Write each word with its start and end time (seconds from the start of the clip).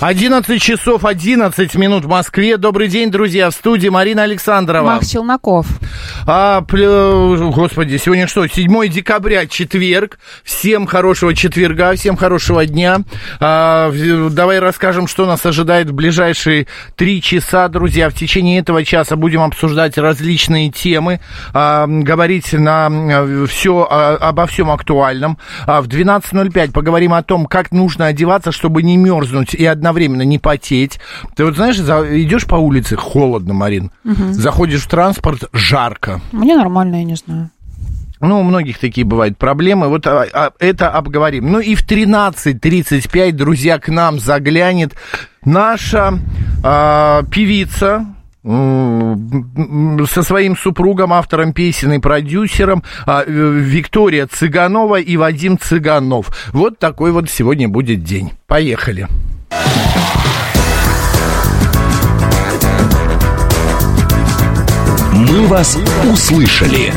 11 0.00 0.62
часов 0.62 1.04
11 1.04 1.74
минут 1.74 2.06
в 2.06 2.08
Москве. 2.08 2.56
Добрый 2.56 2.88
день, 2.88 3.10
друзья. 3.10 3.50
В 3.50 3.54
студии 3.54 3.88
Марина 3.88 4.22
Александрова. 4.22 4.86
Макс 4.86 5.10
Челноков. 5.10 5.66
А, 6.26 6.62
пл- 6.62 7.50
господи, 7.50 7.98
сегодня 7.98 8.26
что? 8.26 8.46
7 8.46 8.88
декабря, 8.88 9.46
четверг. 9.46 10.18
Всем 10.42 10.86
хорошего 10.86 11.34
четверга, 11.34 11.94
всем 11.96 12.16
хорошего 12.16 12.64
дня. 12.64 13.00
А, 13.40 13.92
давай 14.30 14.58
расскажем, 14.58 15.06
что 15.06 15.26
нас 15.26 15.44
ожидает 15.44 15.90
в 15.90 15.92
ближайшие 15.92 16.66
три 16.96 17.20
часа, 17.20 17.68
друзья. 17.68 18.08
В 18.08 18.14
течение 18.14 18.60
этого 18.60 18.82
часа 18.86 19.16
будем 19.16 19.42
обсуждать 19.42 19.98
различные 19.98 20.70
темы, 20.70 21.20
а, 21.52 21.86
говорить 21.86 22.54
на 22.54 23.46
все, 23.48 23.82
обо 23.84 24.46
всем 24.46 24.70
актуальном. 24.70 25.36
А, 25.66 25.82
в 25.82 25.88
12.05 25.88 26.72
поговорим 26.72 27.12
о 27.12 27.22
том, 27.22 27.44
как 27.44 27.70
нужно 27.70 28.06
одеваться, 28.06 28.50
чтобы 28.50 28.82
не 28.82 28.96
мерзнуть 28.96 29.52
и 29.52 29.66
одновременно 29.90 30.22
не 30.22 30.38
потеть. 30.38 30.98
Ты 31.36 31.44
вот 31.44 31.56
знаешь, 31.56 31.78
за- 31.78 32.22
идешь 32.22 32.46
по 32.46 32.54
улице, 32.56 32.96
холодно, 32.96 33.54
Марин. 33.54 33.90
Заходишь 34.04 34.82
в 34.82 34.88
транспорт, 34.88 35.44
жарко. 35.52 36.20
Мне 36.32 36.56
нормально, 36.56 36.96
я 36.96 37.04
не 37.04 37.16
знаю. 37.16 37.50
Ну, 38.20 38.40
у 38.40 38.42
многих 38.42 38.78
такие 38.78 39.06
бывают 39.06 39.38
проблемы. 39.38 39.88
Вот 39.88 40.06
а, 40.06 40.26
а, 40.32 40.50
это 40.58 40.90
обговорим. 40.90 41.50
Ну 41.50 41.58
и 41.58 41.74
в 41.74 41.86
13.35, 41.86 43.32
друзья, 43.32 43.78
к 43.78 43.88
нам 43.88 44.18
заглянет 44.20 44.94
наша 45.44 46.18
а, 46.62 47.22
певица, 47.30 48.06
со 48.42 50.22
своим 50.22 50.56
супругом, 50.56 51.12
автором 51.12 51.52
песен 51.52 51.92
и 51.92 51.98
продюсером 51.98 52.82
а, 53.04 53.22
э, 53.22 53.30
Виктория 53.30 54.26
Цыганова 54.26 54.98
и 54.98 55.16
Вадим 55.18 55.58
Цыганов. 55.58 56.50
Вот 56.54 56.78
такой 56.78 57.12
вот 57.12 57.28
сегодня 57.28 57.68
будет 57.68 58.02
день. 58.02 58.32
Поехали. 58.46 59.08
«Мы 65.40 65.46
вас 65.46 65.78
услышали». 66.04 66.92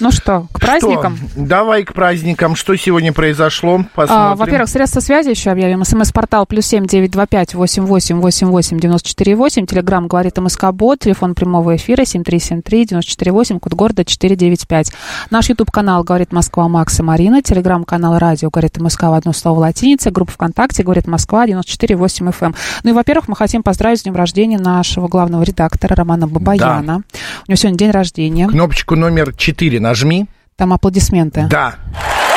Ну 0.00 0.12
что, 0.12 0.46
к 0.52 0.60
праздникам? 0.60 1.16
Что? 1.16 1.26
Давай 1.40 1.82
к 1.84 1.92
праздникам. 1.92 2.54
Что 2.54 2.76
сегодня 2.76 3.12
произошло? 3.12 3.80
А, 3.80 3.96
Посмотрим. 3.96 4.36
во-первых, 4.36 4.68
средства 4.68 5.00
связи 5.00 5.30
еще 5.30 5.50
объявим. 5.50 5.84
СМС-портал 5.84 6.46
плюс 6.46 6.66
семь 6.66 6.86
девять 6.86 7.10
два 7.10 7.26
пять 7.26 7.54
восемь 7.54 7.84
восемь 7.84 8.20
восемь 8.20 8.48
восемь 8.48 8.78
девяносто 8.78 9.08
четыре 9.08 9.34
восемь. 9.34 9.66
Телеграмм 9.66 10.06
говорит 10.06 10.38
МСК 10.38 10.66
Бот. 10.72 11.00
Телефон 11.00 11.34
прямого 11.34 11.74
эфира 11.74 12.04
семь 12.04 12.22
три 12.22 12.38
семь 12.38 12.62
три 12.62 12.86
девяносто 12.86 13.10
четыре 13.10 13.32
восемь. 13.32 13.58
Код 13.58 13.74
города 13.74 14.04
четыре 14.04 14.36
девять 14.36 14.68
пять. 14.68 14.92
Наш 15.30 15.48
YouTube 15.48 15.70
канал 15.70 16.04
говорит 16.04 16.32
Москва 16.32 16.68
Макс 16.68 16.98
и 17.00 17.02
Марина. 17.02 17.42
Телеграм-канал 17.42 18.18
радио 18.18 18.50
говорит 18.50 18.78
МСК 18.78 19.04
в 19.04 19.12
одно 19.14 19.32
слово 19.32 19.60
латиница. 19.60 20.10
Группа 20.12 20.32
ВКонтакте 20.32 20.84
говорит 20.84 21.08
Москва 21.08 21.46
94,8 21.46 22.32
FM. 22.32 22.54
Ну 22.84 22.90
и, 22.90 22.92
во-первых, 22.92 23.26
мы 23.28 23.34
хотим 23.36 23.62
поздравить 23.64 24.00
с 24.00 24.02
днем 24.04 24.14
рождения 24.14 24.58
нашего 24.58 25.08
главного 25.08 25.42
редактора 25.42 25.96
Романа 25.96 26.28
Бабаяна. 26.28 27.02
У 27.46 27.50
него 27.50 27.56
сегодня 27.56 27.78
день 27.78 27.90
рождения. 27.90 28.46
Кнопочку 28.48 28.94
номер 28.94 29.34
4 29.34 29.80
нажми. 29.88 30.26
Там 30.56 30.72
аплодисменты. 30.72 31.46
Да. 31.50 31.76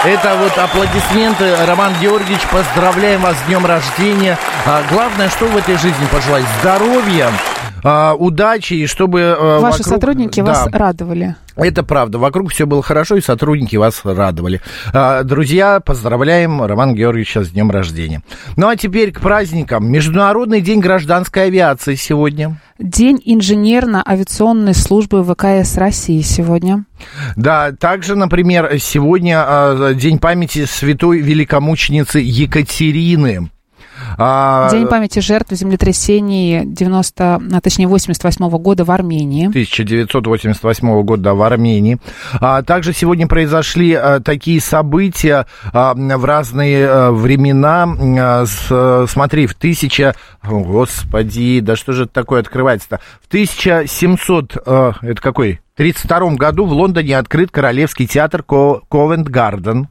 Это 0.06 0.36
вот 0.42 0.58
аплодисменты. 0.58 1.54
Роман 1.68 1.92
Георгиевич, 2.02 2.42
поздравляем 2.52 3.22
вас 3.22 3.36
с 3.38 3.48
днем 3.48 3.66
рождения. 3.66 4.38
А, 4.66 4.82
главное, 4.90 5.30
что 5.30 5.46
в 5.48 5.58
этой 5.58 5.76
жизни 5.78 6.06
пожелать? 6.12 6.44
Здоровья, 6.62 7.30
а, 7.84 8.14
удачи, 8.14 8.74
и 8.76 8.88
чтобы... 8.88 9.36
а, 9.38 9.60
Ваши 9.60 9.80
вокруг- 9.80 9.88
сотрудники 9.96 10.40
Да. 10.40 10.46
вас 10.46 10.68
радовали. 10.72 11.36
Это 11.58 11.84
правда. 11.84 12.18
Вокруг 12.18 12.52
все 12.52 12.66
было 12.66 12.82
хорошо, 12.82 13.18
и 13.18 13.22
сотрудники 13.22 13.76
вас 13.76 14.02
радовали. 14.04 14.62
А, 14.94 15.24
Друзья, 15.24 15.80
поздравляем 15.82 16.64
Роман 16.64 16.96
Георгиевича 16.96 17.44
с 17.44 17.50
днем 17.50 17.70
рождения. 17.70 18.22
Ну 18.56 18.70
а 18.70 18.76
теперь 18.78 19.12
к 19.12 19.20
праздникам. 19.20 19.92
Международный 19.92 20.62
день 20.62 20.80
гражданской 20.80 21.46
авиации 21.46 21.96
сегодня. 21.96 22.60
День 22.82 23.22
инженерно-авиационной 23.24 24.74
службы 24.74 25.24
ВКС 25.24 25.78
России 25.78 26.22
сегодня. 26.22 26.86
Да, 27.36 27.72
также, 27.74 28.16
например, 28.16 28.80
сегодня 28.80 29.44
а, 29.46 29.94
день 29.94 30.18
памяти 30.18 30.66
святой 30.66 31.20
великомученицы 31.20 32.20
Екатерины. 32.20 33.52
А, 34.18 34.70
День 34.72 34.88
памяти 34.88 35.20
жертв 35.20 35.52
землетрясений 35.54 36.66
90, 36.66 37.36
а, 37.54 37.62
точнее 37.62 37.88
88 37.88 38.50
года 38.58 38.84
в 38.86 38.92
Армении. 38.92 39.48
1988 39.48 41.02
года 41.04 41.34
в 41.34 41.42
Армении. 41.42 41.98
А, 42.40 42.62
также 42.64 42.94
сегодня 42.94 43.28
произошли 43.28 43.94
а, 43.94 44.20
такие 44.20 44.60
события 44.62 45.46
а, 45.74 45.94
в 45.94 46.26
разные 46.26 46.88
а, 46.88 47.12
времена. 47.12 47.88
А, 48.20 48.46
с- 48.46 49.08
смотри, 49.12 49.48
в 49.48 49.54
1000... 49.54 50.16
О, 50.44 50.60
Господи, 50.60 51.60
да 51.62 51.76
что 51.76 51.94
же 51.94 52.04
это 52.04 52.14
такое 52.14 52.42
открывается-то? 52.42 53.00
В 53.22 53.28
1700... 53.28 54.58
а, 54.66 54.94
это 55.02 55.22
какой? 55.22 55.60
32 55.76 56.36
году 56.36 56.66
в 56.66 56.74
Лондоне 56.74 57.18
открыт 57.18 57.50
Королевский 57.50 58.06
театр 58.06 58.44
Ковент-Гарден. 58.44 59.88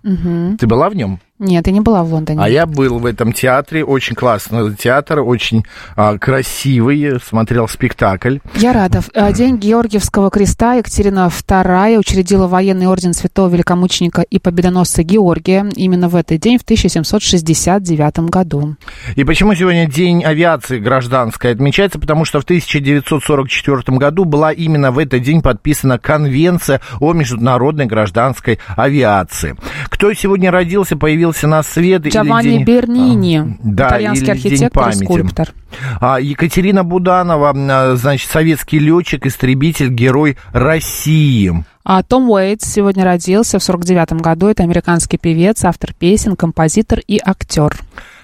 Ты 0.58 0.66
была 0.66 0.88
в 0.90 0.94
нем? 0.94 1.20
Нет, 1.40 1.66
я 1.66 1.72
не 1.72 1.80
была 1.80 2.04
в 2.04 2.12
Лондоне. 2.12 2.38
А 2.38 2.50
я 2.50 2.66
был 2.66 2.98
в 2.98 3.06
этом 3.06 3.32
театре, 3.32 3.82
очень 3.82 4.14
классный 4.14 4.74
театр, 4.74 5.20
очень 5.20 5.64
а, 5.96 6.18
красивый, 6.18 7.18
смотрел 7.18 7.66
спектакль. 7.66 8.40
Я 8.56 8.74
рада. 8.74 9.00
А, 9.14 9.32
День 9.32 9.56
Георгиевского 9.56 10.28
креста 10.30 10.74
Екатерина 10.74 11.30
II 11.30 11.96
учредила 11.96 12.46
военный 12.46 12.88
орден 12.88 13.14
святого 13.14 13.48
великомученика 13.48 14.20
и 14.20 14.38
победоносца 14.38 15.02
Георгия 15.02 15.66
именно 15.76 16.10
в 16.10 16.16
этот 16.16 16.40
день, 16.40 16.58
в 16.58 16.62
1769 16.62 18.28
году. 18.28 18.76
И 19.16 19.24
почему 19.24 19.54
сегодня 19.54 19.86
День 19.88 20.22
авиации 20.22 20.78
гражданской 20.78 21.52
отмечается? 21.52 21.98
Потому 21.98 22.26
что 22.26 22.40
в 22.40 22.44
1944 22.44 23.96
году 23.96 24.26
была 24.26 24.52
именно 24.52 24.90
в 24.90 24.98
этот 24.98 25.22
день 25.22 25.40
подписана 25.40 25.98
Конвенция 25.98 26.82
о 27.00 27.14
международной 27.14 27.86
гражданской 27.86 28.58
авиации. 28.76 29.56
Кто 29.88 30.12
сегодня 30.12 30.50
родился, 30.50 30.98
появился 30.98 31.29
на 31.42 31.62
свет? 31.62 32.06
или 32.06 32.12
Джованни 32.12 32.42
день- 32.50 32.64
Бернини, 32.64 33.36
А, 33.38 33.56
да, 33.62 33.88
итальянский 33.88 34.32
архитектор 34.32 34.88
и 34.88 34.92
скульптор. 34.92 35.48
А, 36.00 36.18
Екатерина 36.20 36.84
Буданова, 36.84 37.52
а, 37.54 37.96
значит, 37.96 38.30
советский 38.30 38.78
летчик, 38.78 39.26
истребитель, 39.26 39.88
герой 39.88 40.36
России. 40.52 41.64
А 41.84 42.02
Том 42.02 42.28
Уэйтс 42.30 42.70
сегодня 42.72 43.04
родился 43.04 43.58
в 43.58 43.64
49 43.64 44.20
году. 44.20 44.48
Это 44.48 44.62
американский 44.62 45.16
певец, 45.16 45.64
автор 45.64 45.92
песен, 45.98 46.36
композитор 46.36 47.00
и 47.06 47.20
актер. 47.24 47.76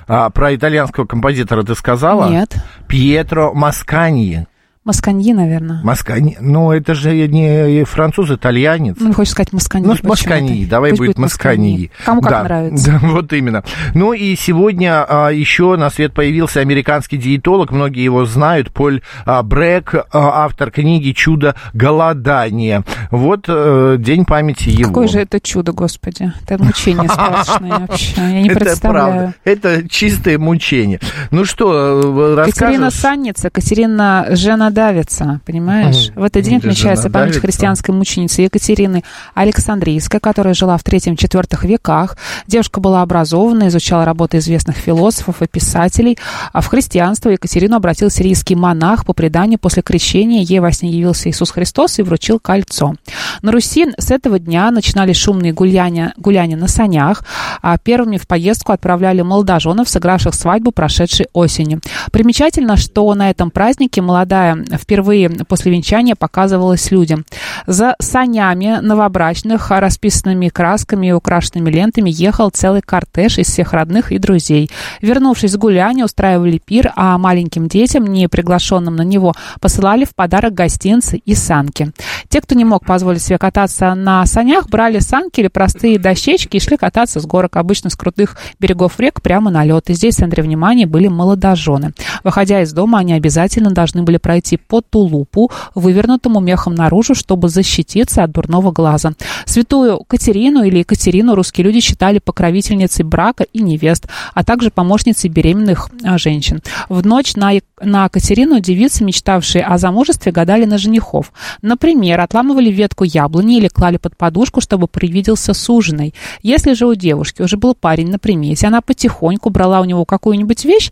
А, 0.09 0.31
про 0.31 0.55
итальянского 0.55 1.05
композитора 1.05 1.63
ты 1.63 1.75
сказала? 1.75 2.31
Нет. 2.31 2.57
Пьетро 2.87 3.53
Масканьи. 3.55 4.47
Масканьи, 4.87 5.33
наверное. 5.33 5.81
Маскани. 5.83 6.37
Ну, 6.41 6.71
это 6.71 6.95
же 6.95 7.13
не 7.27 7.83
француз, 7.83 8.31
итальянец. 8.31 8.95
Ну, 9.01 9.13
хочешь 9.13 9.33
сказать 9.33 9.53
Масканьи. 9.53 9.85
Ну. 9.85 9.97
Маскани, 10.09 10.65
давай 10.65 10.91
Пусть 10.91 11.01
будет 11.01 11.19
Маскани. 11.19 11.91
Кому 12.05 12.21
как 12.21 12.31
да, 12.31 12.43
нравится. 12.45 12.93
Да, 13.03 13.09
вот 13.09 13.33
именно. 13.33 13.65
Ну 13.95 14.13
и 14.13 14.37
сегодня 14.37 15.05
а, 15.09 15.31
еще 15.31 15.75
на 15.75 15.91
свет 15.91 16.15
появился 16.15 16.61
американский 16.61 17.17
диетолог, 17.17 17.73
многие 17.73 18.05
его 18.05 18.27
знают, 18.27 18.73
Поль 18.73 19.03
а, 19.25 19.43
Брэк, 19.43 19.93
а, 19.95 20.05
автор 20.13 20.71
книги 20.71 21.11
«Чудо 21.11 21.57
голодания». 21.75 22.85
Вот 23.11 23.47
э, 23.49 23.97
день 23.99 24.25
памяти 24.25 24.69
его. 24.69 24.91
Какое 24.91 25.09
же 25.09 25.19
это 25.19 25.41
чудо, 25.41 25.73
господи. 25.73 26.33
Это 26.47 26.63
мучение 26.63 27.09
страшное 27.09 27.79
вообще. 27.89 28.15
Я 28.19 28.43
не 28.43 28.49
это 28.51 28.61
представляю. 28.61 29.05
правда. 29.05 29.35
Это 29.43 29.89
чистое 29.89 30.39
мучение. 30.39 31.01
Ну 31.33 31.45
что, 31.45 31.73
э, 31.73 32.35
расскажешь? 32.37 32.55
Катерина 32.55 32.91
Санница, 32.93 33.51
Катерина 33.51 34.27
Женаде, 34.31 34.76
давится, 34.77 35.41
понимаешь? 35.47 36.13
В 36.15 36.23
этот 36.23 36.45
день 36.45 36.59
отмечается 36.59 37.09
память 37.09 37.39
христианской 37.39 37.95
мученицы 37.95 38.43
Екатерины 38.43 39.05
Александрийской, 39.35 40.21
которая 40.21 40.53
жила 40.53 40.77
в 40.77 40.85
третьем-четвертых 40.85 41.65
веках. 41.65 42.19
Девушка 42.47 42.79
была 42.81 43.01
образована, 43.01 43.69
изучала 43.69 44.05
работы 44.05 44.37
известных 44.37 44.77
философов 44.77 45.41
и 45.41 45.47
писателей. 45.47 46.19
А 46.53 46.61
в 46.61 46.67
христианство 46.67 47.31
Екатерину 47.31 47.77
обратил 47.77 48.11
сирийский 48.11 48.55
монах 48.55 49.07
по 49.07 49.15
преданию 49.15 49.59
после 49.59 49.83
крещения. 49.83 50.43
Ей 50.43 50.61
во 50.61 50.71
сне 50.73 50.91
явился 50.91 51.31
Иисус 51.31 51.53
Христос 51.53 51.99
и 51.99 52.03
вручил 52.03 52.39
кольцо. 52.39 52.95
На 53.41 53.53
Руси 53.53 53.87
с 53.97 54.11
этого 54.11 54.39
дня 54.39 54.71
начинались 54.71 55.17
шумные 55.17 55.55
гуляния, 55.55 56.13
гуляния 56.19 56.59
на 56.59 56.69
санях, 56.69 57.25
а 57.63 57.79
первыми 57.79 58.19
в 58.19 58.27
поездку 58.27 58.73
отправляли 58.73 59.23
молодоженов, 59.23 59.89
сыгравших 59.89 60.35
свадьбу 60.35 60.71
прошедшей 60.71 61.29
осенью. 61.33 61.81
Примечательно, 62.13 62.77
что 62.77 63.15
на 63.15 63.31
этом 63.31 63.51
празднике 63.51 64.03
молодая 64.03 64.66
впервые 64.73 65.29
после 65.31 65.73
венчания 65.73 66.15
показывалась 66.15 66.91
людям. 66.91 67.25
За 67.67 67.97
санями 68.01 68.79
новобрачных, 68.81 69.71
расписанными 69.71 70.49
красками 70.49 71.09
и 71.09 71.13
украшенными 71.13 71.71
лентами, 71.71 72.11
ехал 72.11 72.51
целый 72.51 72.83
кортеж 72.83 73.39
из 73.39 73.49
всех 73.49 73.73
родных 73.73 74.13
и 74.13 74.19
друзей. 74.19 74.71
Вернувшись 75.01 75.53
с 75.53 75.57
гуляния, 75.57 76.05
устраивали 76.05 76.59
пир, 76.59 76.93
а 76.97 77.19
маленьким 77.19 77.69
детям, 77.69 78.07
не 78.07 78.29
приглашенным 78.29 78.97
на 78.97 79.03
него, 79.03 79.35
посылали 79.61 80.05
в 80.05 80.15
подарок 80.15 80.55
гостинцы 80.55 81.19
и 81.19 81.35
санки. 81.35 81.93
Те, 82.29 82.41
кто 82.41 82.55
не 82.55 82.65
мог 82.65 82.85
позволить 82.85 83.23
себе 83.23 83.39
кататься 83.39 83.95
на 83.95 84.25
санях, 84.27 84.69
брали 84.69 84.99
санки 84.99 85.41
или 85.41 85.49
простые 85.49 85.99
дощечки 85.99 86.57
и 86.57 86.61
шли 86.61 86.77
кататься 86.77 87.21
с 87.21 87.27
горок, 87.27 87.57
обычно 87.57 87.91
с 87.91 87.97
крутых 87.97 88.37
берегов 88.59 88.99
рек, 88.99 89.21
прямо 89.23 89.51
на 89.51 89.65
лед. 89.65 89.91
И 89.91 89.95
здесь 89.95 90.17
в 90.17 90.19
центре 90.19 90.43
внимания 90.43 90.87
были 90.87 91.09
молодожены. 91.09 91.93
Выходя 92.25 92.63
из 92.63 92.73
дома, 92.73 92.99
они 92.99 93.13
обязательно 93.13 93.71
должны 93.71 94.03
были 94.03 94.19
пройти 94.19 94.56
по 94.57 94.81
тулупу, 94.81 95.51
вывернутому 95.75 96.41
мехом 96.41 96.75
наружу, 96.75 97.15
чтобы 97.15 97.49
защититься 97.49 98.23
от 98.23 98.33
дурного 98.33 98.73
глаза. 98.73 99.13
Святую 99.45 100.03
Катерину 100.07 100.63
или 100.65 100.79
Екатерину 100.79 101.35
русские 101.35 101.65
люди 101.67 101.81
считали 101.81 102.19
покровительницей 102.19 103.05
брака 103.05 103.45
и 103.53 103.63
невест, 103.63 104.07
а 104.35 104.45
также 104.45 104.71
помощницей 104.71 105.31
беременных 105.31 105.91
а, 106.05 106.19
женщин. 106.19 106.63
В 106.89 107.05
ночь 107.07 107.37
на, 107.37 107.53
на 107.81 108.09
Катерину 108.09 108.61
девицы, 108.61 109.05
мечтавшие 109.05 109.65
о 109.65 109.79
замужестве, 109.79 110.33
гадали 110.33 110.65
на 110.65 110.79
женихов. 110.79 111.33
Например, 111.63 112.21
отламывали 112.21 112.71
ветку 112.71 113.05
яблони 113.05 113.59
или 113.59 113.69
клали 113.69 113.97
под 113.97 114.17
подушку, 114.17 114.61
чтобы 114.61 114.87
привиделся 114.87 115.55
суженый. 115.55 116.15
Если 116.43 116.75
же 116.75 116.87
у 116.87 116.95
девушки 116.95 117.43
уже 117.43 117.57
был 117.57 117.75
парень 117.75 118.11
на 118.11 118.19
примете, 118.19 118.67
она 118.67 118.81
потихоньку 118.81 119.51
брала 119.51 119.81
у 119.81 119.85
него 119.85 120.05
какую-нибудь 120.05 120.65
вещь, 120.65 120.91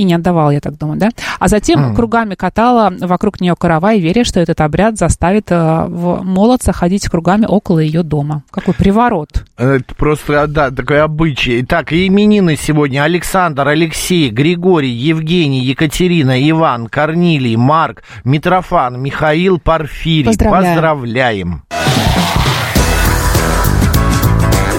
и 0.00 0.04
не 0.04 0.14
отдавала, 0.14 0.50
я 0.50 0.60
так 0.60 0.78
думаю, 0.78 0.98
да? 0.98 1.10
А 1.38 1.48
затем 1.48 1.94
кругами 1.94 2.34
катала 2.34 2.92
вокруг 3.00 3.40
нее 3.40 3.54
каравай, 3.54 4.00
веря, 4.00 4.24
что 4.24 4.40
этот 4.40 4.60
обряд 4.62 4.96
заставит 4.96 5.50
э, 5.50 5.84
в 5.88 6.22
молодца 6.22 6.72
ходить 6.72 7.06
кругами 7.08 7.44
около 7.46 7.80
ее 7.80 8.02
дома. 8.02 8.42
Какой 8.50 8.72
приворот. 8.72 9.44
Это 9.58 9.94
просто, 9.94 10.46
да, 10.46 10.70
такой 10.70 11.02
обычай. 11.02 11.62
Так, 11.62 11.92
и 11.92 12.06
именины 12.06 12.56
сегодня. 12.56 13.04
Александр, 13.04 13.68
Алексей, 13.68 14.30
Григорий, 14.30 14.90
Евгений, 14.90 15.60
Екатерина, 15.60 16.48
Иван, 16.50 16.86
Корнилий, 16.86 17.56
Марк, 17.56 18.02
Митрофан, 18.24 19.00
Михаил, 19.00 19.58
Порфирий. 19.58 20.24
Поздравляем. 20.24 20.64
Поздравляем. 20.70 21.62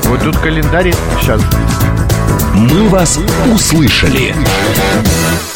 Вот 0.05 0.23
тут 0.23 0.37
календарь 0.37 0.93
сейчас. 1.19 1.41
«Мы 2.53 2.89
вас 2.89 3.19
услышали». 3.53 4.35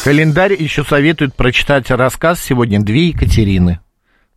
Календарь 0.04 0.54
еще 0.54 0.84
советует 0.84 1.34
прочитать 1.34 1.90
рассказ 1.90 2.40
сегодня 2.40 2.80
«Две 2.80 3.08
Екатерины». 3.08 3.80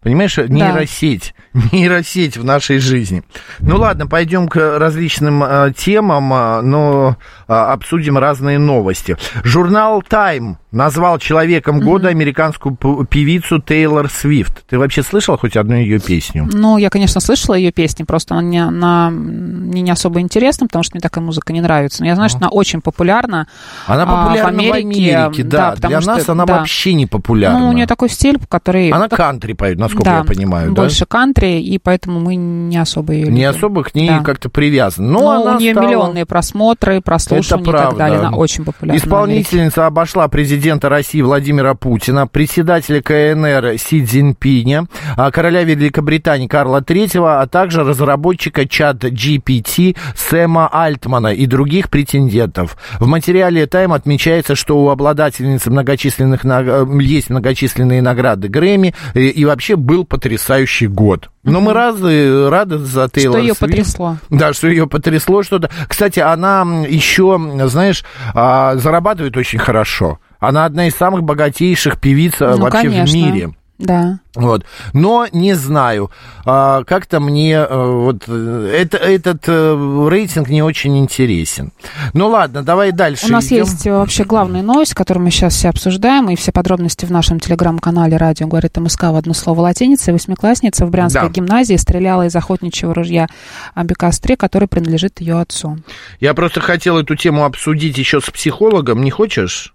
Понимаешь, 0.01 0.37
нейросеть, 0.37 1.35
нейросеть 1.71 2.37
в 2.37 2.43
нашей 2.45 2.79
жизни. 2.79 3.23
Ну 3.59 3.77
ладно, 3.77 4.07
пойдем 4.07 4.47
к 4.47 4.79
различным 4.79 5.43
э, 5.43 5.73
темам, 5.75 6.33
э, 6.33 6.61
но 6.61 7.17
обсудим 7.49 8.17
разные 8.17 8.59
новости. 8.59 9.17
Журнал 9.43 10.03
Time 10.07 10.55
назвал 10.71 11.17
человеком 11.17 11.79
года 11.79 12.09
американскую 12.09 12.75
п- 12.75 13.05
певицу 13.09 13.59
Тейлор 13.59 14.07
Свифт. 14.09 14.63
Ты 14.69 14.77
вообще 14.77 15.01
слышал 15.01 15.35
хоть 15.35 15.57
одну 15.57 15.75
ее 15.75 15.99
песню? 15.99 16.47
Ну, 16.53 16.77
я, 16.77 16.91
конечно, 16.91 17.19
слышала 17.19 17.55
ее 17.55 17.71
песни, 17.71 18.03
просто 18.03 18.35
она 18.35 18.43
мне, 18.43 18.63
она 18.63 19.09
мне 19.09 19.81
не 19.81 19.89
особо 19.89 20.19
интересна, 20.19 20.67
потому 20.67 20.83
что 20.83 20.91
мне 20.95 21.01
такая 21.01 21.23
музыка 21.23 21.51
не 21.53 21.61
нравится. 21.61 22.03
Но 22.03 22.07
я 22.07 22.13
знаю, 22.15 22.29
что 22.29 22.37
она 22.37 22.49
очень 22.49 22.81
популярна. 22.81 23.47
Она 23.87 24.03
а, 24.03 24.25
популярна 24.25 24.61
в 24.63 24.71
Америке, 24.73 25.43
да. 25.43 25.71
потому 25.71 25.89
Для 25.91 26.01
что- 26.01 26.11
нас 26.15 26.29
она 26.29 26.45
да. 26.45 26.57
вообще 26.59 26.93
не 26.93 27.07
популярна. 27.07 27.59
Ну, 27.61 27.69
у 27.69 27.73
нее 27.73 27.87
такой 27.87 28.09
стиль, 28.09 28.37
который... 28.47 28.89
Она 28.91 29.09
кантри 29.09 29.53
поет, 29.53 29.79
насколько 29.79 30.05
да, 30.05 30.17
я 30.19 30.23
понимаю, 30.23 30.71
да? 30.73 30.83
больше 30.83 31.07
кантри, 31.07 31.59
и 31.63 31.79
поэтому 31.79 32.19
мы 32.19 32.35
не 32.35 32.77
особо 32.77 33.13
ее 33.13 33.25
Не 33.31 33.45
особо 33.45 33.83
к 33.83 33.95
ней 33.95 34.09
Да. 34.09 34.19
как-то 34.19 34.49
привязаны. 34.49 35.07
Но 35.09 35.19
Ну, 35.19 35.29
она 35.29 35.55
у 35.55 35.59
нее 35.59 35.71
стала- 35.71 35.87
миллионные 35.87 36.25
просмотры, 36.27 37.01
прослушивания 37.01 37.38
и 37.39 37.63
так 37.63 37.97
далее. 37.97 38.19
Она 38.19 38.31
очень 38.31 38.65
популярна. 38.65 38.97
Исполнительница 38.97 39.85
обошла 39.85 40.27
президента 40.27 40.89
России 40.89 41.21
Владимира 41.21 41.73
Путина, 41.73 42.27
председателя 42.27 43.01
КНР 43.01 43.77
Си 43.77 44.05
Цзиньпиня, 44.05 44.87
а, 45.15 45.31
короля 45.31 45.63
Великобритании 45.63 46.47
Карла 46.47 46.81
III, 46.81 47.41
а 47.41 47.47
также 47.47 47.83
разработчика 47.83 48.67
чат 48.67 49.03
GPT 49.03 49.95
Сэма 50.15 50.67
Альтмана 50.71 51.33
и 51.33 51.45
других 51.45 51.89
претендентов. 51.89 52.77
В 52.99 53.07
материале 53.07 53.63
Time 53.63 53.95
отмечается, 53.95 54.55
что 54.55 54.83
у 54.83 54.89
обладательницы 54.89 55.69
многочисленных 55.69 56.45
э, 56.45 56.85
есть 57.01 57.29
многочисленные 57.29 58.01
награды 58.01 58.47
Грэмми 58.47 58.93
и, 59.13 59.29
и 59.29 59.45
вообще 59.45 59.75
был 59.75 60.05
потрясающий 60.05 60.87
год. 60.87 61.29
Но 61.43 61.61
мы 61.61 61.73
рады, 61.73 62.49
рады 62.49 62.77
за 62.79 63.07
Тейлор 63.09 63.37
Что 63.37 63.39
ее 63.39 63.53
Свифт. 63.53 63.59
потрясло? 63.61 64.17
Да, 64.29 64.53
что 64.53 64.67
ее 64.67 64.87
потрясло 64.87 65.41
что-то. 65.43 65.69
Кстати, 65.87 66.19
она 66.19 66.61
еще, 66.87 67.39
знаешь, 67.67 68.03
а, 68.33 68.75
зарабатывает 68.75 69.37
очень 69.37 69.59
хорошо. 69.59 70.19
Она 70.39 70.65
одна 70.65 70.87
из 70.87 70.95
самых 70.95 71.23
богатейших 71.23 71.99
певиц 71.99 72.41
а, 72.41 72.55
Ну, 72.55 72.63
вообще 72.63 72.83
конечно. 72.89 73.11
в 73.13 73.15
мире. 73.21 73.51
Да. 73.79 74.19
Вот. 74.35 74.65
Но 74.93 75.25
не 75.31 75.53
знаю, 75.53 76.11
а, 76.45 76.83
как-то 76.83 77.21
мне 77.21 77.53
э, 77.53 77.91
вот 77.91 78.25
э, 78.27 78.75
это, 78.77 78.97
этот 78.97 79.43
э, 79.47 80.07
рейтинг 80.09 80.49
не 80.49 80.61
очень 80.61 80.97
интересен. 80.97 81.71
Ну 82.13 82.27
ладно, 82.27 82.61
давай 82.61 82.91
дальше. 82.91 83.27
У 83.27 83.31
нас 83.31 83.47
идем. 83.47 83.59
есть 83.59 83.85
вообще 83.85 84.25
главная 84.25 84.61
новость, 84.61 84.93
которую 84.93 85.23
мы 85.23 85.31
сейчас 85.31 85.53
все 85.55 85.69
обсуждаем, 85.69 86.29
и 86.29 86.35
все 86.35 86.51
подробности 86.51 87.05
в 87.05 87.09
нашем 87.11 87.39
телеграм-канале 87.39 88.17
«Радио 88.17 88.47
говорит 88.47 88.75
МСК» 88.77 89.03
в 89.03 89.15
одно 89.15 89.33
слово 89.33 89.61
латиница. 89.61 90.11
Восьмиклассница 90.11 90.85
в 90.85 90.89
Брянской 90.89 91.23
Да. 91.23 91.29
гимназии 91.29 91.75
стреляла 91.75 92.25
из 92.25 92.35
охотничьего 92.35 92.93
ружья 92.93 93.27
Амбикастре, 93.75 94.35
который 94.35 94.67
принадлежит 94.67 95.21
ее 95.21 95.39
отцу. 95.39 95.77
Я 96.19 96.33
просто 96.33 96.59
хотел 96.59 96.97
эту 96.97 97.15
тему 97.15 97.45
обсудить 97.45 97.97
еще 97.97 98.19
с 98.19 98.29
психологом. 98.29 99.01
Не 99.03 99.11
хочешь? 99.11 99.73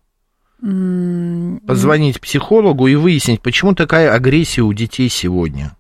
Позвонить 1.66 2.20
психологу 2.20 2.87
и 2.87 2.94
выяснить, 2.94 3.42
почему 3.42 3.75
такая 3.75 4.14
агрессия 4.14 4.62
у 4.62 4.73
детей 4.73 5.11
сегодня. 5.11 5.76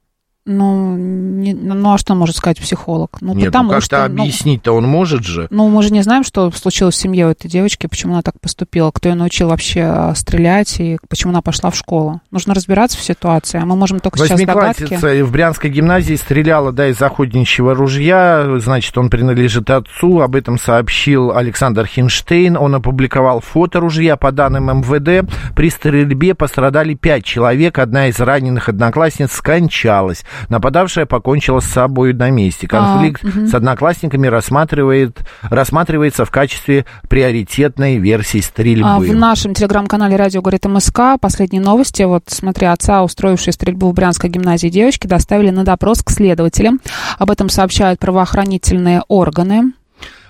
Ну, 0.46 0.96
не- 0.96 1.54
ну, 1.54 1.94
а 1.94 1.98
что 1.98 2.14
может 2.14 2.36
сказать 2.36 2.60
психолог? 2.60 3.16
Ну, 3.22 3.32
Нет, 3.34 3.46
потому 3.46 3.68
ну 3.68 3.70
как-то 3.70 3.86
что... 3.86 4.08
ну, 4.08 4.22
объяснить-то 4.22 4.72
он 4.72 4.86
может 4.86 5.24
же. 5.24 5.46
Ну, 5.50 5.68
мы 5.70 5.82
же 5.82 5.90
не 5.90 6.02
знаем, 6.02 6.22
что 6.22 6.50
случилось 6.50 6.96
в 6.96 6.98
семье 6.98 7.26
у 7.26 7.30
этой 7.30 7.48
девочки, 7.48 7.86
почему 7.86 8.12
она 8.12 8.22
так 8.22 8.38
поступила, 8.40 8.90
кто 8.90 9.08
ее 9.08 9.14
научил 9.14 9.48
вообще 9.48 9.82
а, 9.82 10.14
стрелять 10.14 10.80
и 10.80 10.98
почему 11.08 11.30
она 11.30 11.40
пошла 11.40 11.70
в 11.70 11.76
школу. 11.76 12.20
Нужно 12.30 12.52
разбираться 12.52 12.98
в 12.98 13.02
ситуации, 13.02 13.58
а 13.58 13.64
мы 13.64 13.74
можем 13.74 14.00
только 14.00 14.18
сейчас 14.18 14.38
догадки. 14.40 15.22
В 15.22 15.32
Брянской 15.32 15.70
гимназии 15.70 16.14
стреляла, 16.14 16.72
да, 16.72 16.88
из 16.88 17.00
охотничьего 17.00 17.74
ружья, 17.74 18.58
значит, 18.58 18.96
он 18.98 19.08
принадлежит 19.08 19.70
отцу, 19.70 20.20
об 20.20 20.36
этом 20.36 20.58
сообщил 20.58 21.32
Александр 21.32 21.86
Хинштейн, 21.86 22.58
он 22.58 22.74
опубликовал 22.74 23.40
фото 23.40 23.80
ружья, 23.80 24.16
по 24.16 24.30
данным 24.30 24.80
МВД, 24.80 25.26
при 25.56 25.70
стрельбе 25.70 26.34
пострадали 26.34 26.92
пять 26.94 27.24
человек, 27.24 27.78
одна 27.78 28.08
из 28.08 28.20
раненых 28.20 28.68
одноклассниц 28.68 29.32
скончалась, 29.32 30.24
нападавшая 30.48 31.06
покончила 31.06 31.60
с 31.60 31.66
собой 31.66 32.12
на 32.12 32.30
месте. 32.30 32.66
Конфликт 32.66 33.24
А, 33.24 33.46
с 33.46 33.54
одноклассниками 33.54 34.26
рассматривает, 34.26 35.18
рассматривается 35.42 36.24
в 36.24 36.30
качестве 36.30 36.84
приоритетной 37.08 37.98
версии 37.98 38.40
стрельбы. 38.40 38.88
А, 38.88 38.98
В 38.98 39.14
нашем 39.14 39.54
телеграм-канале 39.54 40.16
«Радио 40.16 40.42
говорит 40.42 40.64
МСК» 40.66 41.18
последние 41.20 41.62
новости. 41.62 42.02
Вот, 42.02 42.24
смотри, 42.28 42.66
отца, 42.66 43.02
устроившие 43.02 43.52
стрельбу 43.52 43.90
в 43.90 43.94
Брянской 43.94 44.30
гимназии 44.30 44.68
девочки, 44.68 45.06
доставили 45.06 45.50
на 45.50 45.64
допрос 45.64 46.02
к 46.02 46.10
следователям. 46.10 46.80
Об 47.18 47.30
этом 47.30 47.48
сообщают 47.48 47.98
правоохранительные 48.00 49.02
органы. 49.08 49.72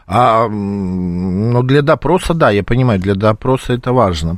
А, 0.06 0.48
ну, 0.48 1.62
для 1.62 1.82
допроса, 1.82 2.34
да, 2.34 2.50
я 2.50 2.62
понимаю, 2.62 3.00
для 3.00 3.14
допроса 3.14 3.72
это 3.72 3.92
важно. 3.92 4.36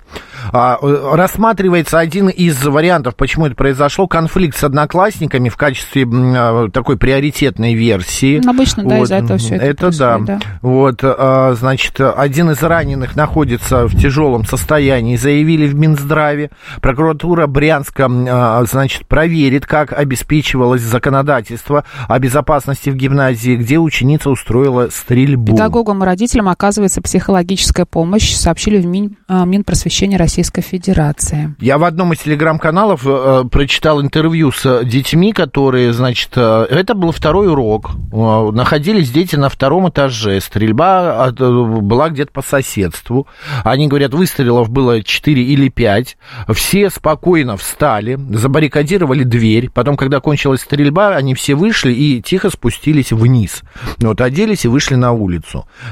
А, 0.53 0.79
э, 0.81 1.11
рассматривается 1.15 1.99
один 1.99 2.29
из 2.29 2.65
вариантов, 2.65 3.17
почему 3.17 3.47
это 3.47 3.57
произошло, 3.57 4.07
конфликт 4.07 4.57
с 4.57 4.63
одноклассниками 4.63 5.49
в 5.49 5.57
качестве 5.57 6.07
а, 6.09 6.69
такой 6.71 6.97
приоритетной 6.97 7.75
версии. 7.75 8.41
Ну, 8.43 8.51
Обычно, 8.51 8.85
да, 8.85 8.99
из-за 9.01 9.17
этого 9.17 9.39
все 9.39 9.57
это 9.57 9.65
Это 9.65 9.99
да. 9.99 10.19
да. 10.19 10.41
Вот, 10.63 11.01
а, 11.03 11.55
значит, 11.59 12.01
один 12.01 12.51
из 12.53 12.63
раненых 12.63 13.17
находится 13.17 13.87
в 13.87 13.97
тяжелом 13.97 14.45
состоянии, 14.45 15.17
заявили 15.17 15.67
в 15.67 15.75
Минздраве. 15.75 16.51
Прокуратура 16.81 17.47
Брянска, 17.49 18.09
а, 18.09 18.65
значит, 18.65 19.07
проверит, 19.07 19.67
как 19.67 19.93
обеспечивалось 19.93 20.83
законодательство 20.83 21.85
о 22.07 22.19
безопасности 22.21 22.91
в 22.91 22.95
гимназии, 22.95 23.57
где 23.57 23.79
ученица 23.79 24.31
устроила 24.31 24.89
стрельбу. 24.91 25.56
Педагогам 25.57 26.03
и 26.03 26.07
родителям 26.07 26.51
оказывается 26.51 27.01
психологическая 27.01 27.87
помощь, 27.87 28.35
сообщили 28.35 28.77
в 28.79 28.85
Мин, 28.85 29.17
а, 29.27 29.47
Минпросвещения 29.47 30.19
Российской 30.19 30.61
Федерации. 30.61 31.55
Я 31.61 31.79
в 31.79 31.85
одном 31.85 32.13
из 32.13 32.19
телеграм-каналов 32.19 33.07
э, 33.07 33.45
прочитал 33.51 34.03
интервью 34.03 34.53
с 34.53 34.85
детьми, 34.85 35.33
которые, 35.33 35.95
значит, 35.95 36.33
э, 36.37 36.67
это 36.69 36.95
был 36.95 37.11
второй 37.11 37.49
урок. 37.49 37.93
Э, 38.13 38.51
находились 38.53 39.11
дети 39.11 39.37
на 39.37 39.49
втором 39.49 39.89
этаже. 39.89 40.43
Стрельба 40.43 41.25
от- 41.25 41.41
э, 41.41 41.51
была 41.81 42.11
где-то 42.11 42.33
по 42.33 42.43
соседству. 42.43 43.27
Они 43.65 43.89
говорят, 43.89 44.13
выстрелов 44.13 44.69
было 44.69 45.03
4 45.03 45.43
или 45.43 45.71
5. 45.71 46.19
Все 46.51 46.91
спокойно 46.91 47.57
встали, 47.57 48.19
забаррикадировали 48.31 49.23
дверь. 49.25 49.71
Потом, 49.71 49.97
когда 49.97 50.21
кончилась 50.21 50.61
стрельба, 50.61 51.17
они 51.17 51.35
все 51.35 51.55
вышли 51.55 51.93
и 51.95 52.21
тихо 52.21 52.51
спустились 52.51 53.11
вниз. 53.11 53.63
Вот, 53.99 54.21
оделись 54.21 54.67
и 54.67 54.69
вышли 54.69 54.97
на 54.97 55.13
улицу. 55.13 55.46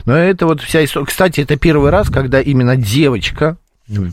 Но 0.05 0.17
это 0.17 0.47
вот 0.47 0.61
вся 0.61 0.85
история. 0.85 1.07
Кстати, 1.07 1.41
это 1.41 1.57
первый 1.57 1.91
раз, 1.91 2.11
когда 2.11 2.41
именно 2.41 2.77
девочка 2.77 3.57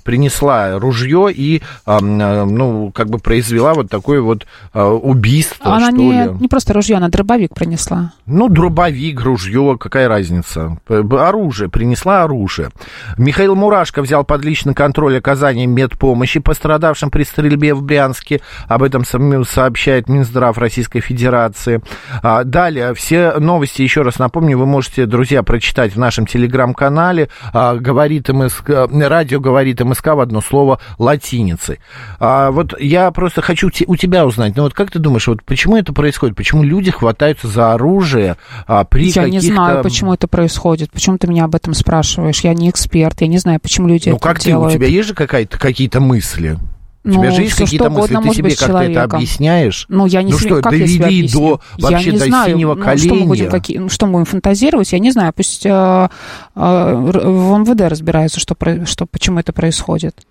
принесла 0.04 0.78
ружье 0.80 1.30
и, 1.32 1.62
а, 1.86 2.02
ну, 2.02 2.92
как 2.94 3.10
бы 3.10 3.20
произвела 3.20 3.74
вот 3.74 3.90
такое 3.90 4.22
вот 4.22 4.46
а, 4.74 4.90
убийство, 4.92 5.76
она 5.76 5.88
что 5.92 5.96
не, 5.96 6.24
ли. 6.24 6.32
не 6.42 6.48
просто 6.50 6.74
ружье, 6.74 6.98
она 6.98 7.08
дробовик 7.08 7.54
принесла. 7.54 8.12
Ну, 8.26 8.50
дробовик, 8.50 9.22
ружье, 9.22 9.78
какая 9.80 10.10
разница? 10.10 10.78
Оружие, 10.88 11.70
принесла 11.70 12.24
оружие. 12.24 12.72
Михаил 13.18 13.56
Мурашко 13.56 14.02
взял 14.02 14.26
под 14.26 14.44
личный 14.44 14.74
контроль 14.74 15.18
оказание 15.18 15.68
медпомощи 15.68 16.42
пострадавшим 16.42 17.10
при 17.10 17.24
стрельбе 17.24 17.74
в 17.74 17.82
Брянске. 17.82 18.42
Об 18.68 18.84
этом 18.84 19.06
сообщает 19.06 20.10
Минздрав 20.10 20.58
Российской 20.58 21.00
Федерации. 21.00 21.82
А, 22.22 22.44
Далее, 22.44 22.94
все 22.94 23.40
новости, 23.40 23.82
еще 23.82 24.02
раз 24.02 24.20
напомню, 24.20 24.58
вы 24.58 24.66
можете, 24.66 25.06
друзья, 25.06 25.44
прочитать 25.44 25.96
в 25.96 26.00
нашем 26.00 26.26
телеграм-канале. 26.26 27.30
А, 27.54 27.76
Говорит 27.76 28.28
МСК, 28.28 28.90
радио 28.92 29.40
говорит 29.40 29.61
МСК 29.82 30.08
в 30.08 30.20
одно 30.20 30.42
слово 30.42 30.80
латиницей. 30.98 31.80
А, 32.20 32.52
Вот 32.52 32.80
я 32.80 33.12
просто 33.12 33.42
хочу 33.42 33.70
те- 33.70 33.86
у 33.88 33.96
тебя 33.96 34.26
узнать, 34.26 34.56
ну 34.56 34.64
вот 34.64 34.74
как 34.74 34.92
ты 34.92 35.00
думаешь, 35.00 35.28
вот 35.28 35.44
почему 35.44 35.78
это 35.78 35.94
происходит? 35.94 36.36
Почему 36.36 36.64
люди 36.64 36.92
хватаются 36.92 37.48
за 37.48 37.74
оружие 37.74 38.38
а, 38.68 38.84
при 38.84 39.10
Я 39.12 39.28
не 39.30 39.40
знаю, 39.40 39.84
почему 39.84 40.14
это 40.14 40.28
происходит. 40.28 40.92
Почему 40.92 41.18
ты 41.18 41.28
меня 41.28 41.46
об 41.46 41.56
этом 41.56 41.74
спрашиваешь? 41.74 42.42
Я 42.42 42.54
не 42.54 42.70
эксперт, 42.70 43.22
я 43.22 43.28
не 43.28 43.38
знаю, 43.38 43.60
почему 43.60 43.88
люди 43.88 44.10
Ну 44.10 44.16
это 44.18 44.24
как 44.24 44.40
ты, 44.40 44.46
делают. 44.46 44.74
у 44.74 44.78
тебя 44.78 44.88
есть 44.88 45.08
же 45.10 45.14
какая-то, 45.14 45.58
какие-то 45.58 46.00
мысли? 46.00 46.58
У 47.04 47.08
Ну, 47.10 47.14
тебя 47.16 47.32
же 47.32 47.42
есть 47.42 47.56
какие-то 47.56 47.90
мысли, 47.90 48.16
ты 48.16 48.34
себе 48.34 48.56
как-то 48.56 48.78
это 48.78 49.04
объясняешь? 49.04 49.86
Ну, 49.90 50.06
я 50.06 50.22
не 50.22 50.34
ну 50.34 50.38
себе- 50.38 50.50
что, 50.50 50.62
как 50.62 50.74
я 50.74 50.80
довели 50.80 51.04
объясню? 51.04 51.40
до 51.40 51.62
вообще 51.80 52.06
я 52.06 52.12
не 52.12 52.20
до 52.20 52.26
знаю, 52.26 52.52
синего 52.54 52.76
ну, 52.76 52.84
коленя. 52.84 53.06
Что 53.08 53.16
мы, 53.16 53.26
будем, 53.26 53.50
какие, 53.50 53.78
ну, 53.80 53.90
что 53.90 54.06
мы 54.06 54.12
будем 54.14 54.26
фантазировать, 54.26 54.92
я 54.94 55.00
не 55.00 55.12
знаю. 55.12 55.34
Пусть 55.36 55.66
э, 55.66 55.70
э, 55.70 56.10
в 56.56 57.58
МВД 57.58 57.82
разбираются, 57.82 58.40
что, 58.40 58.56
что, 58.86 59.06
почему 59.08 59.40
это 59.40 59.52
происходит. 59.52 60.28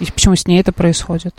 И 0.00 0.06
почему 0.10 0.34
с 0.34 0.46
ней 0.48 0.60
это 0.60 0.72
происходит. 0.72 1.34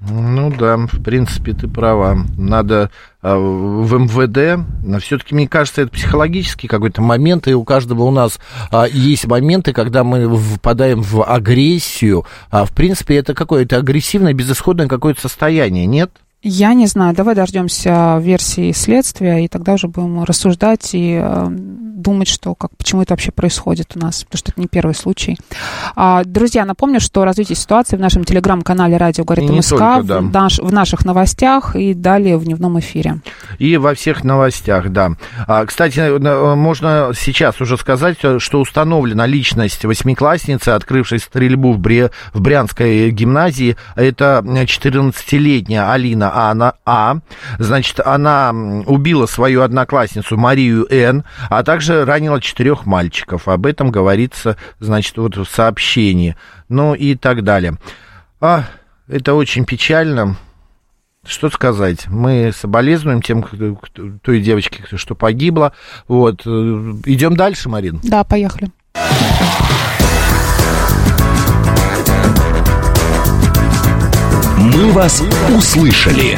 Ну 0.00 0.50
да, 0.50 0.76
в 0.76 1.02
принципе, 1.02 1.52
ты 1.52 1.66
права. 1.66 2.18
Надо 2.36 2.90
а, 3.22 3.36
в 3.36 3.98
МВД, 3.98 4.62
но 4.84 4.98
все-таки, 4.98 5.34
мне 5.34 5.48
кажется, 5.48 5.82
это 5.82 5.92
психологический 5.92 6.68
какой-то 6.68 7.00
момент, 7.00 7.48
и 7.48 7.54
у 7.54 7.64
каждого 7.64 8.02
у 8.02 8.10
нас 8.10 8.38
а, 8.70 8.86
есть 8.86 9.26
моменты, 9.26 9.72
когда 9.72 10.04
мы 10.04 10.36
впадаем 10.36 11.00
в 11.00 11.24
агрессию. 11.24 12.26
А, 12.50 12.66
в 12.66 12.72
принципе, 12.72 13.16
это 13.16 13.34
какое-то 13.34 13.78
агрессивное, 13.78 14.34
безысходное 14.34 14.88
какое-то 14.88 15.22
состояние, 15.22 15.86
нет? 15.86 16.10
Я 16.46 16.74
не 16.74 16.86
знаю, 16.86 17.14
давай 17.14 17.34
дождемся 17.34 18.18
версии 18.20 18.72
следствия, 18.72 19.44
и 19.44 19.48
тогда 19.48 19.72
уже 19.72 19.88
будем 19.88 20.24
рассуждать 20.24 20.90
и 20.92 21.18
э, 21.18 21.46
думать, 22.04 22.28
что, 22.28 22.54
как, 22.54 22.76
почему 22.76 23.00
это 23.00 23.14
вообще 23.14 23.32
происходит 23.32 23.92
у 23.96 23.98
нас, 23.98 24.24
потому 24.24 24.38
что 24.38 24.52
это 24.52 24.60
не 24.60 24.66
первый 24.66 24.94
случай. 24.94 25.38
А, 25.96 26.22
друзья, 26.24 26.66
напомню, 26.66 27.00
что 27.00 27.24
развитие 27.24 27.56
ситуации 27.56 27.96
в 27.96 28.00
нашем 28.00 28.24
телеграм-канале 28.24 28.98
«Радио 28.98 29.24
говорит 29.24 29.48
И 29.48 29.52
МСК», 29.54 29.70
только, 29.70 30.02
да. 30.02 30.20
в, 30.20 30.30
наш- 30.30 30.58
в 30.58 30.70
наших 30.70 31.06
новостях 31.06 31.76
и 31.76 31.94
далее 31.94 32.36
в 32.36 32.44
дневном 32.44 32.78
эфире. 32.78 33.20
И 33.58 33.78
во 33.78 33.94
всех 33.94 34.22
новостях, 34.22 34.90
да. 34.90 35.12
А, 35.46 35.64
кстати, 35.64 36.18
на- 36.18 36.54
можно 36.54 37.12
сейчас 37.18 37.58
уже 37.62 37.78
сказать, 37.78 38.18
что 38.38 38.60
установлена 38.60 39.24
личность 39.24 39.86
восьмиклассницы, 39.86 40.68
открывшей 40.70 41.20
стрельбу 41.20 41.72
в, 41.72 41.78
Бре, 41.78 42.10
в 42.34 42.42
Брянской 42.42 43.10
гимназии. 43.12 43.78
Это 43.96 44.42
14-летняя 44.44 45.90
Алина 45.90 46.33
Анна 46.34 46.74
А. 46.84 47.16
Значит, 47.58 48.00
она 48.00 48.50
убила 48.86 49.26
свою 49.26 49.62
одноклассницу 49.62 50.36
Марию 50.36 50.86
Н., 50.92 51.24
а 51.48 51.62
также 51.62 52.04
ранила 52.04 52.40
четырех 52.40 52.86
мальчиков. 52.86 53.48
Об 53.48 53.66
этом 53.66 53.90
говорится, 53.90 54.56
значит, 54.80 55.16
вот 55.16 55.36
в 55.36 55.44
сообщении. 55.46 56.36
Ну 56.68 56.94
и 56.94 57.14
так 57.14 57.44
далее. 57.44 57.74
А, 58.40 58.64
это 59.08 59.34
очень 59.34 59.64
печально. 59.64 60.36
Что 61.26 61.48
сказать? 61.48 62.06
Мы 62.08 62.52
соболезнуем 62.54 63.22
тем, 63.22 63.42
кто- 63.42 63.76
кто- 63.76 64.10
той 64.22 64.40
девочке, 64.40 64.84
что 64.96 65.14
погибла. 65.14 65.72
Вот. 66.06 66.42
э, 66.44 66.48
Идем 67.06 67.34
дальше, 67.36 67.68
Марин. 67.70 68.00
Да, 68.02 68.24
поехали. 68.24 68.70
«Мы 74.74 74.90
вас 74.90 75.22
услышали». 75.56 76.36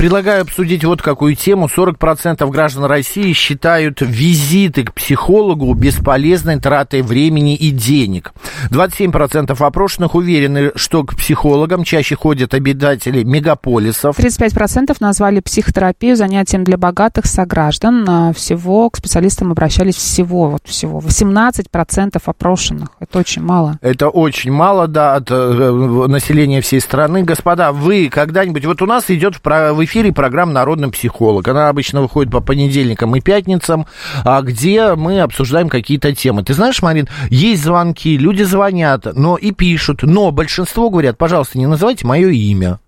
Предлагаю 0.00 0.40
обсудить 0.40 0.82
вот 0.82 1.02
какую 1.02 1.36
тему. 1.36 1.66
40% 1.66 2.48
граждан 2.50 2.84
России 2.86 3.34
считают 3.34 4.00
визиты 4.00 4.84
к 4.84 4.94
психологу 4.94 5.74
бесполезной 5.74 6.58
тратой 6.58 7.02
времени 7.02 7.54
и 7.54 7.70
денег. 7.70 8.32
27% 8.70 9.54
опрошенных 9.62 10.14
уверены, 10.14 10.72
что 10.74 11.04
к 11.04 11.16
психологам 11.16 11.84
чаще 11.84 12.16
ходят 12.16 12.54
обитатели 12.54 13.24
мегаполисов. 13.24 14.18
35% 14.18 14.96
назвали 15.00 15.40
психотерапию 15.40 16.16
занятием 16.16 16.64
для 16.64 16.78
богатых 16.78 17.26
сограждан. 17.26 18.08
А 18.08 18.32
Всего 18.32 18.88
к 18.88 18.96
специалистам 18.96 19.52
обращались 19.52 19.96
всего, 19.96 20.48
вот 20.48 20.62
всего. 20.64 21.00
18% 21.00 22.22
опрошенных. 22.24 22.88
Это 23.00 23.18
очень 23.18 23.42
мало. 23.42 23.78
Это 23.82 24.08
очень 24.08 24.50
мало, 24.50 24.88
да, 24.88 25.16
от 25.16 25.30
э, 25.30 26.06
населения 26.08 26.62
всей 26.62 26.80
страны. 26.80 27.22
Господа, 27.22 27.72
вы 27.72 28.08
когда-нибудь... 28.08 28.64
Вот 28.64 28.80
у 28.80 28.86
нас 28.86 29.10
идет 29.10 29.34
в, 29.44 29.89
эфире 29.90 30.12
программа 30.12 30.52
«Народный 30.52 30.88
психолог». 30.88 31.48
Она 31.48 31.68
обычно 31.68 32.00
выходит 32.00 32.30
по 32.30 32.40
понедельникам 32.40 33.16
и 33.16 33.20
пятницам, 33.20 33.86
а, 34.24 34.40
где 34.40 34.94
мы 34.94 35.20
обсуждаем 35.20 35.68
какие-то 35.68 36.14
темы. 36.14 36.44
Ты 36.44 36.54
знаешь, 36.54 36.80
Марин, 36.80 37.08
есть 37.28 37.64
звонки, 37.64 38.16
люди 38.16 38.44
звонят, 38.44 39.04
но 39.16 39.36
и 39.36 39.50
пишут, 39.50 40.04
но 40.04 40.30
большинство 40.30 40.90
говорят, 40.90 41.18
пожалуйста, 41.18 41.58
не 41.58 41.66
называйте 41.66 42.06
мое 42.06 42.28
имя. 42.28 42.78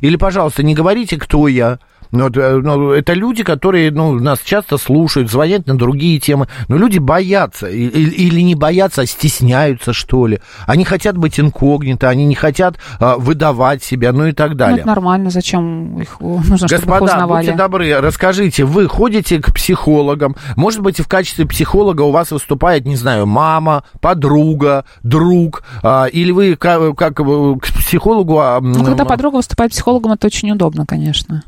Или, 0.00 0.16
пожалуйста, 0.16 0.64
не 0.64 0.74
говорите, 0.74 1.16
кто 1.16 1.46
я. 1.46 1.78
Ну, 2.10 2.24
вот, 2.24 2.36
э, 2.36 2.56
ну, 2.62 2.90
это 2.92 3.12
люди, 3.12 3.42
которые 3.44 3.90
ну, 3.90 4.14
нас 4.18 4.38
часто 4.44 4.78
слушают, 4.78 5.30
звонят 5.30 5.66
на 5.66 5.76
другие 5.76 6.18
темы. 6.18 6.48
Но 6.68 6.76
люди 6.76 6.98
боятся. 6.98 7.66
и- 7.68 7.86
и- 7.86 8.26
Или 8.28 8.40
не 8.40 8.54
боятся, 8.54 9.02
а 9.02 9.06
стесняются, 9.06 9.92
что 9.92 10.26
ли. 10.26 10.40
Они 10.66 10.84
хотят 10.84 11.16
быть 11.18 11.38
инкогнито, 11.38 12.08
они 12.08 12.24
не 12.24 12.34
хотят 12.34 12.76
а, 13.00 13.16
выдавать 13.16 13.82
себя, 13.82 14.12
ну 14.12 14.26
и 14.26 14.32
так 14.32 14.50
Ну, 14.50 14.56
далее. 14.56 14.78
это 14.78 14.86
нормально. 14.86 15.30
Зачем 15.30 16.00
их 16.00 16.16
э, 16.20 16.24
нужно, 16.24 16.56
чтобы 16.68 16.74
их 16.74 16.80
Господа, 16.86 17.04
узнавали? 17.04 17.46
будьте 17.46 17.56
добры, 17.58 18.00
расскажите, 18.00 18.64
вы 18.64 18.88
ходите 18.88 19.40
к 19.40 19.52
психологам, 19.54 20.36
может 20.56 20.80
быть, 20.80 20.98
в 21.00 21.08
качестве 21.08 21.46
психолога 21.46 22.02
у 22.02 22.10
вас 22.10 22.30
выступает, 22.30 22.86
не 22.86 22.96
знаю, 22.96 23.26
мама, 23.26 23.84
подруга, 24.00 24.84
друг, 25.02 25.62
а, 25.82 26.06
или 26.06 26.30
вы 26.30 26.56
как, 26.56 26.96
как 26.96 27.20
э, 27.20 27.54
к 27.60 27.66
психологу... 27.78 28.38
а, 28.40 28.60
Ну, 28.60 28.84
когда 28.84 29.04
подруга 29.04 29.36
выступает 29.36 29.72
психологом, 29.72 30.12
это 30.12 30.26
очень 30.26 30.50
удобно, 30.50 30.86
конечно. 30.86 31.42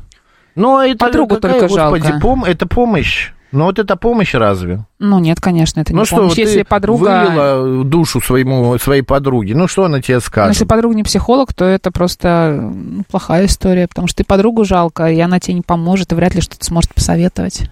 Но 0.55 0.83
это 0.83 0.97
Подругу 1.05 1.35
какая, 1.35 1.53
только 1.53 1.67
господи, 1.67 2.07
жалко. 2.07 2.25
пом- 2.27 2.45
это 2.47 2.67
помощь. 2.67 3.31
Ну 3.51 3.65
вот 3.65 3.79
это 3.79 3.97
помощь 3.97 4.33
разве? 4.33 4.85
Ну, 4.99 5.19
нет, 5.19 5.41
конечно, 5.41 5.81
это 5.81 5.91
не 5.91 5.99
ну 5.99 6.05
что, 6.05 6.17
помощь. 6.17 6.29
вот 6.31 6.37
Если 6.37 6.59
ты 6.59 6.65
подруга... 6.65 7.25
вылила 7.25 7.83
душу 7.83 8.21
своему, 8.21 8.77
своей 8.77 9.01
подруге, 9.01 9.55
ну 9.55 9.67
что 9.67 9.83
она 9.85 10.01
тебе 10.01 10.15
Ну, 10.15 10.21
скажет? 10.21 10.53
Если 10.53 10.65
подруга 10.65 10.95
не 10.95 11.03
психолог, 11.03 11.53
то 11.53 11.65
это 11.65 11.91
просто 11.91 12.57
ну, 12.73 13.03
плохая 13.09 13.47
история, 13.47 13.87
потому 13.89 14.07
что 14.07 14.17
ты 14.17 14.23
подругу 14.23 14.63
жалко, 14.63 15.11
и 15.11 15.19
она 15.19 15.39
тебе 15.41 15.55
не 15.55 15.61
поможет, 15.61 16.13
и 16.13 16.15
вряд 16.15 16.33
ли 16.33 16.39
что-то 16.41 16.63
сможет 16.63 16.93
посоветовать. 16.93 17.69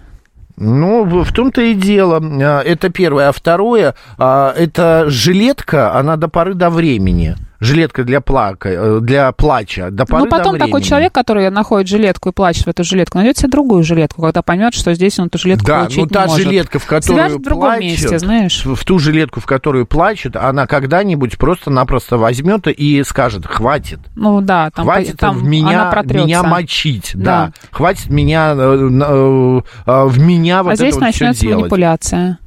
Ну, 0.58 1.04
в 1.04 1.24
в 1.24 1.32
том-то 1.32 1.62
и 1.62 1.72
дело. 1.72 2.20
А, 2.22 2.60
Это 2.60 2.90
первое. 2.90 3.30
А 3.30 3.32
второе, 3.32 3.94
а, 4.18 4.52
это 4.54 5.06
жилетка, 5.08 5.94
она 5.94 6.16
до 6.16 6.28
поры 6.28 6.52
до 6.52 6.68
времени. 6.68 7.36
Жилетка 7.60 8.04
для, 8.04 8.22
плака, 8.22 8.70
э, 8.70 8.98
для 9.02 9.32
плача. 9.32 9.90
До 9.90 10.06
поры 10.06 10.24
Ну, 10.24 10.30
потом 10.30 10.54
до 10.54 10.64
такой 10.64 10.82
человек, 10.82 11.12
который 11.12 11.50
находит 11.50 11.88
жилетку 11.88 12.30
и 12.30 12.32
плачет 12.32 12.64
в 12.64 12.68
эту 12.68 12.84
жилетку, 12.84 13.18
найдет 13.18 13.36
себе 13.36 13.50
другую 13.50 13.82
жилетку, 13.82 14.22
когда 14.22 14.40
поймет, 14.40 14.72
что 14.72 14.94
здесь 14.94 15.18
он 15.18 15.26
эту 15.26 15.36
жилетку 15.36 15.66
Да, 15.66 15.80
получить 15.80 15.98
ну 15.98 16.06
та 16.06 16.22
не 16.22 16.28
может. 16.28 16.46
жилетка, 16.46 16.78
в 16.78 16.86
которую 16.86 17.20
Свяжет 17.20 17.38
в 17.38 17.42
другом 17.42 17.68
плачет, 17.68 17.82
месте, 17.82 18.18
знаешь. 18.18 18.64
В, 18.64 18.84
ту 18.84 18.98
жилетку, 18.98 19.40
в 19.40 19.46
которую 19.46 19.86
плачет, 19.86 20.36
она 20.36 20.66
когда-нибудь 20.66 21.36
просто-напросто 21.36 22.16
возьмет 22.16 22.66
и 22.66 23.02
скажет, 23.04 23.46
хватит. 23.46 24.00
Ну 24.16 24.40
да, 24.40 24.70
там, 24.70 24.86
хватит 24.86 25.18
там 25.18 25.36
в 25.38 25.44
меня, 25.44 25.92
меня 26.04 26.42
мочить, 26.42 27.12
да. 27.14 27.30
Да. 27.30 27.52
Хватит 27.70 28.08
меня, 28.08 28.54
э, 28.56 28.88
э, 28.88 30.04
в 30.06 30.18
меня 30.18 30.62
вот 30.62 30.72
а 30.72 30.76
здесь 30.76 30.96
это 30.96 31.04
вот 31.04 31.14
все 31.14 31.24
начнется 31.24 31.46
манипуляция. 31.46 32.38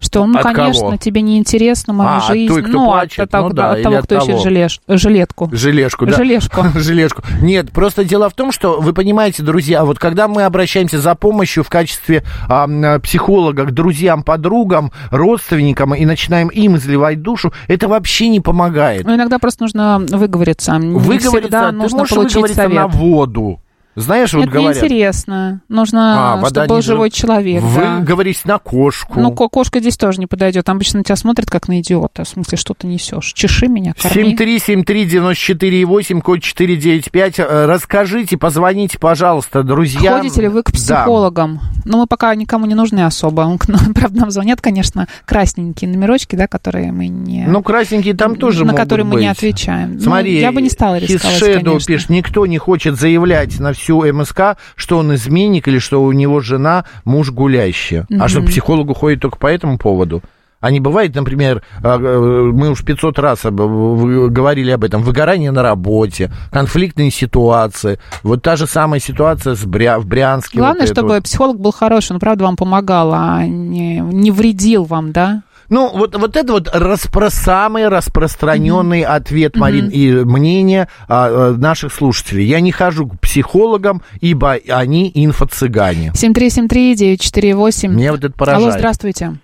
Что, 0.00 0.24
ну, 0.26 0.38
От 0.38 0.44
конечно, 0.44 0.80
кого? 0.82 0.96
тебе 0.96 1.22
не 1.22 1.38
интересна 1.38 1.92
моя 1.92 2.10
А, 2.10 2.16
от 2.18 2.24
жизнь. 2.28 2.46
той, 2.54 2.62
кто 2.62 2.72
ну, 2.72 2.84
плачет, 2.86 3.34
от, 3.34 3.42
ну 3.42 3.50
да, 3.50 3.72
от 3.72 3.82
того, 3.82 3.96
от 3.96 4.04
кто 4.04 4.16
ищет 4.18 4.28
того. 4.28 4.42
жилеш- 4.44 4.80
жилетку. 4.86 5.48
Жилешку, 5.52 6.06
да. 6.06 6.16
Жилешку. 6.16 6.64
Жилешку. 6.76 7.22
Нет, 7.42 7.72
просто 7.72 8.04
дело 8.04 8.30
в 8.30 8.34
том, 8.34 8.52
что 8.52 8.80
вы 8.80 8.92
понимаете, 8.92 9.42
друзья, 9.42 9.84
вот 9.84 9.98
когда 9.98 10.28
мы 10.28 10.44
обращаемся 10.44 11.00
за 11.00 11.16
помощью 11.16 11.64
в 11.64 11.68
качестве 11.68 12.22
а, 12.48 13.00
психолога 13.00 13.64
к 13.64 13.72
друзьям, 13.72 14.22
подругам, 14.22 14.92
родственникам 15.10 15.92
и 15.96 16.04
начинаем 16.06 16.46
им 16.48 16.76
изливать 16.76 17.20
душу, 17.20 17.52
это 17.66 17.88
вообще 17.88 18.28
не 18.28 18.38
помогает. 18.40 19.04
Ну, 19.04 19.16
иногда 19.16 19.40
просто 19.40 19.64
нужно 19.64 19.98
выговориться. 19.98 20.78
Не 20.78 20.94
Выговориться, 20.94 21.30
всегда 21.40 21.70
ты 21.70 21.74
нужно 21.74 21.98
можешь 21.98 22.14
получить 22.14 22.36
выговориться 22.36 22.62
совет. 22.62 22.76
на 22.76 22.86
воду. 22.86 23.60
Знаешь, 24.00 24.32
вот 24.32 24.44
Это 24.44 24.50
говорят. 24.52 24.76
неинтересно. 24.82 25.60
Нужно, 25.68 26.34
А, 26.34 26.46
чтобы 26.46 26.66
был 26.66 26.82
живой 26.82 27.08
жив- 27.10 27.18
человек. 27.18 27.62
Вы 27.62 27.80
да. 27.82 27.98
говорите 28.00 28.40
на 28.44 28.58
кошку. 28.58 29.20
Ну, 29.20 29.32
ко- 29.32 29.48
кошка 29.48 29.80
здесь 29.80 29.96
тоже 29.96 30.18
не 30.20 30.26
подойдет. 30.26 30.68
Обычно 30.68 30.98
на 30.98 31.04
тебя 31.04 31.16
смотрят 31.16 31.50
как 31.50 31.68
на 31.68 31.80
идиота. 31.80 32.24
В 32.24 32.28
смысле, 32.28 32.56
что 32.58 32.74
ты 32.74 32.86
несешь? 32.86 33.32
Чеши 33.32 33.68
меня, 33.68 33.94
корми. 34.00 34.34
7373948, 34.34 36.20
код 36.20 36.40
495. 36.42 37.38
Э, 37.40 37.66
Расскажите, 37.66 38.36
позвоните, 38.36 38.98
пожалуйста, 38.98 39.62
друзьям. 39.62 40.16
Ходите 40.18 40.42
ли 40.42 40.48
вы 40.48 40.62
к 40.62 40.70
Да. 40.70 40.76
психологам? 40.76 41.60
Ну, 41.84 41.98
мы 41.98 42.06
пока 42.06 42.34
никому 42.34 42.66
не 42.66 42.74
нужны 42.74 43.00
особо. 43.04 43.56
Правда, 43.94 44.18
нам 44.20 44.30
звонят, 44.30 44.60
конечно, 44.60 45.06
красненькие 45.24 45.90
номерочки, 45.90 46.36
да, 46.36 46.46
которые 46.46 46.92
мы 46.92 47.08
не... 47.08 47.44
Ну, 47.46 47.62
красненькие 47.62 48.14
там 48.14 48.36
тоже 48.36 48.64
На 48.64 48.74
которые 48.74 49.06
мы 49.06 49.20
не 49.20 49.26
отвечаем. 49.28 49.94
Ну, 49.94 50.00
Смотри, 50.00 50.38
я 50.40 50.52
бы 50.52 50.62
не 50.62 50.70
стала 50.70 50.96
рисковать, 50.98 51.38
конечно. 51.62 51.86
пишет, 51.86 52.10
никто 52.10 52.46
не 52.46 52.58
хочет 52.58 52.96
заявлять 52.98 53.58
на 53.60 53.72
всю 53.88 54.02
МСК, 54.12 54.58
что 54.76 54.98
он 54.98 55.14
изменник 55.14 55.66
или 55.66 55.78
что 55.78 56.02
у 56.02 56.12
него 56.12 56.40
жена 56.40 56.84
муж 57.04 57.30
гулящий. 57.30 58.02
А 58.20 58.28
что, 58.28 58.42
к 58.42 58.46
психологу 58.46 58.94
ходит 58.94 59.20
только 59.20 59.38
по 59.38 59.46
этому 59.46 59.78
поводу? 59.78 60.22
А 60.60 60.72
не 60.72 60.80
бывает, 60.80 61.14
например, 61.14 61.62
э, 61.84 61.88
э, 61.88 62.50
мы 62.52 62.70
уж 62.70 62.84
500 62.84 63.18
раз 63.20 63.44
говорили 63.44 64.72
об 64.72 64.82
этом, 64.82 65.02
выгорание 65.02 65.52
на 65.52 65.62
работе, 65.62 66.32
конфликтные 66.50 67.12
ситуации. 67.12 68.00
Вот 68.24 68.42
та 68.42 68.56
же 68.56 68.66
самая 68.66 68.98
ситуация 68.98 69.54
с 69.54 69.64
Бря- 69.64 70.00
в 70.00 70.06
Брянске. 70.06 70.58
Главное, 70.58 70.86
вот 70.86 70.90
чтобы 70.90 71.08
вот. 71.10 71.22
психолог 71.22 71.60
был 71.60 71.70
хороший, 71.70 72.12
он, 72.14 72.18
правда, 72.18 72.42
вам 72.42 72.56
помогал, 72.56 73.12
а 73.14 73.46
не, 73.46 74.00
не 74.00 74.32
вредил 74.32 74.82
вам, 74.82 75.12
да? 75.12 75.42
Ну, 75.70 75.90
вот, 75.92 76.14
вот 76.16 76.36
это 76.36 76.52
вот 76.52 76.68
распро- 76.68 77.28
самый 77.28 77.88
распространенный 77.88 79.02
ответ, 79.02 79.56
Марин, 79.56 79.88
и 79.90 80.24
мнение 80.24 80.88
а, 81.08 81.50
а, 81.50 81.52
наших 81.52 81.92
слушателей. 81.92 82.44
Я 82.44 82.60
не 82.60 82.72
хожу 82.72 83.08
к 83.08 83.20
психологам, 83.20 84.02
ибо 84.20 84.52
они 84.68 85.10
инфо-цыгане. 85.14 86.12
7373948. 86.14 87.88
Меня 87.88 88.12
вот 88.12 88.24
это 88.24 88.32
поражает. 88.32 88.62
Алло, 88.62 88.78
здравствуйте. 88.78 89.34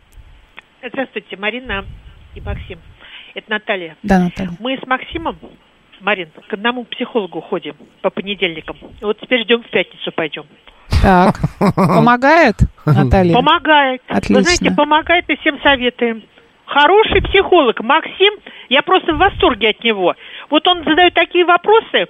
Здравствуйте, 0.86 1.36
Марина 1.36 1.84
и 2.34 2.40
Максим. 2.40 2.78
Это 3.34 3.50
Наталья. 3.50 3.96
Да, 4.02 4.20
Наталья. 4.20 4.56
Мы 4.60 4.78
с 4.82 4.86
Максимом, 4.86 5.38
Марин, 6.00 6.28
к 6.48 6.52
одному 6.52 6.84
психологу 6.84 7.40
ходим 7.40 7.74
по 8.00 8.10
понедельникам. 8.10 8.76
И 9.00 9.04
вот 9.04 9.18
теперь 9.20 9.42
ждем 9.44 9.62
в 9.62 9.70
пятницу 9.70 10.12
пойдем. 10.14 10.44
Так, 11.04 11.34
помогает, 11.76 12.56
Наталья? 12.86 13.34
Помогает. 13.34 14.02
Отлично. 14.08 14.36
Вы 14.36 14.42
знаете, 14.42 14.70
помогает 14.74 15.24
и 15.28 15.36
всем 15.36 15.60
советуем. 15.62 16.22
Хороший 16.64 17.20
психолог. 17.22 17.80
Максим, 17.80 18.32
я 18.70 18.82
просто 18.82 19.12
в 19.14 19.18
восторге 19.18 19.70
от 19.70 19.84
него. 19.84 20.14
Вот 20.50 20.66
он 20.66 20.82
задает 20.82 21.12
такие 21.12 21.44
вопросы, 21.44 22.06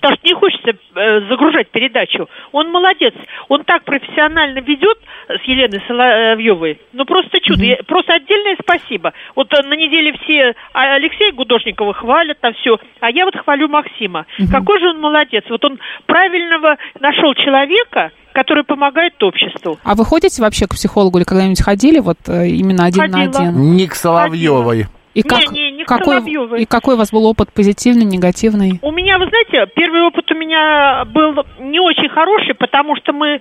потому 0.00 0.16
что 0.16 0.26
не 0.26 0.34
хочется 0.34 0.72
э, 0.96 1.20
загружать 1.28 1.68
передачу. 1.70 2.28
Он 2.50 2.70
молодец. 2.72 3.14
Он 3.48 3.62
так 3.64 3.84
профессионально 3.84 4.58
ведет 4.58 4.98
с 5.28 5.40
Еленой 5.44 5.80
Соловьевой. 5.86 6.80
Ну, 6.92 7.04
просто 7.04 7.38
чудо. 7.40 7.62
Я- 7.62 7.76
Просто 7.86 8.14
отдельное 8.14 8.56
спасибо. 8.60 9.12
Вот 9.36 9.52
э, 9.54 9.62
на 9.62 9.74
неделе 9.74 10.12
все 10.24 10.54
а, 10.72 10.94
Алексея 10.94 11.30
Гудошникова 11.32 11.94
хвалят 11.94 12.42
на 12.42 12.52
все, 12.52 12.78
а 13.00 13.10
я 13.10 13.24
вот 13.24 13.36
хвалю 13.36 13.68
Максима. 13.68 14.26
Какой 14.50 14.80
же 14.80 14.90
он 14.90 15.00
молодец. 15.00 15.44
Вот 15.48 15.64
он 15.64 15.78
правильного 16.06 16.76
нашел 17.00 17.32
человека, 17.34 18.10
который 18.34 18.64
помогает 18.64 19.20
обществу. 19.22 19.78
А 19.84 19.94
вы 19.94 20.04
ходите 20.04 20.42
вообще 20.42 20.66
к 20.66 20.70
психологу 20.74 21.16
или 21.18 21.24
когда-нибудь 21.24 21.62
ходили 21.62 22.00
вот 22.00 22.18
э, 22.28 22.48
именно 22.48 22.84
один 22.84 23.10
на 23.10 23.18
Ходила. 23.24 23.48
один? 23.48 23.76
Не 23.76 23.86
к 23.86 23.94
Соловьевой. 23.94 24.86
И 25.14 25.22
Не, 25.22 25.28
как, 25.28 25.52
не, 25.52 25.70
не 25.70 25.84
к 25.84 25.86
какой, 25.88 26.16
Соловьевой. 26.16 26.62
и 26.62 26.66
какой 26.66 26.94
у 26.96 26.98
вас 26.98 27.12
был 27.12 27.24
опыт, 27.26 27.52
позитивный, 27.52 28.04
негативный? 28.04 28.80
У 28.82 28.90
меня, 28.90 29.16
вы 29.18 29.28
знаете, 29.28 29.70
первый 29.76 30.02
опыт 30.02 30.28
у 30.32 30.34
меня 30.34 31.04
был 31.06 31.34
не 31.60 31.78
очень 31.78 32.08
хороший, 32.08 32.54
потому 32.56 32.96
что 32.96 33.12
мы, 33.12 33.40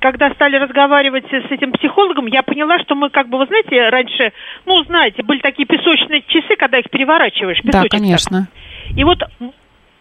когда 0.00 0.30
стали 0.34 0.56
разговаривать 0.56 1.24
с 1.30 1.50
этим 1.52 1.70
психологом, 1.70 2.26
я 2.26 2.42
поняла, 2.42 2.80
что 2.80 2.96
мы 2.96 3.10
как 3.10 3.28
бы, 3.28 3.38
вы 3.38 3.46
знаете, 3.46 3.88
раньше, 3.90 4.32
ну, 4.66 4.82
знаете, 4.84 5.22
были 5.22 5.38
такие 5.38 5.66
песочные 5.66 6.22
часы, 6.26 6.56
когда 6.58 6.78
их 6.80 6.90
переворачиваешь. 6.90 7.60
Да, 7.62 7.70
песочек 7.70 7.90
так. 7.92 8.00
конечно. 8.00 8.48
И 8.96 9.04
вот 9.04 9.18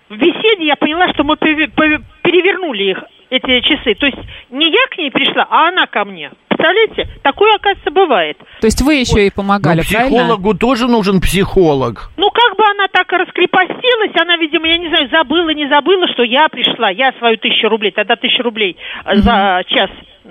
в 0.09 0.15
беседе 0.17 0.65
я 0.65 0.75
поняла, 0.75 1.13
что 1.13 1.23
мы 1.23 1.37
пере- 1.37 1.67
пере- 1.67 2.01
перевернули 2.23 2.83
их, 2.91 3.03
эти 3.33 3.61
часы. 3.61 3.95
То 3.95 4.05
есть 4.05 4.17
не 4.51 4.69
я 4.69 4.87
к 4.89 4.97
ней 4.97 5.11
пришла, 5.11 5.47
а 5.49 5.69
она 5.69 5.87
ко 5.87 6.05
мне. 6.05 6.31
Представляете? 6.47 7.07
Такое, 7.23 7.55
оказывается, 7.55 7.91
бывает. 7.91 8.37
То 8.61 8.67
есть 8.67 8.81
вы 8.81 8.95
еще 8.95 9.25
и 9.25 9.31
Но 9.35 9.41
помогали, 9.43 9.81
правильно? 9.81 10.17
психологу 10.17 10.53
тоже 10.53 10.87
нужен 10.87 11.19
психолог. 11.19 12.11
Ну, 12.17 12.29
как 12.29 12.55
бы 12.55 12.63
она 12.63 12.87
так 12.87 13.11
и 13.11 13.17
раскрепостилась, 13.17 14.11
она, 14.21 14.37
видимо, 14.37 14.67
я 14.67 14.77
не 14.77 14.87
знаю, 14.87 15.09
забыла, 15.09 15.49
не 15.49 15.67
забыла, 15.67 16.07
что 16.09 16.23
я 16.23 16.47
пришла, 16.49 16.89
я 16.91 17.11
свою 17.17 17.37
тысячу 17.37 17.67
рублей, 17.69 17.91
тогда 17.91 18.15
тысяча 18.15 18.43
рублей 18.43 18.77
э, 19.05 19.15
за 19.17 19.63
час 19.67 19.89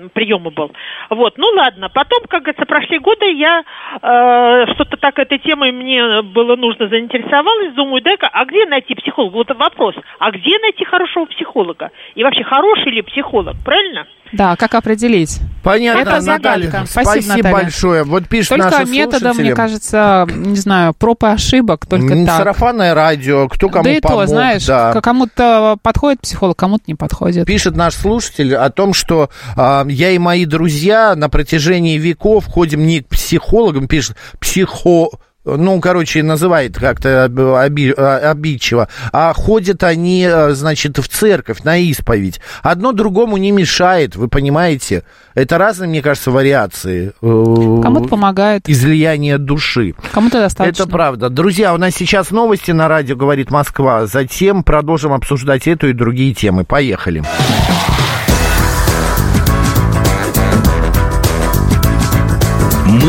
приема 0.09 0.49
был. 0.51 0.71
Вот, 1.09 1.37
ну 1.37 1.47
ладно. 1.55 1.89
Потом, 1.89 2.21
как 2.29 2.43
говорится, 2.43 2.65
прошли 2.65 2.99
годы, 2.99 3.31
я 3.33 3.63
э, 4.01 4.73
что-то 4.73 4.97
так 4.97 5.17
этой 5.19 5.39
темой 5.39 5.71
мне 5.71 6.21
было 6.21 6.55
нужно 6.55 6.87
заинтересовалась, 6.89 7.73
думаю, 7.75 8.01
дай-ка, 8.01 8.27
а 8.31 8.45
где 8.45 8.65
найти 8.65 8.95
психолога? 8.95 9.33
Вот 9.35 9.49
вопрос, 9.57 9.95
а 10.19 10.31
где 10.31 10.57
найти 10.59 10.85
хорошего 10.85 11.25
психолога? 11.25 11.89
И 12.15 12.23
вообще, 12.23 12.43
хороший 12.43 12.91
ли 12.91 13.01
психолог, 13.01 13.55
правильно? 13.63 14.05
Да, 14.31 14.55
как 14.55 14.73
определить? 14.73 15.39
Понятно, 15.63 15.99
Это 15.99 16.21
загадка. 16.21 16.49
Наталья. 16.67 16.85
Спасибо, 16.87 17.35
Наталья. 17.37 17.53
большое. 17.53 18.03
Вот 18.03 18.27
пишет 18.27 18.49
Только 18.49 18.65
наши 18.71 18.91
методом, 18.91 19.19
слушатели. 19.19 19.43
мне 19.43 19.55
кажется, 19.55 20.27
не 20.27 20.55
знаю, 20.55 20.93
проб 20.97 21.23
и 21.23 21.27
ошибок, 21.27 21.85
только 21.85 22.13
М, 22.13 22.25
так. 22.25 22.37
Сарафанное 22.37 22.95
радио, 22.95 23.47
кто 23.47 23.69
кому 23.69 23.83
да 23.83 23.91
и 23.91 24.01
помог. 24.01 24.21
то, 24.21 24.25
знаешь, 24.25 24.65
да. 24.65 24.99
кому-то 25.01 25.77
подходит 25.83 26.21
психолог, 26.21 26.57
кому-то 26.57 26.85
не 26.87 26.95
подходит. 26.95 27.45
Пишет 27.45 27.75
наш 27.75 27.93
слушатель 27.93 28.55
о 28.55 28.71
том, 28.71 28.95
что 28.95 29.29
а, 29.55 29.85
я 29.93 30.11
и 30.11 30.17
мои 30.17 30.45
друзья 30.45 31.15
на 31.15 31.29
протяжении 31.29 31.97
веков 31.97 32.45
ходим 32.45 32.85
не 32.85 33.01
к 33.01 33.07
психологам, 33.07 33.87
пишет 33.87 34.17
психо... 34.39 35.09
Ну, 35.45 35.81
короче, 35.81 36.23
называет 36.23 36.77
как-то 36.77 37.25
оби- 37.29 37.93
а, 37.97 38.31
обидчиво. 38.31 38.87
А 39.11 39.33
ходят 39.33 39.83
они, 39.83 40.23
а, 40.25 40.53
значит, 40.53 40.97
в 40.99 41.09
церковь 41.09 41.63
на 41.63 41.75
исповедь. 41.79 42.39
Одно 42.61 42.93
другому 42.93 43.35
не 43.35 43.51
мешает, 43.51 44.15
вы 44.15 44.29
понимаете? 44.29 45.03
Это 45.35 45.57
разные, 45.57 45.89
мне 45.89 46.01
кажется, 46.01 46.31
вариации. 46.31 47.07
э, 47.21 47.81
Кому-то 47.83 48.07
помогает, 48.07 48.69
Излияния 48.69 49.37
души. 49.37 49.95
кому-то 50.13 50.39
достаточно. 50.39 50.83
Это 50.83 50.89
правда. 50.89 51.29
Друзья, 51.29 51.73
у 51.73 51.77
нас 51.77 51.93
сейчас 51.93 52.31
новости 52.31 52.71
на 52.71 52.87
радио 52.87 53.17
«Говорит 53.17 53.51
Москва». 53.51 54.05
Затем 54.05 54.63
продолжим 54.63 55.11
обсуждать 55.11 55.67
эту 55.67 55.89
и 55.89 55.93
другие 55.93 56.33
темы. 56.33 56.63
Поехали. 56.63 57.21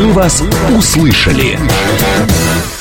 «Мы 0.05 0.13
вас 0.13 0.43
услышали». 0.69 1.57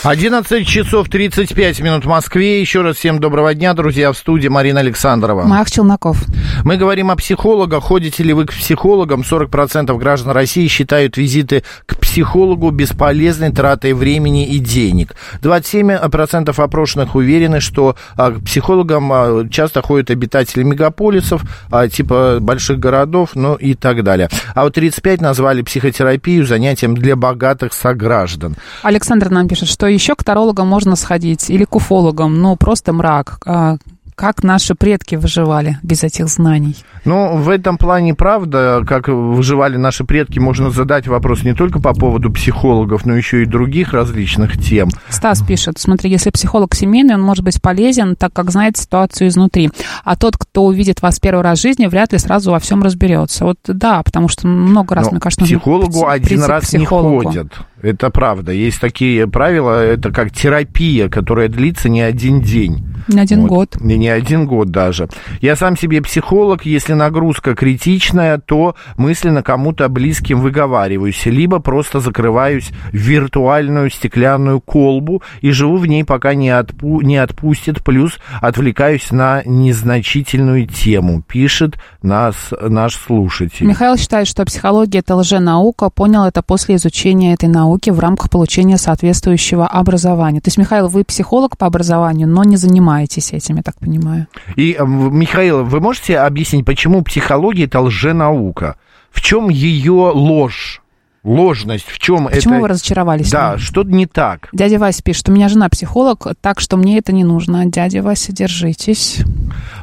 11 0.05 0.67
часов 0.67 1.09
35 1.09 1.81
минут 1.81 2.05
в 2.05 2.09
Москве. 2.09 2.61
Еще 2.61 2.83
раз 2.83 2.97
всем 2.97 3.21
доброго 3.21 3.55
дня, 3.55 3.73
друзья. 3.73 4.13
В 4.13 4.19
студии 4.19 4.49
Марина 4.49 4.81
Александрова. 4.81 5.45
Мах 5.45 5.71
Челноков. 5.71 6.23
Мы 6.63 6.77
говорим 6.77 7.11
о 7.11 7.17
психологах. 7.17 7.85
Ходите 7.85 8.23
ли 8.23 8.35
вы 8.35 8.45
к 8.45 8.53
психологам? 8.53 9.23
40% 9.23 9.97
граждан 9.97 10.33
России 10.33 10.67
считают 10.67 11.17
визиты 11.17 11.65
к 11.87 11.97
психологу 11.97 12.71
бесполезной 12.71 13.51
тратой 13.51 13.95
времени 13.95 14.47
и 14.47 14.59
денег. 14.59 15.15
27% 15.41 16.55
опрошенных 16.55 17.15
уверены, 17.15 17.61
что 17.61 17.97
а, 18.17 18.33
к 18.33 18.45
психологам 18.45 19.11
а, 19.11 19.49
часто 19.51 19.81
ходят 19.81 20.11
обитатели 20.11 20.63
мегаполисов, 20.65 21.43
а, 21.71 21.89
типа 21.89 22.41
больших 22.41 22.79
городов, 22.79 23.31
ну 23.35 23.55
и 23.55 23.73
так 23.73 24.05
далее. 24.05 24.29
А 24.55 24.65
вот 24.65 24.75
35 24.75 25.23
назвали 25.23 25.63
психотерапию 25.63 26.45
занятием 26.47 26.95
для 26.95 27.17
богатых 27.17 27.73
сограждан. 27.73 28.55
Александр 28.83 29.31
нам 29.31 29.49
пишет, 29.49 29.69
что 29.69 29.94
еще 29.95 30.15
к 30.15 30.25
тарологам 30.25 30.69
можно 30.69 30.97
сходить 30.97 31.49
или 31.51 31.65
к 31.65 31.75
уфологам, 31.77 32.41
ну, 32.41 32.57
просто 32.57 32.93
мрак. 32.93 33.39
А, 33.47 33.77
Как 34.17 34.45
наши 34.45 34.77
предки 34.77 35.17
выживали 35.17 35.77
без 35.83 36.05
этих 36.05 36.29
знаний? 36.29 36.77
Ну, 37.05 37.37
в 37.37 37.49
этом 37.49 37.77
плане, 37.77 38.15
правда, 38.15 38.85
как 38.87 39.09
выживали 39.09 39.77
наши 39.77 40.05
предки, 40.05 40.39
можно 40.39 40.71
задать 40.71 41.09
вопрос 41.09 41.43
не 41.43 41.53
только 41.53 41.81
по 41.81 41.93
поводу 41.95 42.31
психологов, 42.31 43.05
но 43.07 43.17
еще 43.17 43.43
и 43.43 43.45
других 43.45 43.93
различных 43.93 44.57
тем. 44.57 44.91
Стас 45.09 45.43
пишет, 45.43 45.81
смотри, 45.81 46.11
если 46.13 46.31
психолог 46.31 46.77
семейный, 46.77 47.15
он 47.17 47.23
может 47.23 47.45
быть 47.45 47.61
полезен, 47.61 48.15
так 48.15 48.33
как 48.33 48.53
знает 48.53 48.77
ситуацию 48.77 49.27
изнутри. 49.27 49.71
А 50.05 50.15
тот, 50.15 50.37
кто 50.39 50.65
увидит 50.65 51.03
вас 51.03 51.19
первый 51.19 51.43
раз 51.43 51.59
в 51.59 51.63
жизни, 51.63 51.87
вряд 51.87 52.13
ли 52.13 52.19
сразу 52.21 52.53
во 52.53 52.61
всем 52.61 52.85
разберется. 52.85 53.45
Вот 53.45 53.59
да, 53.67 54.01
потому 54.05 54.29
что 54.29 54.47
много 54.47 54.95
раз, 54.95 55.07
Но 55.07 55.11
мне 55.11 55.21
кажется, 55.21 55.41
нужно 55.43 55.57
психологу 55.59 56.03
прийти- 56.07 56.07
один 56.35 56.45
раз 56.45 56.73
не 56.73 56.79
психологу. 56.79 57.23
ходят. 57.25 57.49
Это 57.85 58.09
правда. 58.09 58.51
Есть 58.51 58.81
такие 58.81 59.27
правила, 59.27 59.85
это 59.85 60.11
как 60.11 60.31
терапия, 60.33 61.11
которая 61.11 61.49
длится 61.49 61.91
не 61.91 62.01
один 62.01 62.41
день. 62.41 62.83
Не 63.09 63.21
один 63.21 63.43
Вот. 63.43 63.49
год. 63.49 63.77
Не, 63.81 63.99
не 63.99 64.09
один 64.09 64.47
год 64.47 64.71
даже. 64.71 65.09
Я 65.43 65.57
сам 65.57 65.77
себе 65.77 66.01
психолог. 66.01 66.65
Если 66.65 66.95
нагрузка 66.95 67.55
критичная, 67.55 68.39
то 68.39 68.75
мысленно 68.97 69.43
кому-то 69.43 69.91
близким 69.91 70.41
выговариваюсь. 70.41 71.27
Либо 71.27 71.59
просто 71.59 72.01
закрываюсь 72.01 72.71
в 72.91 72.97
виртуальную 72.97 73.91
стеклянную 73.91 74.63
колбу 74.63 75.23
и 75.43 75.51
живу 75.51 75.77
в 75.77 75.85
ней, 75.87 76.05
пока 76.05 76.33
не, 76.33 76.49
отпу- 76.49 77.03
не 77.05 77.19
отпустит. 77.19 77.85
Плюс 77.85 78.19
отвлекаюсь 78.41 79.11
на 79.11 79.43
незначительную 79.45 80.67
тему, 80.67 81.23
пишет 81.23 81.75
нас, 82.01 82.35
наш 82.61 82.95
слушатель. 82.97 83.67
Михаил 83.67 83.99
считает, 83.99 84.27
что 84.27 84.47
психология– 84.47 84.99
это 85.01 85.15
лженаука. 85.17 85.91
Понял 85.91 86.25
это 86.25 86.41
после 86.43 86.77
изучения 86.77 87.35
этой 87.35 87.51
науки 87.51 87.74
в 87.93 87.99
рамках 87.99 88.31
получения 88.31 88.77
соответствующего 88.77 89.67
образования. 89.67 90.41
То 90.41 90.49
есть, 90.49 90.59
Михаил, 90.59 90.89
вы 90.89 91.05
психолог 91.05 91.57
по 91.57 91.67
образованию, 91.67 92.29
но 92.29 92.45
не 92.45 92.57
занимаетесь 92.57 93.33
этим, 93.33 93.57
я 93.57 93.63
так 93.63 93.79
понимаю. 93.79 94.27
И, 94.57 94.77
э, 94.79 94.85
Михаил, 94.87 95.65
вы 95.65 95.81
можете 95.81 96.19
объяснить, 96.19 96.65
почему 96.65 97.03
психология 97.03 97.65
это 97.65 97.81
лженаука? 97.81 98.77
В 99.11 99.21
чем 99.21 99.49
ее 99.49 100.11
ложь? 100.13 100.83
Ложность, 101.25 101.89
в 101.89 101.99
чем 101.99 102.27
Почему 102.27 102.55
это? 102.55 102.63
вы 102.63 102.69
разочаровались? 102.69 103.31
Да, 103.31 103.53
ней? 103.53 103.59
что 103.59 103.83
не 103.83 104.07
так? 104.07 104.51
Дядя 104.53 104.79
Вася 104.79 105.03
пишет, 105.03 105.31
у 105.31 105.33
меня 105.33 105.49
жена 105.49 105.71
психолог, 105.71 106.27
так 106.43 106.61
что 106.61 106.77
мне 106.77 106.99
это 106.99 107.13
не 107.15 107.25
нужно. 107.25 107.65
Дядя 107.65 108.03
Вася, 108.03 108.33
держитесь. 108.33 109.23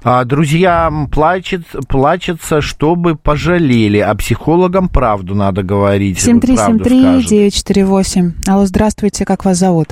А, 0.04 0.24
друзьям 0.24 1.10
плачет, 1.10 1.64
плачется, 1.90 2.62
чтобы 2.62 3.16
пожалели, 3.16 3.98
а 3.98 4.14
психологам 4.14 4.88
правду 4.88 5.34
надо 5.34 5.64
говорить. 5.64 6.24
правду 6.24 6.84
скажут. 6.84 7.32
7373948. 7.32 8.32
Алло, 8.48 8.66
здравствуйте, 8.66 9.26
как 9.26 9.44
вас 9.44 9.58
зовут? 9.58 9.88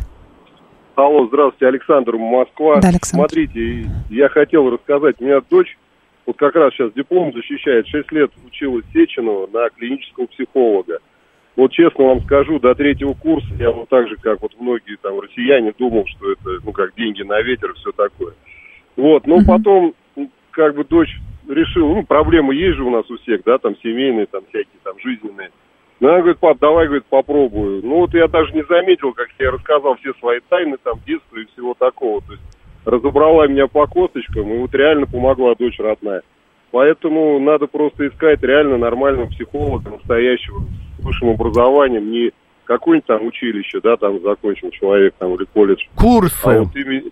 Алло, 0.95 1.27
здравствуйте, 1.27 1.65
Александр, 1.67 2.17
Москва. 2.17 2.79
Да, 2.79 2.89
Александр. 2.89 3.27
Смотрите, 3.27 3.89
я 4.12 4.29
хотел 4.29 4.69
рассказать, 4.69 5.15
у 5.19 5.23
меня 5.23 5.39
дочь 5.49 5.77
вот 6.27 6.38
как 6.38 6.53
раз 6.53 6.73
сейчас 6.73 6.93
диплом 6.93 7.33
защищает, 7.33 7.88
6 7.88 8.12
лет 8.12 8.29
училась 8.45 8.85
Сеченова 8.93 9.47
на 9.51 9.67
клинического 9.71 10.27
психолога. 10.27 10.99
Вот 11.59 11.73
честно 11.73 12.05
вам 12.05 12.21
скажу, 12.21 12.57
до 12.57 12.73
третьего 12.73 13.13
курса 13.13 13.49
я 13.59 13.69
вот 13.69 13.89
так 13.89 14.07
же, 14.07 14.15
как 14.15 14.41
вот 14.41 14.53
многие 14.57 14.95
там 14.95 15.19
россияне, 15.19 15.73
думал, 15.77 16.05
что 16.07 16.31
это, 16.31 16.51
ну, 16.63 16.71
как 16.71 16.95
деньги 16.95 17.21
на 17.21 17.41
ветер 17.41 17.71
и 17.71 17.73
все 17.73 17.91
такое. 17.91 18.31
Вот, 18.95 19.27
но 19.27 19.39
потом, 19.45 19.93
м, 20.15 20.29
как 20.51 20.73
бы 20.73 20.85
дочь 20.85 21.13
решила, 21.49 21.95
ну, 21.95 22.05
проблемы 22.05 22.55
есть 22.55 22.77
же 22.77 22.83
у 22.85 22.89
нас 22.89 23.11
у 23.11 23.17
всех, 23.17 23.43
да, 23.43 23.57
там 23.57 23.75
семейные, 23.83 24.27
там 24.27 24.43
всякие, 24.47 24.79
там 24.85 24.93
жизненные. 25.03 25.49
Ну, 25.99 26.07
она 26.07 26.19
говорит, 26.19 26.39
пап, 26.39 26.59
давай, 26.61 26.85
говорит, 26.85 27.03
попробую. 27.09 27.81
Ну, 27.83 27.97
вот 27.97 28.13
я 28.13 28.29
даже 28.29 28.53
не 28.53 28.63
заметил, 28.63 29.11
как 29.11 29.27
я 29.37 29.51
рассказал 29.51 29.97
все 29.97 30.13
свои 30.13 30.39
тайны, 30.47 30.77
там, 30.81 31.01
детства 31.05 31.35
и 31.35 31.45
всего 31.47 31.73
такого. 31.73 32.21
То 32.21 32.31
есть 32.31 32.43
разобрала 32.85 33.47
меня 33.47 33.67
по 33.67 33.85
косточкам, 33.85 34.53
и 34.53 34.59
вот 34.59 34.73
реально 34.73 35.07
помогла 35.07 35.55
дочь 35.55 35.77
родная. 35.77 36.21
Поэтому 36.71 37.39
надо 37.39 37.67
просто 37.67 38.08
искать 38.08 38.41
реально 38.43 38.77
нормального 38.77 39.25
психолога, 39.27 39.89
настоящего, 39.91 40.62
с 40.99 41.03
высшим 41.03 41.29
образованием, 41.29 42.12
не 42.12 42.32
какое-нибудь 42.65 43.08
там 43.08 43.25
училище, 43.25 43.79
да, 43.82 43.97
там 43.97 44.21
закончил 44.21 44.69
человек, 44.69 45.15
там, 45.17 45.34
или 45.34 45.45
колледж. 45.45 45.86
Курсы. 45.95 46.45
А 46.45 46.60
вот 46.60 46.75
именно, 46.75 47.10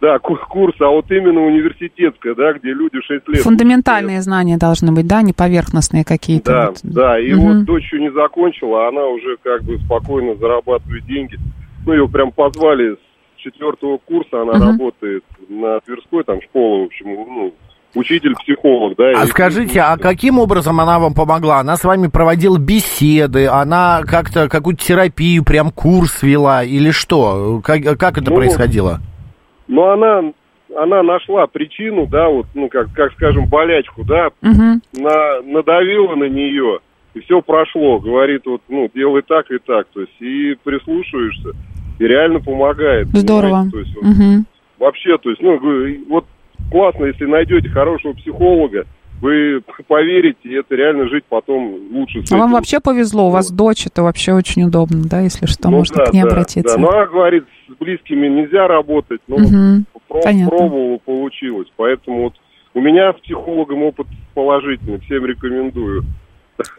да, 0.00 0.18
ку- 0.18 0.38
курс, 0.48 0.74
а 0.80 0.88
вот 0.88 1.10
именно 1.10 1.42
университетское, 1.44 2.34
да, 2.34 2.54
где 2.54 2.72
люди 2.72 2.98
6 3.02 3.28
лет. 3.28 3.42
Фундаментальные 3.42 4.22
знания 4.22 4.56
должны 4.56 4.92
быть, 4.92 5.06
да, 5.06 5.20
не 5.20 5.34
поверхностные 5.34 6.04
какие-то. 6.04 6.50
Да, 6.50 6.66
вот. 6.68 6.80
да, 6.82 7.18
и 7.20 7.34
Мгм. 7.34 7.40
вот 7.42 7.64
дочь 7.64 7.84
еще 7.84 8.00
не 8.00 8.10
закончила, 8.10 8.86
а 8.86 8.88
она 8.88 9.04
уже 9.06 9.36
как 9.42 9.62
бы 9.64 9.76
спокойно 9.80 10.34
зарабатывает 10.36 11.04
деньги. 11.04 11.36
Ну, 11.84 11.92
ее 11.92 12.08
прям 12.08 12.32
позвали 12.32 12.94
с 12.94 12.98
четвертого 13.36 13.98
курса, 13.98 14.40
она 14.40 14.54
Мгм. 14.54 14.62
работает 14.70 15.24
на 15.50 15.80
Тверской, 15.80 16.24
там 16.24 16.40
школа, 16.40 16.80
в 16.80 16.86
общем, 16.86 17.06
ну, 17.06 17.54
учитель-психолог, 17.96 18.96
да. 18.96 19.04
А 19.20 19.24
и- 19.24 19.26
скажите, 19.28 19.80
а 19.80 19.96
каким 19.96 20.38
образом 20.38 20.78
она 20.80 20.98
вам 20.98 21.14
помогла? 21.14 21.58
Она 21.60 21.76
с 21.76 21.84
вами 21.84 22.08
проводила 22.08 22.58
беседы, 22.58 23.46
она 23.48 24.02
как-то 24.06 24.48
какую-то 24.48 24.84
терапию, 24.84 25.44
прям 25.44 25.70
курс 25.70 26.22
вела 26.22 26.62
или 26.62 26.90
что? 26.90 27.60
Как, 27.64 27.82
как 27.98 28.18
это 28.18 28.30
Ну, 28.30 28.36
происходило? 28.36 29.00
Но 29.68 29.90
она, 29.90 30.22
она 30.76 31.02
нашла 31.02 31.46
причину, 31.46 32.06
да, 32.06 32.28
вот, 32.28 32.46
ну, 32.54 32.68
как, 32.68 32.92
как 32.92 33.12
скажем, 33.14 33.46
болячку, 33.46 34.04
да, 34.04 34.28
Мгм. 34.42 34.80
на, 34.92 35.40
надавила 35.42 36.14
на 36.14 36.28
нее, 36.28 36.78
и 37.14 37.20
все 37.20 37.40
прошло. 37.42 37.98
Говорит, 37.98 38.42
вот, 38.46 38.60
ну, 38.68 38.88
делай 38.94 39.22
так 39.26 39.50
и 39.50 39.58
так, 39.58 39.86
то 39.92 40.00
есть, 40.00 40.12
и 40.20 40.54
прислушиваешься, 40.62 41.50
и 41.98 42.04
реально 42.04 42.40
помогает. 42.40 43.08
Здорово. 43.08 43.42
понимаете, 43.70 43.70
То 43.72 43.78
есть, 43.80 43.94
вот, 43.96 44.04
Мгм. 44.04 44.46
Вообще, 44.78 45.16
то 45.16 45.30
есть, 45.30 45.40
ну, 45.40 45.58
вот 46.10 46.26
классно, 46.70 47.06
если 47.06 47.24
найдете 47.24 47.68
хорошего 47.68 48.12
психолога, 48.12 48.86
вы 49.20 49.62
поверите, 49.88 50.38
и 50.44 50.54
это 50.54 50.74
реально 50.74 51.08
жить 51.08 51.24
потом 51.28 51.78
лучше. 51.92 52.22
А 52.30 52.36
вам 52.36 52.52
вообще 52.52 52.80
повезло, 52.80 53.28
у 53.28 53.30
вас 53.30 53.50
дочь, 53.50 53.86
это 53.86 54.02
вообще 54.02 54.32
очень 54.32 54.64
удобно, 54.64 55.02
да, 55.08 55.20
если 55.20 55.46
что, 55.46 55.70
Ну 55.70 55.78
можно 55.78 55.96
да, 55.96 56.06
к 56.06 56.12
ней 56.12 56.22
да, 56.22 56.28
обратиться. 56.28 56.76
Да, 56.76 56.80
но 56.80 56.90
она 56.90 57.06
говорит, 57.06 57.44
с 57.68 57.74
близкими 57.78 58.28
нельзя 58.28 58.66
работать, 58.68 59.20
но 59.26 59.36
Понятно. 60.08 60.56
пробовала, 60.56 60.98
получилось. 60.98 61.68
Поэтому 61.76 62.24
вот 62.24 62.34
у 62.74 62.80
меня 62.80 63.12
с 63.12 63.16
психологом 63.20 63.82
опыт 63.82 64.06
положительный, 64.34 65.00
всем 65.00 65.24
рекомендую. 65.26 66.04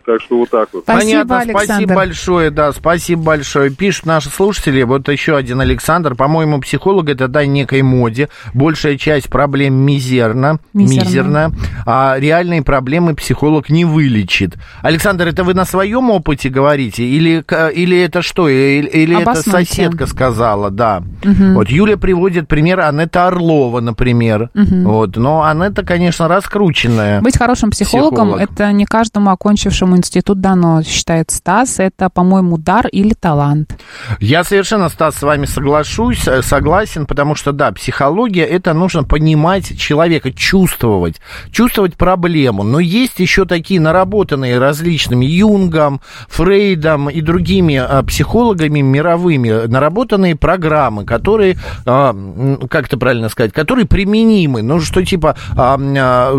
Так 0.06 0.22
что 0.22 0.38
вот 0.40 0.50
так 0.50 0.70
вот. 0.74 0.84
Спасибо, 0.84 1.28
Понятно, 1.28 1.40
Александр. 1.40 1.66
спасибо 1.68 1.94
большое, 1.94 2.50
да, 2.52 2.72
спасибо 2.72 3.22
большое. 3.24 3.70
Пишут 3.70 4.06
наши 4.06 4.30
слушатели, 4.30 4.82
вот 4.84 5.08
еще 5.10 5.36
один 5.36 5.62
Александр, 5.62 6.16
по-моему, 6.16 6.60
психолог 6.62 7.10
это 7.10 7.28
дай 7.28 7.48
некой 7.48 7.82
моде, 7.82 8.30
большая 8.54 8.98
часть 8.98 9.30
проблем 9.30 9.76
мизерна, 9.76 10.60
Мизерна. 10.74 11.04
мизерна, 11.04 11.52
а 11.86 12.16
реальные 12.18 12.64
проблемы 12.64 13.16
психолог 13.16 13.70
не 13.70 13.86
вылечит. 13.86 14.56
Александр, 14.82 15.28
это 15.28 15.44
вы 15.44 15.54
на 15.54 15.66
своем 15.66 16.10
опыте 16.10 16.50
говорите, 16.50 17.04
или, 17.04 17.44
или 17.74 18.02
это 18.02 18.22
что, 18.22 18.48
или, 18.50 18.88
или 18.88 19.22
это 19.22 19.36
соседка 19.36 20.06
сказала, 20.08 20.72
да. 20.72 21.04
Вот 21.24 21.70
Юля 21.70 21.98
приводит 21.98 22.48
пример 22.48 22.80
Анетта 22.80 23.28
Орлова, 23.28 23.82
например, 23.82 24.50
вот, 24.54 25.18
но 25.18 25.44
Анетта, 25.44 25.84
конечно, 25.84 26.28
раскрученная. 26.28 27.22
Быть 27.22 27.38
хорошим 27.38 27.72
психологом 27.72 28.30
Психолог. 28.30 28.50
это 28.52 28.72
не 28.72 28.86
каждому 28.86 29.30
окончившему 29.68 29.98
институт 29.98 30.40
дано, 30.40 30.82
считает 30.84 31.32
Стас. 31.32 31.80
Это, 31.80 32.10
по-моему, 32.10 32.58
дар 32.58 32.88
или 32.88 33.14
талант. 33.14 33.78
Я 34.20 34.44
совершенно, 34.44 34.90
Стас, 34.90 35.16
с 35.16 35.22
вами 35.22 35.46
соглашусь, 35.46 36.28
э, 36.28 36.42
согласен, 36.42 37.06
потому 37.06 37.36
что, 37.36 37.52
да, 37.52 37.72
психология, 37.72 38.46
это 38.46 38.74
нужно 38.74 39.04
понимать 39.04 39.78
человека, 39.78 40.32
чувствовать, 40.32 41.16
чувствовать 41.52 41.96
проблему. 41.96 42.64
Но 42.64 42.80
есть 42.80 43.20
еще 43.20 43.46
такие 43.46 43.82
наработанные 43.82 44.58
различными 44.58 45.26
Юнгом, 45.26 46.02
Фрейдом 46.30 47.10
и 47.10 47.22
другими 47.22 47.76
а, 47.76 48.04
психологами 48.04 48.82
мировыми, 48.82 49.68
наработанные 49.68 50.36
программы, 50.36 51.04
которые, 51.04 51.58
м, 51.86 52.68
как 52.70 52.88
это 52.88 52.98
правильно 52.98 53.30
сказать, 53.30 53.52
которые 53.52 53.86
применимы. 53.86 54.62
Ну, 54.62 54.80
что 54.80 55.04
типа 55.04 55.36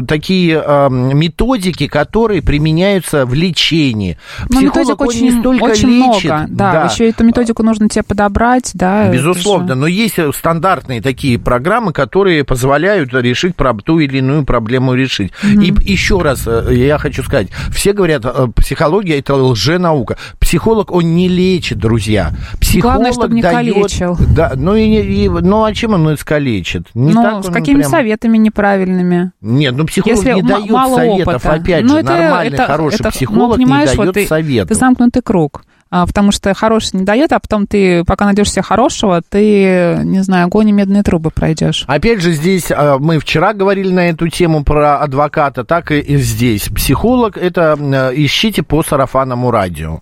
такие 0.07 0.89
методики, 0.91 1.87
которые 1.87 2.43
применяются 2.43 3.18
нуждается 3.19 3.27
в 3.27 3.35
лечении. 3.35 4.17
Но 4.49 4.59
Психолог, 4.61 4.77
методик 4.89 5.01
очень, 5.01 5.23
не 5.25 5.31
столько 5.41 5.63
очень 5.65 5.89
лечит. 5.89 6.25
много. 6.31 6.47
Да, 6.49 6.85
еще 6.93 7.09
эту 7.09 7.25
методику 7.25 7.63
нужно 7.63 7.89
тебе 7.89 8.03
подобрать, 8.03 8.71
да. 8.75 9.09
Безусловно, 9.11 9.75
но 9.75 9.87
есть 9.87 10.17
стандартные 10.35 11.01
такие 11.01 11.39
программы, 11.39 11.93
которые 11.93 12.45
позволяют 12.45 13.13
решить 13.15 13.55
ту 13.85 13.99
или 14.01 14.19
иную 14.19 14.45
проблему 14.45 14.95
решить. 14.95 15.33
И 15.45 15.75
еще 15.85 16.21
раз 16.21 16.45
э, 16.47 16.75
я 16.75 16.99
хочу 16.99 17.23
сказать, 17.23 17.49
все 17.73 17.93
говорят, 17.93 18.23
э, 18.25 18.47
психология 18.57 19.19
это 19.19 19.35
лженаука. 19.35 20.17
Психолог, 20.39 20.91
он 20.91 21.15
не 21.15 21.29
лечит, 21.29 21.79
друзья. 21.79 22.33
Психолог 22.61 22.83
Главное, 22.99 23.13
чтобы 23.13 23.35
не 23.35 23.43
дает- 23.43 23.75
калечил. 23.75 24.17
Да, 24.35 24.53
ну, 24.57 24.75
и, 24.75 24.83
и- 24.85 25.29
ну 25.29 25.65
а 25.65 25.73
чем 25.75 25.95
он 25.95 26.15
искалечит? 26.15 26.87
Не 26.95 27.13
ну, 27.13 27.23
так 27.23 27.45
с 27.45 27.49
какими 27.53 27.79
прям- 27.81 27.91
советами 27.91 28.39
неправильными? 28.39 29.33
Нет, 29.41 29.75
ну 29.77 29.87
психолог 29.87 30.17
Если 30.19 30.33
не 30.33 30.43
дает 30.43 30.69
советов, 30.69 31.29
опыта. 31.35 31.53
опять 31.53 31.83
Ну, 31.85 31.91
же, 31.91 31.99
это- 32.01 32.17
нормальный, 32.17 32.55
это- 32.55 32.67
хороший 32.67 32.95
это, 32.97 33.08
ну, 33.09 33.19
психолог 33.19 33.57
понимаешь, 33.57 33.91
не 33.91 33.97
вот 33.97 34.03
дает 34.05 34.15
ты, 34.15 34.27
советов. 34.27 34.69
Ты 34.69 34.75
замкнутый 34.75 35.23
круг. 35.23 35.63
А, 35.91 36.07
потому 36.07 36.33
что 36.33 36.53
хороший 36.53 36.97
не 36.97 37.05
дает, 37.05 37.33
а 37.33 37.39
потом 37.41 37.67
ты, 37.67 38.05
пока 38.05 38.27
найдешь 38.27 38.53
себе 38.53 38.63
хорошего, 38.63 39.23
ты, 39.27 40.01
не 40.05 40.23
знаю, 40.23 40.47
огонь 40.47 40.69
и 40.69 40.73
медные 40.73 41.03
трубы 41.03 41.31
пройдешь. 41.31 41.85
Опять 41.87 42.21
же, 42.21 42.33
здесь 42.33 42.71
а, 42.71 42.99
мы 42.99 43.19
вчера 43.19 43.55
говорили 43.55 43.91
на 43.91 44.11
эту 44.11 44.29
тему 44.29 44.65
про 44.65 44.99
адвоката, 44.99 45.65
так 45.65 45.91
и 45.91 46.17
здесь. 46.19 46.69
Психолог 46.69 47.39
это 47.39 47.77
м, 47.79 47.95
ищите 48.15 48.63
по 48.63 48.83
сарафанному 48.83 49.51
радио. 49.51 50.01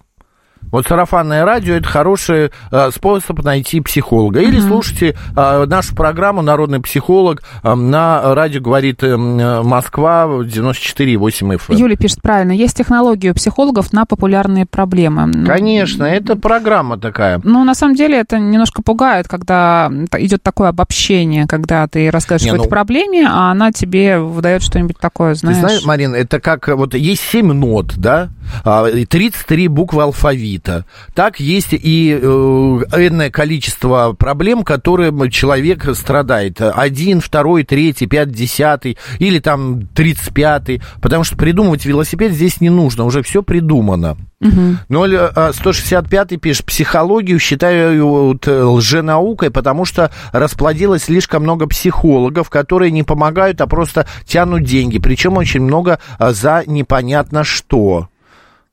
Вот 0.76 0.86
сарафанное 0.86 1.46
радио 1.46 1.72
это 1.76 1.88
хороший 1.88 2.50
э, 2.70 2.90
способ 2.94 3.42
найти 3.42 3.80
психолога. 3.80 4.40
Или 4.40 4.60
слушайте 4.60 5.16
э, 5.34 5.64
нашу 5.64 5.94
программу 5.94 6.42
Народный 6.42 6.80
психолог 6.82 7.42
э, 7.62 7.74
на 7.74 8.34
радио 8.34 8.60
говорит 8.60 9.02
э, 9.02 9.06
м, 9.06 9.66
Москва 9.66 10.26
94,8 10.26 11.56
FM. 11.56 11.76
Юля 11.76 11.96
пишет 11.96 12.20
правильно. 12.20 12.52
Есть 12.52 12.76
технологии 12.76 13.30
у 13.30 13.34
психологов 13.34 13.94
на 13.94 14.04
популярные 14.04 14.66
проблемы. 14.66 15.46
Конечно, 15.46 16.04
это 16.04 16.36
программа 16.36 16.98
такая. 16.98 17.40
Ну, 17.42 17.64
на 17.64 17.74
самом 17.74 17.94
деле, 17.94 18.18
это 18.18 18.38
немножко 18.38 18.82
пугает, 18.82 19.28
когда 19.28 19.90
идет 20.18 20.42
такое 20.42 20.68
обобщение, 20.68 21.46
когда 21.46 21.88
ты 21.88 22.10
рассказываешь 22.10 22.60
о 22.60 22.64
ну- 22.64 22.68
проблеме, 22.68 23.26
а 23.26 23.50
она 23.50 23.72
тебе 23.72 24.18
выдает 24.18 24.62
что-нибудь 24.62 24.98
такое, 24.98 25.32
Ты 25.32 25.40
знаешь. 25.40 25.58
знаешь, 25.58 25.84
Марин, 25.86 26.14
это 26.14 26.38
как 26.38 26.68
вот 26.68 26.92
есть 26.92 27.22
7 27.22 27.54
нот, 27.54 27.94
да, 27.96 28.28
а, 28.62 28.84
и 28.86 29.06
33 29.06 29.68
буквы 29.68 30.02
алфавита. 30.02 30.65
Так 31.14 31.40
есть 31.40 31.68
и 31.72 32.18
э, 32.20 32.26
энное 32.26 33.30
количество 33.30 34.12
проблем, 34.12 34.62
которым 34.62 35.30
человек 35.30 35.88
страдает. 35.94 36.60
Один, 36.60 37.20
второй, 37.20 37.64
третий, 37.64 38.06
пять, 38.06 38.30
десятый 38.30 38.98
или 39.18 39.38
там 39.38 39.86
тридцать 39.88 40.34
пятый. 40.34 40.82
Потому 41.00 41.24
что 41.24 41.36
придумывать 41.36 41.84
велосипед 41.84 42.32
здесь 42.32 42.60
не 42.60 42.70
нужно, 42.70 43.04
уже 43.04 43.22
все 43.22 43.42
придумано. 43.42 44.16
Мгм. 44.40 44.80
0165 44.90 46.40
пишет, 46.40 46.66
психологию 46.66 47.38
считаю 47.38 48.06
вот, 48.06 48.46
э, 48.46 48.62
лженаукой, 48.62 49.50
потому 49.50 49.86
что 49.86 50.10
расплодилось 50.32 51.04
слишком 51.04 51.42
много 51.42 51.66
психологов, 51.66 52.50
которые 52.50 52.90
не 52.90 53.02
помогают, 53.02 53.60
а 53.62 53.66
просто 53.66 54.06
тянут 54.26 54.64
деньги. 54.64 54.98
Причем 54.98 55.38
очень 55.38 55.62
много 55.62 56.00
а, 56.18 56.32
за 56.32 56.64
непонятно 56.66 57.44
что. 57.44 58.08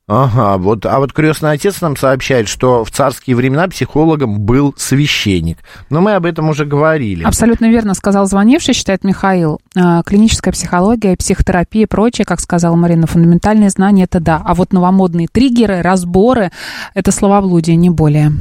Ага, 0.06 0.58
вот, 0.58 0.86
а 0.86 1.00
вот 1.00 1.14
крестный 1.14 1.52
отец 1.52 1.80
нам 1.80 1.96
сообщает, 1.96 2.50
что 2.50 2.84
в 2.84 2.92
царские 2.92 3.38
времена 3.38 3.70
психологом 3.70 4.38
был 4.38 4.74
священник. 4.76 5.60
Но 5.90 6.02
мы 6.02 6.16
об 6.16 6.26
этом 6.26 6.50
уже 6.50 6.66
говорили. 6.66 7.24
Абсолютно 7.24 7.70
верно 7.70 7.94
сказал 7.94 8.26
звонивший, 8.26 8.74
считает 8.74 9.06
Михаил. 9.06 9.62
А, 9.78 10.04
Клиническая 10.04 10.52
психология, 10.52 11.16
психотерапия 11.16 11.84
и 11.84 11.86
прочее, 11.86 12.26
как 12.26 12.42
сказала 12.42 12.76
Марина, 12.76 13.08
фундаментальные 13.08 13.70
знания– 13.70 14.04
это 14.12 14.20
да. 14.20 14.42
А 14.44 14.54
вот 14.56 14.74
новомодные 14.74 15.30
триггеры, 15.32 15.82
разборы– 15.82 16.52
это 16.94 17.14
словоблудие, 17.14 17.78
не 17.78 17.90
более. 17.90 18.34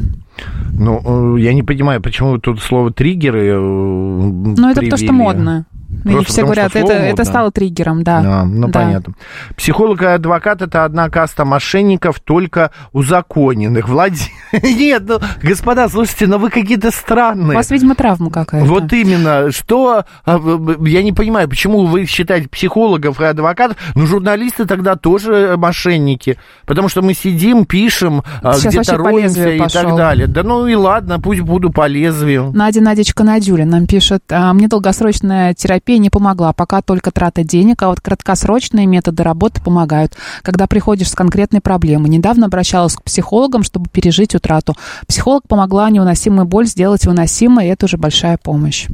Ну, 0.73 1.37
э, 1.37 1.41
я 1.41 1.55
не 1.55 1.63
понимаю, 1.63 2.03
почему 2.03 2.39
тут 2.39 2.61
слово 2.61 2.93
триггеры 2.93 3.47
э, 3.47 3.61
Ну, 3.61 4.69
это 4.69 4.81
потому 4.81 4.97
что 4.97 5.13
модно. 5.13 5.67
И 6.05 6.09
Просто 6.09 6.33
все 6.33 6.43
говорят, 6.43 6.71
что 6.71 6.79
это, 6.81 6.87
слово 6.89 6.99
это 7.01 7.09
модно. 7.11 7.25
стало 7.25 7.53
триггером, 7.53 8.03
да. 8.03 8.19
А, 8.25 8.45
ну, 8.45 8.67
Да. 8.69 8.81
понятно. 8.81 9.15
Психолог 9.57 10.03
и 10.03 10.07
адвокат– 10.07 10.63
это 10.63 10.85
одна 10.85 11.09
каста 11.11 11.45
мошенников, 11.45 12.19
только 12.21 12.71
узаконенных. 12.93 13.89
Влади... 13.89 14.23
Нет, 14.63 15.03
ну, 15.07 15.19
господа, 15.43 15.89
слушайте, 15.89 16.27
ну 16.27 16.39
вы 16.39 16.51
какие-то 16.51 16.89
У 16.89 16.93
странные. 16.93 17.57
вас, 17.57 17.71
видимо, 17.71 17.95
травма 17.95 18.31
какая-то. 18.31 18.67
Вот 18.67 18.93
именно, 18.93 19.51
что, 19.53 20.05
а, 20.25 20.41
я 20.85 21.03
не 21.03 21.13
понимаю, 21.13 21.49
почему 21.49 21.85
вы 21.87 22.07
считаете 22.07 22.49
психологов 22.49 23.21
и 23.21 23.25
адвокатов, 23.25 23.77
ну, 23.95 24.07
журналисты 24.07 24.65
тогда 24.65 24.97
тоже 24.97 25.55
мошенники, 25.57 26.39
потому 26.67 26.89
что 26.89 27.03
мы 27.03 27.15
сидим, 27.15 27.65
пишем, 27.67 28.23
а, 28.43 28.55
где-то 28.59 28.97
роемся 28.97 29.51
и 29.51 29.59
пошел. 29.59 29.83
так 29.83 29.97
далее. 29.97 30.27
Да 30.27 30.43
ну 30.43 30.67
и 30.67 30.75
ладно, 30.75 31.21
пусть 31.21 31.41
буду 31.43 31.71
по 31.71 31.87
лезвию. 31.87 32.51
Надя 32.55 32.81
Надечка 32.81 33.25
Надюля 33.25 33.65
нам 33.67 33.87
пишет, 33.87 34.23
«А, 34.31 34.53
мне 34.53 34.69
долгосрочная 34.69 35.55
терапия 35.55 35.82
не 35.91 36.11
помогла, 36.11 36.53
пока 36.53 36.83
только 36.83 37.11
трата 37.11 37.45
денег, 37.45 37.83
а 37.83 37.89
вот 37.89 38.01
краткосрочные 38.01 38.87
методы 38.87 39.23
работы 39.23 39.61
помогают, 39.63 40.15
когда 40.43 40.67
приходишь 40.67 41.11
с 41.11 41.15
конкретной 41.15 41.61
проблемой. 41.61 42.09
Недавно 42.09 42.47
обращалась 42.47 42.95
к 42.95 43.03
психологам, 43.03 43.63
чтобы 43.63 43.89
пережить 43.89 44.35
утрату. 44.35 44.77
Психолог 45.07 45.47
помогла 45.49 45.91
невыносимую 45.91 46.47
боль 46.47 46.67
сделать 46.67 47.07
выносимой, 47.07 47.67
и 47.67 47.71
это 47.71 47.87
уже 47.87 47.97
большая 47.97 48.39
помощь. 48.39 48.87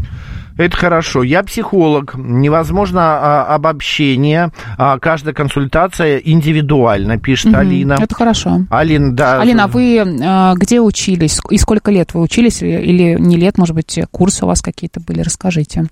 Это 0.59 0.77
хорошо. 0.77 1.23
Я 1.23 1.45
психолог. 1.45 2.15
Невозможно 2.17 3.01
а, 3.01 3.55
обобщение. 3.55 4.51
А, 4.77 4.99
каждая 4.99 5.33
консультация 5.33 6.19
индивидуальна, 6.19 7.17
пишет 7.17 7.53
Мгм, 7.53 7.61
Алина. 7.61 7.97
Это 8.01 8.15
хорошо. 8.15 8.63
Алина, 8.69 9.13
да. 9.13 9.41
Алина, 9.41 9.65
а 9.65 9.69
вы 9.69 9.99
э, 9.99 10.55
где 10.57 10.81
учились? 10.81 11.39
И 11.51 11.59
сколько 11.59 11.93
лет 11.93 12.13
вы 12.13 12.23
учились? 12.23 12.61
Или 12.61 13.17
не 13.21 13.37
лет, 13.37 13.57
может 13.57 13.77
быть, 13.77 14.01
курсы 14.11 14.45
у 14.45 14.49
вас 14.49 14.61
какие-то 14.61 14.99
были? 14.99 15.21
Расскажите. 15.21 15.87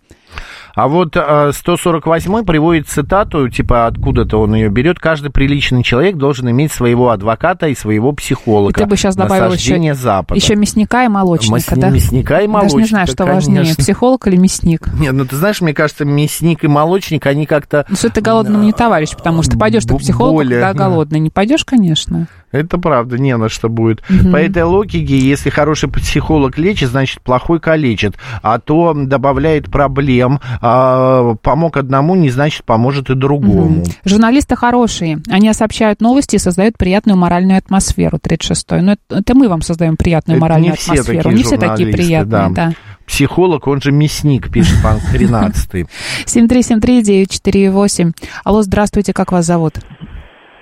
А 0.77 0.89
вот 0.89 1.17
а, 1.17 1.53
148 1.55 2.45
приводит 2.45 2.87
цитату, 2.87 3.49
типа 3.49 3.87
откуда-то 3.87 4.39
он 4.39 4.55
ее 4.55 4.69
берет. 4.69 4.99
Каждый 4.99 5.31
приличный 5.31 5.83
человек 5.83 6.17
должен 6.17 6.51
иметь 6.51 6.71
своего 6.71 7.09
адвоката 7.09 7.69
и 7.69 7.75
своего 7.75 8.13
психолога. 8.13 8.79
И 8.79 8.85
ты 8.85 8.87
бы 8.87 8.95
сейчас 8.99 9.17
добавил 9.17 9.55
еще, 9.55 9.95
Запада. 9.95 10.39
еще 10.39 10.55
мясника 10.55 11.05
и 11.05 11.09
молочника, 11.09 11.53
Мас- 11.53 11.65
да? 11.79 11.89
мясника 11.89 12.43
и 12.43 12.47
Даже 12.47 12.77
не 12.77 12.85
знаю, 12.85 13.07
молочника, 13.07 13.07
что 13.07 13.25
важнее, 13.25 13.61
конечно. 13.63 13.83
психолог 13.83 14.27
или 14.27 14.37
мясник. 14.37 14.87
Нет, 14.93 15.15
ну 15.15 15.25
ты 15.25 15.37
знаешь, 15.37 15.63
мне 15.63 15.73
кажется, 15.73 16.05
мясник 16.05 16.63
и 16.63 16.69
молочник, 16.69 17.25
они 17.25 17.47
как-то... 17.47 17.87
Ну, 17.89 17.97
что 17.97 18.11
ты 18.11 18.21
голодному 18.21 18.63
не 18.63 18.75
товарищ, 18.75 19.17
потому 19.17 19.43
что 19.43 19.57
пойдешь 19.57 19.85
ты 19.85 19.95
к 19.95 19.99
психологу, 19.99 20.37
более, 20.37 20.61
когда 20.61 20.75
да. 20.75 20.91
голодный. 20.91 21.21
Не 21.21 21.31
пойдешь, 21.31 21.65
конечно. 21.65 22.29
Это 22.53 22.79
правда, 22.79 23.19
не 23.19 23.37
на 23.37 23.49
что 23.49 23.69
будет. 23.69 24.03
По 24.33 24.37
этой 24.37 24.63
логике, 24.63 25.19
если 25.19 25.51
хороший 25.51 25.89
психолог 25.91 26.59
лечит, 26.59 26.91
значит, 26.91 27.21
плохой 27.21 27.61
калечит. 27.61 28.17
А 28.43 28.59
то 28.59 28.95
добавляет 28.95 29.71
проблем. 29.71 30.41
А, 30.69 31.37
помог 31.43 31.77
одному, 31.77 32.17
не 32.17 32.29
значит, 32.29 32.65
поможет 32.65 33.09
и 33.11 33.15
другому. 33.15 33.85
Журналисты 34.05 34.57
хорошие. 34.57 35.19
Они 35.31 35.53
сообщают 35.53 36.01
новости 36.01 36.35
и 36.37 36.39
создают 36.39 36.77
приятную 36.77 37.17
моральную 37.17 37.57
атмосферу. 37.57 38.19
36-й. 38.19 38.83
Ну, 38.83 38.93
это, 38.93 39.19
это 39.21 39.37
мы 39.37 39.49
вам 39.49 39.61
создаем 39.61 39.97
приятную 39.97 40.39
Это 40.39 40.43
моральную 40.43 40.73
не 40.73 40.77
все 40.77 40.93
атмосферу. 40.95 41.23
такие 41.23 41.37
не 41.37 41.43
все 41.45 41.57
такие 41.57 41.93
приятные, 41.93 42.27
да. 42.27 42.49
да. 42.49 42.73
Психолог, 43.07 43.69
он 43.69 43.81
же 43.81 43.93
мясник, 43.93 44.51
пишет 44.53 44.83
пан 44.83 44.99
13 45.13 45.87
7373948. 46.27 48.13
Алло, 48.45 48.63
здравствуйте, 48.63 49.13
как 49.13 49.31
вас 49.31 49.47
зовут? 49.47 49.75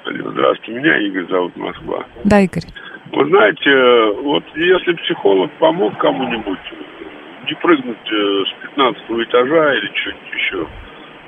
Алло, 0.04 0.32
Здравствуйте, 0.32 0.78
меня 0.78 0.98
Игорь 1.08 1.26
зовут 1.30 1.56
Москва. 1.56 2.04
Да, 2.24 2.40
Игорь. 2.40 2.64
Вы 3.10 3.26
знаете, 3.28 3.70
э, 3.70 4.22
вот 4.22 4.44
если 4.54 4.92
психолог 5.04 5.50
помог 5.58 5.96
кому-нибудь 5.98 6.58
не 7.46 7.54
прыгнуть 7.54 8.12
э, 8.12 8.44
с 8.46 8.68
15 8.74 9.02
этажа 9.28 9.74
или 9.74 9.90
что-нибудь 9.94 10.34
еще, 10.34 10.66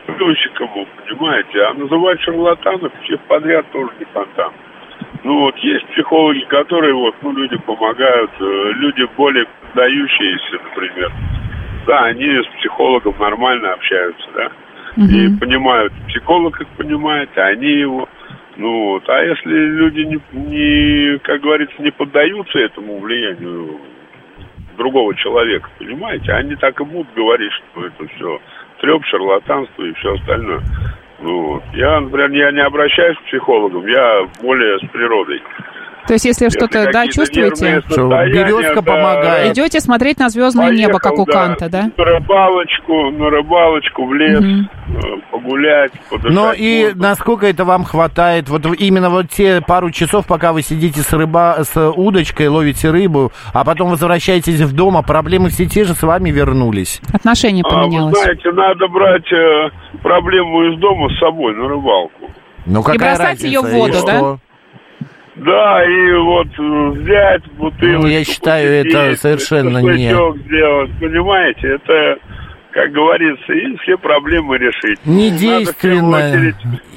проще 0.06 0.50
кому, 0.54 0.86
понимаете, 1.04 1.62
а 1.62 1.74
называть 1.74 2.20
шарлатанов 2.20 2.92
всех 3.02 3.20
подряд 3.22 3.70
тоже 3.72 3.90
не 3.98 4.04
фонтан. 4.06 4.52
Ну 5.24 5.40
вот 5.40 5.56
есть 5.58 5.86
психологи, 5.88 6.44
которые 6.48 6.94
вот, 6.94 7.14
ну, 7.22 7.32
людям 7.32 7.60
помогают, 7.62 8.30
э, 8.40 8.72
люди 8.74 9.08
более 9.16 9.46
поддающиеся, 9.62 10.62
например. 10.64 11.12
Да, 11.86 12.04
они 12.04 12.24
с 12.24 12.46
психологом 12.58 13.14
нормально 13.18 13.72
общаются, 13.72 14.26
да, 14.34 14.50
и 14.96 15.36
понимают, 15.38 15.92
психолог 16.08 16.60
их 16.60 16.68
понимает, 16.68 17.28
а 17.36 17.46
они 17.48 17.70
его. 17.70 18.08
Ну 18.56 18.92
вот, 18.92 19.08
а 19.08 19.22
если 19.22 19.50
люди 19.50 20.00
не, 20.00 20.18
не, 20.32 21.18
как 21.18 21.42
говорится, 21.42 21.74
не 21.82 21.90
поддаются 21.90 22.58
этому 22.58 22.98
влиянию 22.98 23.78
другого 24.76 25.14
человека, 25.16 25.68
понимаете, 25.78 26.32
они 26.32 26.56
так 26.56 26.80
и 26.80 26.84
будут 26.84 27.12
говорить, 27.14 27.52
что 27.52 27.86
это 27.86 28.06
все 28.14 28.40
треп, 28.80 29.04
шарлатанство 29.04 29.82
и 29.82 29.92
все 29.94 30.14
остальное. 30.14 30.62
Ну. 31.20 31.62
Я, 31.72 32.00
например, 32.00 32.30
я 32.32 32.52
не 32.52 32.60
обращаюсь 32.60 33.16
к 33.18 33.24
психологам, 33.24 33.86
я 33.86 34.28
более 34.42 34.78
с 34.78 34.88
природой 34.90 35.42
То 36.06 36.12
есть, 36.14 36.24
если 36.24 36.48
что-то, 36.48 36.90
да, 36.92 37.06
чувствуете, 37.08 37.82
Что, 37.90 38.08
березка 38.26 38.76
да, 38.76 38.82
помогает. 38.82 39.52
идете 39.52 39.80
смотреть 39.80 40.18
на 40.18 40.28
звездное 40.28 40.68
Поехал, 40.68 40.86
небо, 40.88 40.98
как 41.00 41.18
у 41.18 41.24
да, 41.26 41.32
Канта, 41.32 41.68
да? 41.68 41.90
На 41.96 42.04
рыбалочку, 42.04 43.10
на 43.10 43.30
рыбалочку 43.30 44.06
в 44.06 44.14
лес, 44.14 44.40
э, 44.42 45.00
погулять, 45.30 45.92
подышать. 46.10 46.30
Но 46.32 46.52
и 46.52 46.82
воздухом. 46.84 47.02
насколько 47.02 47.46
это 47.46 47.64
вам 47.64 47.84
хватает? 47.84 48.48
Вот 48.48 48.64
именно 48.78 49.10
вот 49.10 49.28
те 49.30 49.60
пару 49.60 49.90
часов, 49.90 50.26
пока 50.26 50.52
вы 50.52 50.62
сидите 50.62 51.00
с, 51.00 51.12
рыба, 51.12 51.56
с 51.62 51.90
удочкой, 51.90 52.48
ловите 52.48 52.90
рыбу, 52.90 53.32
а 53.52 53.64
потом 53.64 53.90
возвращаетесь 53.90 54.60
в 54.60 54.72
дом, 54.74 54.96
а 54.96 55.02
проблемы 55.02 55.48
все 55.48 55.66
те 55.66 55.84
же 55.84 55.94
с 55.94 56.02
вами 56.02 56.30
вернулись. 56.30 57.00
Отношение 57.12 57.64
А, 57.66 57.74
вы 57.74 57.80
поменялось. 57.82 58.16
знаете, 58.18 58.52
надо 58.52 58.88
брать 58.88 59.32
э, 59.32 59.70
проблему 60.02 60.72
из 60.72 60.78
дома 60.78 61.08
с 61.10 61.18
собой 61.18 61.54
на 61.56 61.68
рыбалку. 61.68 62.30
Ну 62.66 62.82
какая 62.82 62.98
бросать 62.98 63.20
разница? 63.42 63.46
её 63.46 63.62
в 63.62 63.70
воду, 63.70 63.98
И 63.98 64.06
да? 64.06 64.18
что? 64.18 64.38
Да, 65.36 65.84
и 65.84 66.12
вот 66.14 66.48
э, 66.58 66.88
взять 66.98 67.42
бутылочку. 67.58 68.02
Ну, 68.02 68.08
я 68.08 68.24
считаю, 68.24 68.86
это 68.86 69.16
совершенно 69.16 69.78
не- 69.78 70.08
сделать, 70.08 70.90
понимаете? 70.98 71.74
Это, 71.74 72.18
как 72.76 72.92
говорится, 72.92 73.52
и 73.54 73.74
все 73.78 73.96
проблемы 73.96 74.58
решить. 74.58 74.98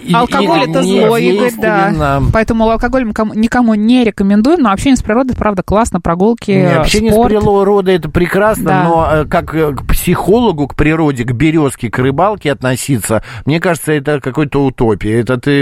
И- 0.01 0.13
Алкоголь 0.13 0.59
и 0.59 0.69
это 0.71 0.81
зло, 0.83 1.17
Игорь, 1.17 1.51
да. 1.59 2.21
Поэтому 2.33 2.69
алкоголь 2.69 3.03
никому 3.05 3.73
не 3.75 4.03
рекомендуем, 4.05 4.61
но 4.61 4.71
общение 4.71 4.95
с 4.95 5.01
природой, 5.03 5.35
правда, 5.35 5.61
классно, 5.61 5.99
прогулки, 6.01 6.51
Не, 6.51 6.73
общение 6.77 7.11
спорт. 7.11 7.31
с 7.33 7.35
природой 7.35 7.95
это 7.95 8.09
прекрасно, 8.09 8.63
Да. 8.65 8.83
но 8.83 9.09
э, 9.11 9.25
как 9.25 9.53
э, 9.53 9.73
к 9.75 9.85
психологу, 9.87 10.67
к 10.67 10.75
природе, 10.75 11.25
к 11.25 11.31
березке, 11.33 11.89
к 11.91 11.99
рыбалке 11.99 12.51
относиться, 12.51 13.23
мне 13.45 13.59
кажется, 13.59 13.91
это 13.91 14.19
какой-то 14.21 14.63
утопия. 14.63 15.19
Это 15.19 15.37
ты 15.37 15.61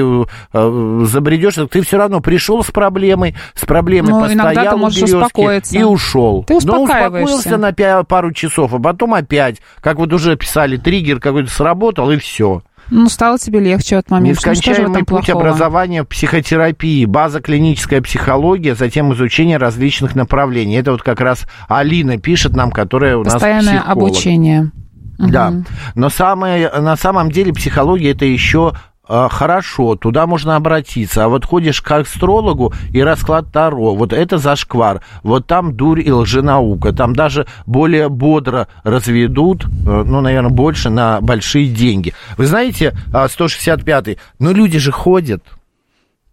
э, 0.53 0.99
забредешь, 1.06 1.56
ты 1.71 1.82
все 1.82 1.97
равно 1.97 2.21
пришел 2.21 2.63
с 2.63 2.71
проблемой, 2.71 3.36
с 3.56 3.65
проблемой 3.65 4.12
Ну, 4.12 4.25
иногда 4.27 4.43
постоял 4.45 4.69
ты 4.69 4.75
у 4.75 4.80
можешь 4.80 4.99
березки 5.01 5.15
успокоиться. 5.15 5.77
и 5.80 5.84
ушел. 5.84 6.43
Ты 6.45 6.53
Но 6.53 6.58
успокаиваешься. 6.60 7.36
успокоился 7.36 7.58
на 7.58 7.69
пя- 7.71 8.03
пару 8.06 8.32
часов, 8.32 8.73
а 8.73 8.80
потом 8.80 9.13
опять, 9.15 9.58
как 9.82 9.97
вот 9.97 10.07
уже 10.13 10.36
писали, 10.36 10.78
триггер 10.78 11.20
какой-то 11.20 11.50
сработал, 11.50 12.12
и 12.12 12.17
все. 12.17 12.62
Ну, 12.89 13.10
стало 13.10 13.38
тебе 13.38 13.60
легче 13.60 13.96
в 13.96 14.00
этот 14.00 14.12
момент. 14.12 14.39
Что 14.39 14.54
же 14.54 14.56
в 14.56 14.58
Нескончаемый 14.60 15.00
путь 15.00 15.26
плохого? 15.26 15.41
образования 15.41 16.04
психотерапии, 16.04 17.06
база 17.06 17.41
клиническая 17.41 18.02
психология, 18.02 18.76
затем 18.76 19.13
изучение 19.13 19.58
различных 19.58 20.15
направлений. 20.15 20.76
Это 20.76 20.91
вот 20.91 21.04
как 21.04 21.20
раз 21.20 21.46
Алина 21.67 22.17
пишет 22.17 22.56
нам, 22.56 22.72
которая 22.72 23.17
у 23.17 23.24
нас 23.24 23.34
Постоянное 23.34 23.82
обучение. 23.82 24.72
Да, 25.17 25.52
но 25.96 26.10
самое, 26.10 26.70
на 26.70 26.96
самом 26.96 27.32
деле 27.32 27.52
психология 27.52 28.12
это 28.12 28.26
еще 28.26 28.74
хорошо, 29.08 29.96
туда 29.96 30.28
можно 30.28 30.56
обратиться. 30.56 31.26
А 31.26 31.30
вот 31.30 31.46
ходишь 31.46 31.82
к 31.82 31.91
астрологу 31.91 32.74
и 32.91 33.02
расклад 33.02 33.52
Таро, 33.52 33.96
вот 33.96 34.13
это 34.13 34.38
зашквар. 34.38 35.02
Вот 35.24 35.48
там 35.48 35.76
дурь 35.76 36.02
и 36.02 36.12
лженаука. 36.12 36.93
Там 36.93 37.15
даже 37.15 37.48
более 37.65 38.10
бодро 38.10 38.67
разведут, 38.84 39.65
э, 39.65 39.67
ну, 40.06 40.22
наверное, 40.22 40.52
больше 40.52 40.89
на 40.89 41.22
большие 41.22 41.67
деньги. 41.70 42.13
Вы 42.38 42.46
знаете, 42.46 42.93
а, 43.13 43.28
165-й, 43.28 44.20
ну, 44.39 44.54
люди 44.54 44.80
же 44.80 44.91
ходят. 44.91 45.43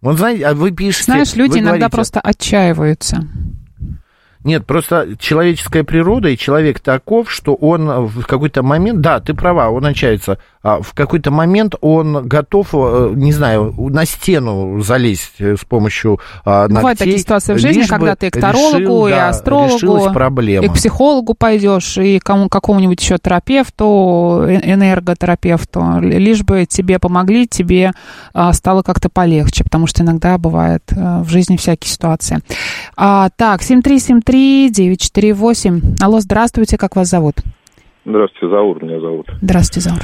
Вот 0.01 0.17
знаете, 0.17 0.45
а 0.47 0.53
вы 0.53 0.71
пишете... 0.71 1.05
Знаешь, 1.05 1.35
люди 1.35 1.53
вы 1.53 1.59
иногда 1.59 1.71
говорите, 1.71 1.95
просто 1.95 2.19
отчаиваются. 2.19 3.27
нет, 4.43 4.65
просто 4.67 5.15
человеческая 5.17 5.83
природа 5.83 6.29
и 6.29 6.37
человек 6.37 6.79
таков, 6.79 7.31
что 7.31 7.55
он 7.55 8.05
в 8.05 8.25
какой-то 8.25 8.61
момент, 8.61 9.01
да, 9.01 9.19
ты 9.19 9.33
права, 9.33 9.71
он 9.71 9.85
отчается, 9.85 10.33
а 10.33 10.37
в 10.65 10.93
какой-то 10.93 11.29
момент 11.29 11.75
он 11.81 12.27
готов, 12.27 12.69
э, 12.73 13.13
не 13.15 13.31
знаю, 13.31 13.75
на 13.77 14.03
стену 14.05 14.81
залезть 14.81 15.39
э, 15.39 15.57
с 15.57 15.63
помощью 15.63 16.19
а, 16.43 16.67
Бывают 16.67 16.71
ногтей, 16.71 17.05
такие 17.05 17.19
ситуации 17.19 17.53
в 17.53 17.59
жизни, 17.59 17.81
лишь 17.81 17.87
когда 17.87 18.15
ты 18.15 18.31
к 18.31 18.39
тарологу, 18.39 18.79
решил, 18.79 19.07
и 19.07 19.11
да, 19.11 19.29
астрологу, 19.29 20.11
проблема. 20.11 20.65
и 20.65 20.69
к 20.69 20.73
психологу 20.73 21.35
пойдешь, 21.35 21.99
и 21.99 22.17
кому, 22.17 22.49
какому-нибудь 22.49 22.99
еще 22.99 23.19
терапевту, 23.19 24.41
э- 24.47 24.73
энерготерапевту, 24.73 25.99
лишь 26.01 26.41
бы 26.41 26.65
тебе 26.65 26.97
помогли, 26.97 27.47
тебе 27.47 27.91
а, 28.33 28.51
стало 28.53 28.81
как-то 28.81 29.09
полегче, 29.09 29.63
потому 29.63 29.85
что 29.85 30.01
иногда 30.01 30.39
бывает 30.39 30.81
а, 30.95 31.21
в 31.21 31.29
жизни 31.29 31.57
всякие 31.57 31.91
ситуации. 31.91 32.39
А, 32.97 33.29
так, 33.35 33.61
7373948. 33.61 35.97
Алло, 36.01 36.21
здравствуйте, 36.21 36.77
как 36.77 36.95
вас 36.95 37.09
зовут? 37.09 37.43
Здравствуйте, 38.05 38.49
Заур 38.55 38.83
меня 38.83 38.99
зовут. 38.99 39.27
Здравствуйте, 39.41 39.89
Заур. 39.89 40.01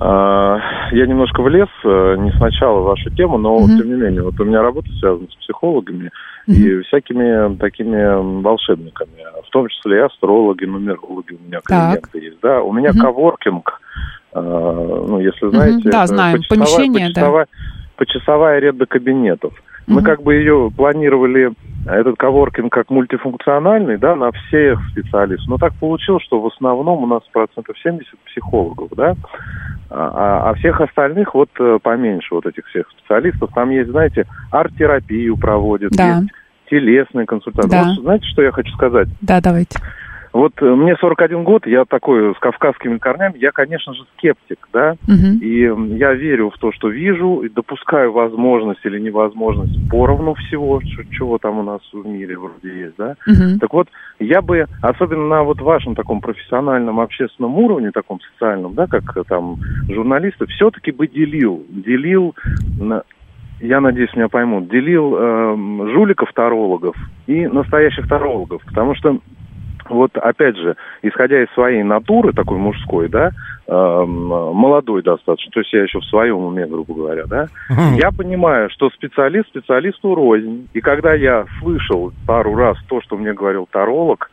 А, 0.00 0.58
Я 0.92 1.06
немножко 1.06 1.42
влез, 1.42 1.68
э, 1.84 2.16
не 2.18 2.30
сначала 2.32 2.80
в 2.80 2.84
вашу 2.84 3.10
тему, 3.10 3.38
но 3.38 3.58
Мгм. 3.60 3.78
тем 3.78 3.86
не 3.88 4.00
менее, 4.00 4.22
вот 4.22 4.38
у 4.38 4.44
меня 4.44 4.62
работа 4.62 4.88
связана 5.00 5.26
с 5.28 5.34
психологами 5.36 6.10
и 6.46 6.80
всякими 6.82 7.56
такими 7.56 8.42
волшебниками, 8.42 9.24
в 9.46 9.50
том 9.50 9.68
числе 9.68 9.96
и 9.98 10.00
астрологи, 10.00 10.64
нумерологи 10.66 11.32
у 11.34 11.46
меня 11.46 11.60
Так. 11.66 12.08
клиенты 12.10 12.18
есть, 12.26 12.40
да. 12.42 12.60
У 12.62 12.72
меня 12.72 12.90
Мгм. 12.90 13.00
коворкинг, 13.00 13.80
а, 14.34 14.40
ну, 15.08 15.18
если 15.20 15.48
знаете, 15.50 15.90
Да, 15.90 16.04
это 16.04 16.06
знаем. 16.06 16.38
почасовая- 16.38 16.48
Помещение, 16.66 17.06
да. 17.08 17.14
почасовая, 17.20 17.46
почасовая 17.96 18.56
аренда 18.58 18.86
кабинетов. 18.86 19.52
Мы 19.86 20.02
как 20.02 20.22
бы 20.22 20.34
ее 20.34 20.70
планировали, 20.76 21.52
этот 21.86 22.16
коворкинг 22.16 22.72
как 22.72 22.90
мультифункциональный, 22.90 23.98
да, 23.98 24.14
на 24.14 24.30
всех 24.32 24.78
специалистов. 24.90 25.48
Но 25.48 25.58
так 25.58 25.74
получилось, 25.74 26.22
что 26.24 26.40
в 26.40 26.46
основном 26.46 27.02
у 27.02 27.06
нас 27.06 27.22
процентов 27.32 27.76
70 27.82 28.06
психологов, 28.26 28.88
да, 28.96 29.16
а, 29.90 30.50
а 30.50 30.54
всех 30.54 30.80
остальных 30.80 31.34
вот 31.34 31.50
э, 31.58 31.78
поменьше 31.82 32.34
вот 32.34 32.46
этих 32.46 32.66
всех 32.66 32.88
специалистов. 32.90 33.50
Там 33.54 33.70
есть, 33.70 33.90
знаете, 33.90 34.26
арт-терапию 34.50 35.36
проводят, 35.36 35.92
Да. 35.92 36.18
есть 36.18 36.30
телесные 36.70 37.26
консультации. 37.26 37.68
Да. 37.68 37.84
Вот 37.84 38.02
знаете, 38.02 38.26
что 38.26 38.42
я 38.42 38.52
хочу 38.52 38.72
сказать? 38.72 39.08
Да, 39.20 39.40
давайте. 39.40 39.78
Вот 40.32 40.52
э, 40.62 40.64
мне 40.64 40.96
41 40.96 41.44
год, 41.44 41.66
я 41.66 41.84
такой 41.84 42.34
с 42.34 42.38
кавказскими 42.38 42.96
корнями, 42.98 43.36
я, 43.36 43.50
конечно 43.52 43.92
же, 43.92 44.04
скептик, 44.16 44.66
да, 44.72 44.94
Мгм. 45.06 45.38
и 45.40 45.96
я 45.98 46.14
верю 46.14 46.50
в 46.50 46.56
то, 46.58 46.72
что 46.72 46.88
вижу, 46.88 47.42
и 47.42 47.50
допускаю 47.50 48.12
возможность 48.12 48.80
или 48.84 48.98
невозможность 48.98 49.78
поровну 49.88 50.34
всего, 50.34 50.80
чего 51.10 51.36
там 51.36 51.58
у 51.58 51.62
нас 51.62 51.80
в 51.92 52.06
мире 52.06 52.38
вроде 52.38 52.68
есть, 52.80 52.96
да. 52.96 53.16
Мгм. 53.26 53.58
Так 53.60 53.72
вот, 53.74 53.88
я 54.18 54.40
бы, 54.40 54.66
особенно 54.80 55.26
на 55.26 55.42
вот 55.42 55.60
вашем 55.60 55.94
таком 55.94 56.20
профессиональном 56.22 56.98
общественном 57.00 57.58
уровне, 57.58 57.90
таком 57.90 58.18
социальном, 58.20 58.74
да, 58.74 58.86
как 58.86 59.12
э, 59.16 59.24
там 59.28 59.58
журналисты, 59.88 60.46
все-таки 60.46 60.92
бы 60.92 61.08
делил, 61.08 61.62
делил 61.68 62.34
на- 62.78 63.02
я 63.60 63.80
надеюсь, 63.80 64.14
меня 64.16 64.28
поймут, 64.28 64.68
делил 64.68 65.14
эм, 65.14 65.88
жуликов-тарологов 65.92 66.96
и 67.26 67.46
настоящих 67.46 68.06
тарологов, 68.08 68.62
потому 68.64 68.94
что 68.96 69.18
вот 69.92 70.16
опять 70.16 70.56
же, 70.56 70.76
исходя 71.02 71.42
из 71.42 71.48
своей 71.54 71.82
натуры, 71.82 72.32
такой 72.32 72.58
мужской, 72.58 73.08
да, 73.08 73.30
эм, 73.66 74.26
молодой 74.26 75.02
достаточно, 75.02 75.50
то 75.52 75.60
есть 75.60 75.72
я 75.72 75.82
еще 75.82 76.00
в 76.00 76.04
своем 76.04 76.38
уме, 76.38 76.66
грубо 76.66 76.94
говоря, 76.94 77.24
да, 77.26 77.48
я 77.96 78.10
понимаю, 78.10 78.70
что 78.70 78.90
специалист 78.90 79.48
специалисту 79.48 80.14
рознь. 80.14 80.68
И 80.72 80.80
когда 80.80 81.14
я 81.14 81.44
слышал 81.60 82.12
пару 82.26 82.54
раз 82.54 82.76
то, 82.88 83.00
что 83.02 83.16
мне 83.16 83.32
говорил 83.32 83.68
таролог, 83.70 84.30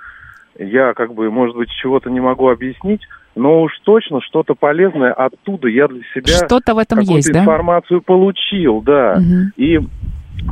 я 0.57 0.93
как 0.93 1.13
бы, 1.13 1.29
может 1.31 1.55
быть, 1.55 1.69
чего-то 1.69 2.09
не 2.09 2.19
могу 2.19 2.49
объяснить, 2.49 3.01
но 3.35 3.61
уж 3.61 3.71
точно 3.83 4.21
что-то 4.21 4.55
полезное 4.55 5.13
оттуда 5.13 5.67
я 5.67 5.87
для 5.87 6.01
себя 6.13 6.45
Что-то 6.45 6.75
в 6.75 6.77
этом 6.77 6.99
какую-то 6.99 7.15
есть, 7.17 7.31
да? 7.31 7.39
информацию 7.39 8.01
получил, 8.01 8.81
да. 8.81 9.15
Мгм. 9.17 9.51
И 9.55 9.79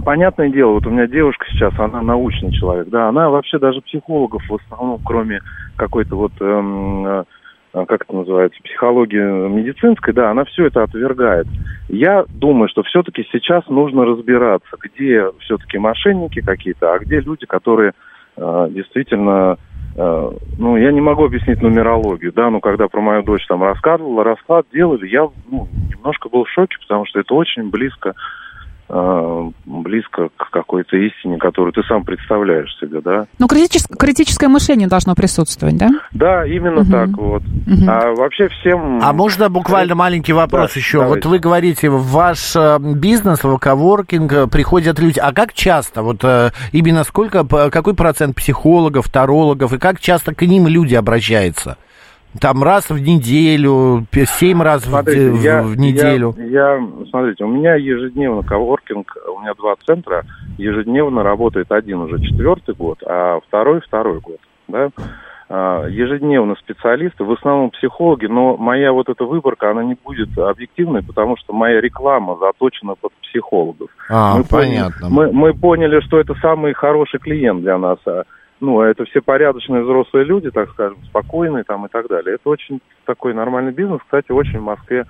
понятное 0.04 0.50
дело, 0.50 0.74
вот 0.74 0.88
у 0.88 0.90
меня 0.90 1.08
девушка 1.08 1.46
сейчас, 1.50 1.74
она 1.80 2.02
научный 2.02 2.52
человек, 2.52 2.90
да, 2.90 3.10
она 3.10 3.30
вообще 3.30 3.60
даже 3.60 3.82
психологов 3.82 4.44
в 4.48 4.56
основном, 4.56 5.00
кроме 5.04 5.42
какой-то 5.76 6.16
вот, 6.16 6.32
эм, 6.40 7.06
э, 7.06 7.24
как 7.74 8.04
это 8.04 8.16
называется, 8.16 8.60
психологии 8.64 9.50
медицинской, 9.50 10.14
да, 10.14 10.32
она 10.32 10.46
все 10.46 10.66
это 10.68 10.84
отвергает. 10.84 11.48
Я 11.90 12.26
думаю, 12.28 12.70
что 12.70 12.84
все-таки 12.84 13.28
сейчас 13.32 13.68
нужно 13.68 14.06
разбираться, 14.06 14.70
где 14.82 15.26
все-таки 15.40 15.78
мошенники 15.78 16.42
какие-то, 16.42 16.94
а 16.94 17.00
где 17.00 17.20
люди, 17.20 17.46
которые 17.46 17.94
э, 18.38 18.68
действительно 18.72 19.58
э, 19.96 20.32
ну, 20.58 20.78
я 20.78 20.92
не 20.92 21.02
могу 21.02 21.26
объяснить 21.26 21.62
нумерологию, 21.62 22.32
да, 22.34 22.50
но 22.50 22.60
когда 22.60 22.88
про 22.88 23.02
мою 23.02 23.24
дочь 23.24 23.46
там 23.48 23.64
рассказывала, 23.64 24.24
расклад 24.24 24.66
делали, 24.74 25.08
я 25.08 25.28
ну, 25.50 25.68
немножко 25.90 26.30
был 26.30 26.46
в 26.46 26.50
шоке, 26.50 26.78
потому 26.82 27.06
что 27.06 27.20
это 27.20 27.34
очень 27.34 27.70
близко, 27.70 28.14
близко 29.66 30.30
к 30.38 30.50
какой-то 30.50 30.96
истине, 30.98 31.38
которую 31.38 31.74
ты 31.74 31.82
сам 31.84 32.04
представляешь 32.04 32.74
себе, 32.80 33.02
да. 33.02 33.26
Ну, 33.40 33.48
критичес- 33.48 33.94
критическое 33.98 34.48
мышление 34.48 34.88
должно 34.88 35.14
присутствовать, 35.16 35.78
да? 35.78 35.90
Да, 36.12 36.46
именно 36.46 36.82
Мгм. 36.82 36.92
так 36.92 37.10
вот. 37.18 37.44
Мгм. 37.66 37.90
А 37.90 38.14
вообще 38.16 38.48
всем... 38.50 39.00
А 39.04 39.14
можно 39.14 39.50
буквально 39.50 39.96
маленький 39.96 40.34
вопрос 40.34 40.74
Да, 40.74 40.80
еще? 40.80 41.00
давайте. 41.00 41.28
Вот 41.28 41.32
вы 41.34 41.40
говорите, 41.40 41.90
в 41.90 42.02
ваш 42.12 42.56
э, 42.56 42.78
бизнес, 42.80 43.44
в 43.44 43.58
коворкинг 43.58 44.32
э, 44.34 44.48
приходят 44.48 45.00
люди. 45.00 45.20
А 45.20 45.34
как 45.34 45.54
часто? 45.54 46.02
Вот 46.02 46.24
э, 46.24 46.52
именно 46.72 47.04
сколько, 47.04 47.44
какой 47.70 47.94
процент 47.94 48.36
психологов, 48.36 49.10
тарологов, 49.10 49.74
и 49.74 49.78
как 49.78 50.00
часто 50.00 50.34
к 50.34 50.42
ним 50.44 50.68
люди 50.68 50.96
обращаются? 50.96 51.78
Там 52.40 52.62
раз 52.64 52.90
в 52.90 53.00
неделю, 53.00 54.06
семь 54.26 54.62
раз 54.62 54.84
в, 54.86 54.90
Смотрите, 54.90 55.32
в- 55.32 55.42
я, 55.42 55.62
в 55.64 55.78
неделю? 55.78 56.34
Я, 56.38 56.46
я- 56.76 56.88
смотрите, 57.10 57.44
у 57.44 57.48
меня 57.48 57.76
ежедневно 57.76 58.44
коворкинг, 58.44 59.16
у 59.36 59.40
меня 59.42 59.54
два 59.58 59.76
центра, 59.86 60.24
ежедневно 60.58 61.24
работает 61.24 61.72
один 61.72 62.00
уже 62.02 62.20
четвертый 62.22 62.76
год, 62.76 63.00
а 63.06 63.40
второй 63.48 63.82
второй 63.82 64.20
год, 64.20 64.38
да. 64.68 64.90
А, 65.50 65.88
Ежедневно 65.88 66.56
специалисты, 66.56 67.24
в 67.24 67.32
основном 67.32 67.70
психологи, 67.70 68.26
но 68.26 68.58
моя 68.58 68.92
вот 68.92 69.08
эта 69.08 69.24
выборка, 69.24 69.72
она 69.72 69.82
не 69.82 69.96
будет 69.96 70.38
объективной, 70.38 71.02
потому 71.04 71.38
что 71.38 71.54
моя 71.54 71.80
реклама 71.80 72.36
заточена 72.38 72.96
под 73.00 73.14
психологов. 73.24 73.90
А, 74.10 74.36
мы 74.38 74.44
поняли- 74.44 74.76
понятно. 74.92 75.08
мы, 75.10 75.32
мы 75.32 75.54
поняли, 75.54 76.02
что 76.02 76.20
это 76.20 76.34
самый 76.42 76.74
хороший 76.74 77.22
клиент 77.22 77.62
для 77.62 77.78
нас. 77.78 77.98
А, 78.60 78.66
Ну, 78.66 78.82
это 78.82 79.06
все 79.06 79.22
порядочные 79.22 79.84
взрослые 79.84 80.26
люди, 80.26 80.50
так 80.52 80.70
скажем, 80.72 80.98
спокойные 81.06 81.64
там 81.64 81.86
и 81.86 81.90
так 81.90 82.08
далее. 82.08 82.36
Это 82.36 82.50
очень 82.50 82.80
такой 83.06 83.34
нормальный 83.34 83.72
бизнес. 83.72 84.00
Кстати, 84.04 84.32
очень 84.32 84.60
в 84.60 84.64
Москве 84.64 85.06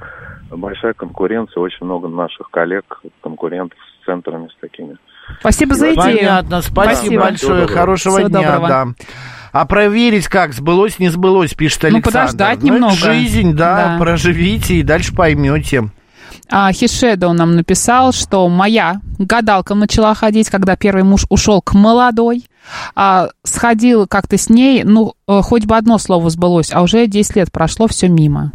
большая 0.51 0.93
конкуренция, 0.93 1.61
очень 1.61 1.85
много 1.85 2.07
наших 2.07 2.49
коллег, 2.51 3.01
конкурентов 3.21 3.77
с 4.01 4.05
центрами 4.05 4.47
с 4.49 4.59
такими. 4.61 4.97
Спасибо 5.39 5.75
за 5.75 5.93
идею. 5.93 6.17
Понятно, 6.17 6.61
спасибо, 6.61 6.93
Спасибо. 6.95 7.21
большое, 7.23 7.37
Всего 7.37 7.59
доброго. 7.59 7.79
хорошего 7.79 8.15
Всего 8.17 8.29
дня, 8.29 8.41
доброго. 8.41 8.67
да. 8.67 8.85
А 9.53 9.65
проверить 9.65 10.27
как, 10.27 10.53
сбылось, 10.53 10.99
не 10.99 11.09
сбылось, 11.09 11.53
пишет 11.53 11.83
Ну, 11.83 11.87
Александр. 11.89 12.03
подождать 12.19 12.59
Ну, 12.61 12.73
немного. 12.73 12.93
жизнь, 12.93 13.53
да, 13.55 13.95
Да. 13.95 13.97
проживите 13.99 14.75
и 14.75 14.83
дальше 14.83 15.15
поймете. 15.15 15.85
А, 16.49 16.71
Хишедо 16.71 17.33
нам 17.33 17.55
написал, 17.55 18.11
что 18.13 18.47
моя 18.47 18.97
гадалка 19.19 19.73
начала 19.75 20.13
ходить, 20.13 20.49
когда 20.49 20.75
первый 20.75 21.03
муж 21.03 21.25
ушел 21.29 21.61
к 21.61 21.73
молодой. 21.73 22.43
А, 22.95 23.29
сходила 23.43 24.05
как-то 24.05 24.37
с 24.37 24.49
ней, 24.49 24.83
ну, 24.83 25.13
э, 25.27 25.41
хоть 25.41 25.65
бы 25.65 25.75
одно 25.75 25.97
слово 25.97 26.29
сбылось, 26.29 26.71
а 26.73 26.81
уже 26.81 27.07
10 27.07 27.35
лет 27.35 27.51
прошло, 27.51 27.87
все 27.87 28.07
мимо. 28.07 28.51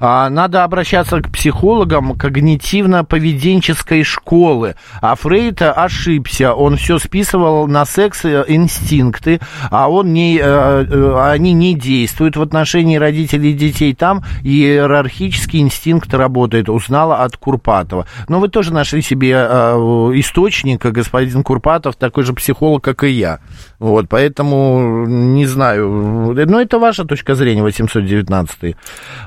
А, 0.00 0.28
Надо 0.30 0.64
обращаться 0.64 1.20
к 1.20 1.30
психологам 1.30 2.12
когнитивно-поведенческой 2.12 4.02
школы. 4.04 4.76
А 5.00 5.14
Фрейд 5.14 5.62
ошибся. 5.62 6.54
Он 6.54 6.76
все 6.76 6.98
списывал 6.98 7.66
на 7.66 7.84
секс-инстинкты, 7.84 9.40
а 9.70 9.88
он 9.90 10.12
не, 10.12 10.38
э, 10.38 10.42
э, 10.42 11.30
они 11.30 11.52
не 11.52 11.74
действуют 11.74 12.36
в 12.36 12.42
отношении 12.42 12.96
родителей 12.96 13.50
и 13.50 13.54
детей. 13.54 13.94
Там 13.94 14.24
иерархический 14.42 15.60
инстинкт 15.60 16.12
работает, 16.12 16.68
узнала 16.68 17.22
от 17.22 17.36
Курпатова. 17.36 18.06
Но 18.28 18.40
вы 18.40 18.48
тоже 18.48 18.72
нашли 18.72 19.02
себе 19.02 19.32
э, 19.32 19.74
источника, 20.14 20.90
господин 20.90 21.42
Курпатов, 21.42 21.96
такой 21.96 22.24
же 22.24 22.32
психолог, 22.32 22.82
как 22.82 23.04
и 23.04 23.10
я. 23.10 23.40
Вот, 23.78 24.08
поэтому 24.08 25.06
не 25.06 25.46
знаю. 25.46 26.34
Но 26.46 26.60
это 26.60 26.78
ваша 26.78 27.04
точка 27.04 27.34
зрения, 27.34 27.62
819 27.62 28.76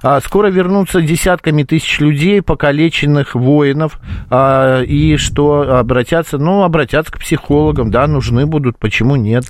а, 0.01 0.19
Скоро 0.21 0.49
вернутся 0.59 1.01
десятками 1.01 1.63
тысяч 1.63 1.99
людей, 2.01 2.41
покалеченных 2.41 3.33
воинов, 3.33 3.99
а, 4.29 4.81
и 4.81 5.15
что 5.15 5.79
обратятся, 5.79 6.37
ну, 6.37 6.63
обратятся 6.63 7.13
к 7.13 7.19
психологам, 7.19 7.91
да, 7.91 8.07
нужны 8.07 8.45
будут, 8.45 8.77
почему 8.77 9.15
нет. 9.15 9.45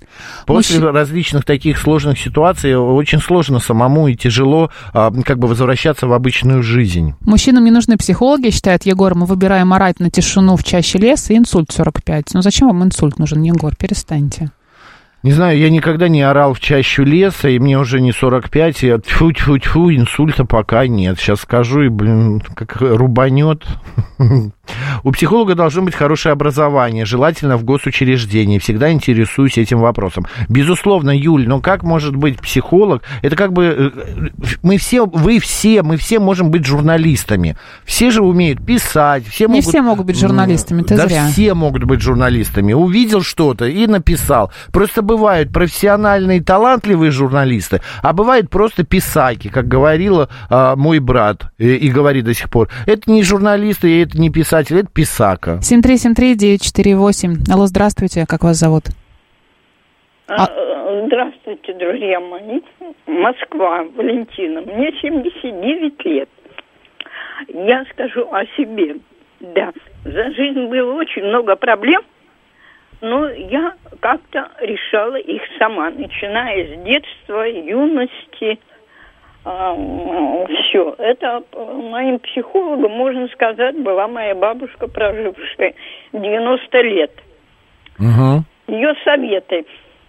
После 0.45 0.79
Мужчи- 0.79 0.91
различных 0.91 1.45
таких 1.45 1.79
сложных 1.79 2.19
ситуаций 2.19 2.75
очень 2.75 3.19
сложно 3.19 3.59
самому 3.59 4.07
и 4.07 4.15
тяжело 4.15 4.69
а, 4.93 5.11
как 5.25 5.39
бы 5.39 5.47
возвращаться 5.47 6.05
в 6.07 6.13
обычную 6.13 6.61
жизнь. 6.61 7.15
Мужчинам 7.21 7.65
не 7.65 7.71
нужны 7.71 7.97
психологи, 7.97 8.51
считает 8.51 8.85
Егор. 8.85 9.15
Мы 9.15 9.25
выбираем 9.25 9.73
орать 9.73 9.99
на 9.99 10.11
тишину 10.11 10.55
в 10.57 10.63
чаще 10.63 10.99
леса 10.99 11.33
и 11.33 11.37
инсульт 11.37 11.71
45. 11.71 12.33
Ну 12.33 12.41
зачем 12.43 12.67
вам 12.67 12.83
инсульт 12.83 13.17
нужен, 13.17 13.41
Егор? 13.41 13.75
Перестаньте. 13.75 14.51
Не 15.21 15.31
знаю, 15.31 15.57
я 15.57 15.69
никогда 15.69 16.07
не 16.07 16.21
орал 16.21 16.53
в 16.53 16.61
чащу 16.61 17.03
леса, 17.03 17.49
и 17.49 17.59
мне 17.59 17.77
уже 17.77 17.99
не 17.99 18.13
45, 18.13 18.83
и 18.83 18.97
тьфу 18.99 19.31
тьфу 19.33 19.57
тьфу 19.57 19.91
инсульта 19.91 20.45
пока 20.45 20.87
нет. 20.87 21.19
Сейчас 21.19 21.41
скажу, 21.41 21.81
и, 21.81 21.89
блин, 21.89 22.41
как 22.55 22.77
рубанет. 22.79 23.65
У 25.03 25.11
психолога 25.11 25.55
должно 25.55 25.81
быть 25.81 25.95
хорошее 25.95 26.33
образование, 26.33 27.05
желательно 27.05 27.57
в 27.57 27.63
госучреждении. 27.63 28.59
Всегда 28.59 28.91
интересуюсь 28.91 29.57
этим 29.57 29.79
вопросом. 29.79 30.25
Безусловно, 30.47 31.17
Юль, 31.17 31.47
но 31.47 31.59
как 31.61 31.83
может 31.83 32.15
быть 32.15 32.39
психолог? 32.39 33.03
Это 33.21 33.35
как 33.35 33.53
бы 33.53 33.93
э, 33.93 34.29
мы 34.61 34.77
все, 34.77 35.05
вы 35.05 35.39
все, 35.39 35.83
мы 35.83 35.97
все 35.97 36.19
можем 36.19 36.51
быть 36.51 36.65
журналистами. 36.65 37.55
Все 37.85 38.11
же 38.11 38.21
умеют 38.23 38.65
писать, 38.65 39.25
все 39.27 39.45
Не 39.45 39.55
могут... 39.55 39.65
все 39.65 39.81
могут 39.81 40.05
быть 40.05 40.19
журналистами, 40.19 40.83
ты 40.83 40.95
да 40.95 41.07
зря. 41.07 41.27
все 41.27 41.53
могут 41.53 41.83
быть 41.83 42.01
журналистами. 42.01 42.73
Увидел 42.73 43.21
что-то 43.21 43.65
и 43.65 43.87
написал. 43.87 44.51
Просто 44.71 45.01
бывают 45.01 45.51
профессиональные, 45.51 46.41
талантливые 46.41 47.11
журналисты, 47.11 47.81
а 48.01 48.13
бывают 48.13 48.49
просто 48.49 48.83
писаки, 48.83 49.49
как 49.49 49.67
говорила 49.67 50.29
а, 50.49 50.75
мой 50.75 50.99
брат 50.99 51.51
и, 51.57 51.75
и 51.75 51.89
говорит 51.89 52.25
до 52.25 52.33
сих 52.33 52.49
пор. 52.49 52.69
Это 52.85 53.11
не 53.11 53.23
журналисты, 53.23 54.01
это 54.01 54.19
не 54.19 54.29
писатель, 54.59 54.79
это 54.79 54.89
писака. 54.93 55.59
7373948. 55.61 57.51
Алло, 57.51 57.65
здравствуйте, 57.67 58.25
как 58.27 58.43
вас 58.43 58.57
зовут? 58.57 58.83
А- 60.27 60.45
А, 60.45 61.05
Здравствуйте, 61.05 61.73
друзья 61.73 62.19
мои. 62.19 62.61
Москва, 63.05 63.83
Валентина. 63.95 64.61
Мне 64.61 64.91
79 65.01 66.03
лет. 66.05 66.29
Я 67.47 67.85
скажу 67.93 68.27
о 68.31 68.43
себе. 68.57 68.95
Да, 69.39 69.71
за 70.03 70.31
жизнь 70.31 70.65
было 70.67 70.93
очень 70.93 71.23
много 71.23 71.55
проблем, 71.55 72.01
но 73.01 73.29
я 73.29 73.75
как-то 74.01 74.49
решала 74.61 75.15
их 75.15 75.41
сама, 75.59 75.91
начиная 75.91 76.65
с 76.75 76.83
детства, 76.83 77.43
юности. 77.47 78.59
Все. 80.69 80.95
Это 80.97 81.43
э, 81.51 81.73
моим 81.73 82.19
психологом, 82.19 82.91
можно 82.91 83.27
сказать, 83.29 83.77
была 83.77 84.07
моя 84.07 84.35
бабушка, 84.35 84.87
прожившая 84.87 85.73
90 86.13 86.81
лет 86.81 87.11
Угу. 87.99 88.43
ее 88.67 88.93
советы. 89.03 89.65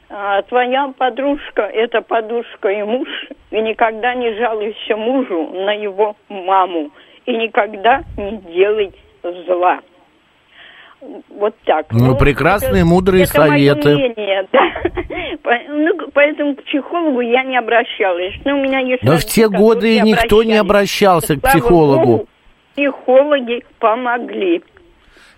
А, 0.09 0.43
твоя 0.43 0.93
подружка– 0.97 1.62
это 1.72 2.03
подушка 2.03 2.68
и 2.68 2.82
муж, 2.82 3.09
и 3.51 3.61
никогда 3.61 4.14
не 4.14 4.34
жалуйся 4.34 4.97
мужу 4.97 5.51
на 5.53 5.72
его 5.72 6.16
маму, 6.28 6.91
и 7.26 7.36
никогда 7.36 8.03
не 8.16 8.36
делай 8.38 8.93
зла. 9.47 9.80
Вот 11.30 11.55
так. 11.64 11.86
Ну, 11.92 12.16
прекрасные, 12.16 12.84
мудрые 12.84 13.24
это 13.24 13.32
советы. 13.32 13.94
мнение, 13.94 14.46
да. 14.53 14.61
Ну, 15.68 16.11
поэтому 16.12 16.55
к 16.57 16.64
психологу 16.64 17.20
я 17.20 17.42
не 17.44 17.57
обращалась. 17.57 18.34
Но 18.44 18.59
у 18.59 18.62
меня 18.62 18.80
есть 18.80 19.03
Но 19.03 19.16
в 19.16 19.24
те 19.24 19.48
годы 19.48 20.01
никто 20.01 20.42
не 20.42 20.57
обращался 20.57 21.36
к 21.36 21.42
психологу. 21.42 22.05
Богу, 22.05 22.28
психологи 22.74 23.64
помогли. 23.78 24.62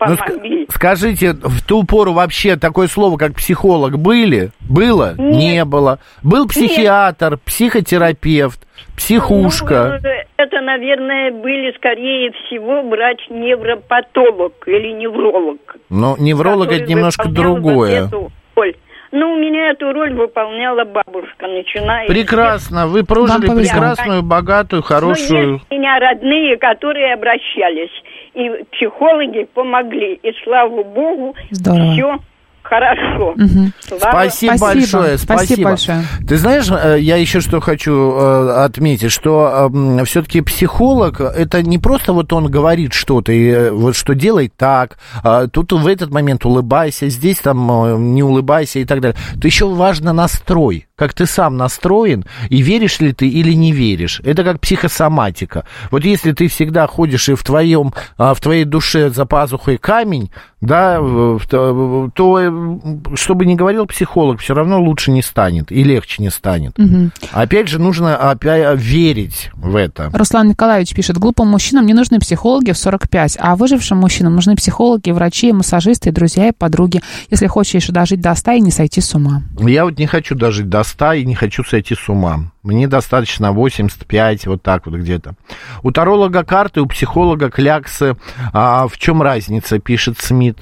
Ну, 0.09 0.15
ск- 0.15 0.27
Помогли. 0.27 0.67
скажите, 0.71 1.33
в 1.33 1.67
ту 1.67 1.85
пору 1.85 2.13
вообще 2.13 2.57
такое 2.57 2.89
слово, 2.89 3.17
как 3.17 3.35
психолог, 3.35 3.99
были? 3.99 4.51
Было? 4.61 5.15
Нет. 5.19 5.37
Не 5.37 5.65
было. 5.65 5.99
Был 6.23 6.47
психиатр, 6.49 7.39
психотерапевт, 7.45 8.61
психушка. 8.97 10.01
Ну, 10.03 10.09
э, 10.09 10.25
это, 10.37 10.61
наверное, 10.61 11.31
были, 11.33 11.73
скорее 11.77 12.33
всего, 12.33 12.83
врач-невропатолог 12.83 14.53
или 14.67 14.93
невролог. 14.93 15.77
Но 15.89 16.17
невролог 16.19 16.69
который 16.69 16.83
это 16.83 16.91
немножко 16.91 17.29
выполнял 17.29 17.53
вот 17.53 17.63
другое. 17.63 18.07
эту 18.07 18.33
роль. 18.57 18.75
Ну, 19.13 19.35
у 19.35 19.37
меня 19.37 19.73
эту 19.73 19.93
роль 19.93 20.15
выполняла 20.15 20.85
бабушка, 20.85 21.47
начиная... 21.47 22.07
Прекрасно. 22.07 22.87
Вы 22.87 23.05
прожили 23.05 23.47
прекрасную, 23.47 24.23
богатую, 24.23 24.83
хорошую... 24.83 25.53
есть 25.53 25.65
у 25.71 25.75
меня 25.75 25.99
родные, 25.99 26.57
которые 26.57 27.13
обращались. 27.13 27.91
И 28.35 28.65
психологи 28.73 29.47
помогли. 29.55 30.15
И 30.23 30.33
слава 30.45 30.83
богу, 30.83 31.35
Здорово. 31.51 31.93
все 31.93 32.19
хорошо. 32.63 33.35
Мгм. 33.37 33.73
Слава 33.81 34.01
Спасибо, 34.01 34.57
Спасибо. 34.57 34.75
большое, 34.75 35.19
Спасибо 35.19 35.47
спасибо. 35.47 35.69
большое. 35.69 36.03
Ты 36.27 36.37
знаешь, 36.37 36.71
э, 36.71 37.01
я 37.01 37.17
еще 37.17 37.41
что 37.41 37.61
хочу 37.61 37.93
э, 37.93 38.65
отметить, 38.65 39.11
что 39.11 39.71
все-таки 40.07 40.41
психолог 40.41 41.21
это 41.21 41.63
не 41.63 41.79
просто 41.79 42.13
вот 42.13 42.33
он 42.33 42.47
говорит 42.47 42.93
что-то 42.95 43.33
и 43.33 43.49
э, 43.49 43.71
вот 43.71 43.97
что 43.97 44.15
делай 44.15 44.51
так, 44.57 44.99
а 45.23 45.49
тут 45.49 45.73
в 45.73 45.87
этот 45.87 46.11
момент 46.11 46.45
улыбайся, 46.47 47.09
здесь 47.09 47.39
там 47.41 48.15
не 48.15 48.23
улыбайся 48.23 48.79
и 48.79 48.85
так 48.85 49.01
далее. 49.01 49.19
То 49.41 49.47
еще 49.47 49.67
важно 49.69 50.13
настрой, 50.13 50.87
как 51.03 51.15
ты 51.15 51.27
сам 51.27 51.57
настроен 51.57 52.25
и 52.49 52.63
веришь 52.63 53.01
ли 53.01 53.13
ты 53.13 53.27
или 53.27 53.55
не 53.55 53.73
веришь. 53.73 54.21
Это 54.23 54.45
как 54.45 54.61
психосоматика. 54.61 55.65
Вот 55.91 56.05
если 56.05 56.31
ты 56.31 56.47
всегда 56.47 56.87
ходишь 56.87 57.29
и 57.29 57.35
в 57.35 57.43
твоем 57.43 57.93
а, 58.17 58.35
в 58.35 58.41
твоей 58.41 58.65
душе 58.65 59.11
за 59.11 59.27
пазухой 59.27 59.79
камень, 59.79 60.31
да, 60.63 60.99
то, 61.01 62.41
э, 62.41 62.79
что 63.17 63.35
бы 63.35 63.45
ни 63.47 63.57
говорил 63.57 63.87
психолог, 63.87 64.39
все 64.39 64.55
равно 64.55 64.81
лучше 64.81 65.11
не 65.11 65.21
станет 65.21 65.73
и 65.73 65.83
легче 65.83 66.23
не 66.23 66.31
станет. 66.31 66.79
Мгм. 66.79 67.11
Опять 67.33 67.67
же, 67.67 67.81
нужно 67.81 68.17
опять 68.17 68.79
верить 68.79 69.51
в 69.55 69.75
это. 69.75 70.09
Руслан 70.13 70.51
Николаевич 70.51 70.95
пишет, 70.95 71.19
глупым 71.19 71.49
мужчинам 71.49 71.85
не 71.85 71.95
нужны 71.95 72.21
психологи 72.21 72.71
в 72.71 72.79
45, 72.79 73.39
а 73.41 73.57
выжившим 73.57 73.99
мужчинам 73.99 74.37
нужны 74.37 74.55
психологи, 74.55 75.11
врачи, 75.11 75.53
массажисты, 75.53 76.13
друзья 76.13 76.51
и 76.51 76.53
подруги, 76.53 77.03
если 77.29 77.49
хочешь 77.49 77.89
дожить 77.89 78.21
до 78.21 78.33
100 78.33 78.53
и 78.53 78.61
не 78.61 78.71
сойти 78.71 79.01
с 79.01 79.13
ума. 79.17 79.43
Я 79.59 79.85
вот 79.85 79.99
не 79.99 80.07
хочу 80.07 80.37
дожить 80.37 80.69
до 80.69 80.85
100, 80.85 80.92
100 80.93 81.13
и 81.15 81.25
не 81.25 81.35
хочу 81.35 81.65
сойти 81.65 81.95
с 81.95 82.09
ума. 82.09 82.53
Мне 82.63 82.87
достаточно 82.87 83.53
85, 83.53 84.47
вот 84.47 84.63
так 84.63 84.87
вот 84.87 84.95
где-то. 84.97 85.35
У 85.83 85.91
таролога 85.91 86.45
карты, 86.45 86.81
у 86.81 86.87
психолога 86.87 87.51
кляксы. 87.51 88.17
А 88.53 88.87
в 88.87 88.97
чем 88.99 89.23
разница, 89.23 89.79
пишет 89.79 90.19
Смит? 90.19 90.59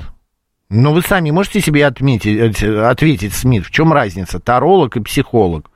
Ну, 0.68 0.92
вы 0.92 1.02
сами 1.02 1.30
можете 1.30 1.60
себе 1.60 1.84
отметить, 1.84 2.62
э, 2.62 2.88
ответить, 2.88 3.34
Смит, 3.34 3.66
в 3.66 3.70
чем 3.70 3.92
разница, 3.92 4.38
таролог 4.38 4.96
и 4.96 5.00
психолог? 5.00 5.69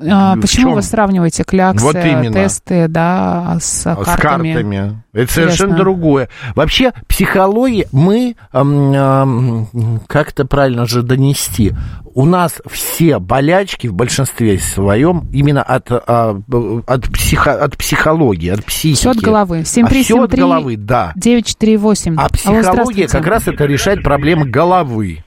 А, 0.00 0.36
почему 0.36 0.66
чем? 0.68 0.74
вы 0.74 0.82
сравниваете 0.82 1.42
кляксы, 1.42 1.84
Вот 1.84 1.96
именно. 1.96 2.32
тесты, 2.32 2.86
да, 2.86 3.58
с 3.60 3.82
С 3.82 3.96
картами? 3.96 4.52
картами. 4.52 5.02
Это 5.12 5.32
совершенно 5.32 5.70
Интересно. 5.70 5.76
другое. 5.76 6.28
Вообще, 6.54 6.92
психология, 7.08 7.88
мы, 7.90 8.36
эм, 8.52 8.92
эм, 8.94 10.00
как 10.06 10.30
это 10.30 10.44
правильно 10.44 10.86
же 10.86 11.02
донести, 11.02 11.72
у 12.14 12.26
нас 12.26 12.60
все 12.70 13.18
болячки 13.18 13.88
в 13.88 13.94
большинстве 13.94 14.58
своем 14.60 15.28
именно 15.32 15.64
от, 15.64 15.88
а, 15.90 16.40
от, 16.86 17.12
психо, 17.12 17.54
от 17.64 17.76
психологии, 17.76 18.50
от 18.50 18.64
психики. 18.64 19.00
Все 19.00 19.10
от 19.10 19.16
головы. 19.18 19.60
А 19.60 19.64
все 19.64 19.82
от 19.84 19.90
7373 19.90 20.40
головы, 20.40 20.76
да. 20.76 21.12
948. 21.16 22.14
А 22.16 22.20
Алло, 22.20 22.28
психология 22.28 22.62
здравствуйте. 22.62 23.08
как 23.08 23.26
раз 23.26 23.48
это 23.48 23.64
решает 23.64 24.02
проблемы 24.04 24.46
головы. 24.46 25.24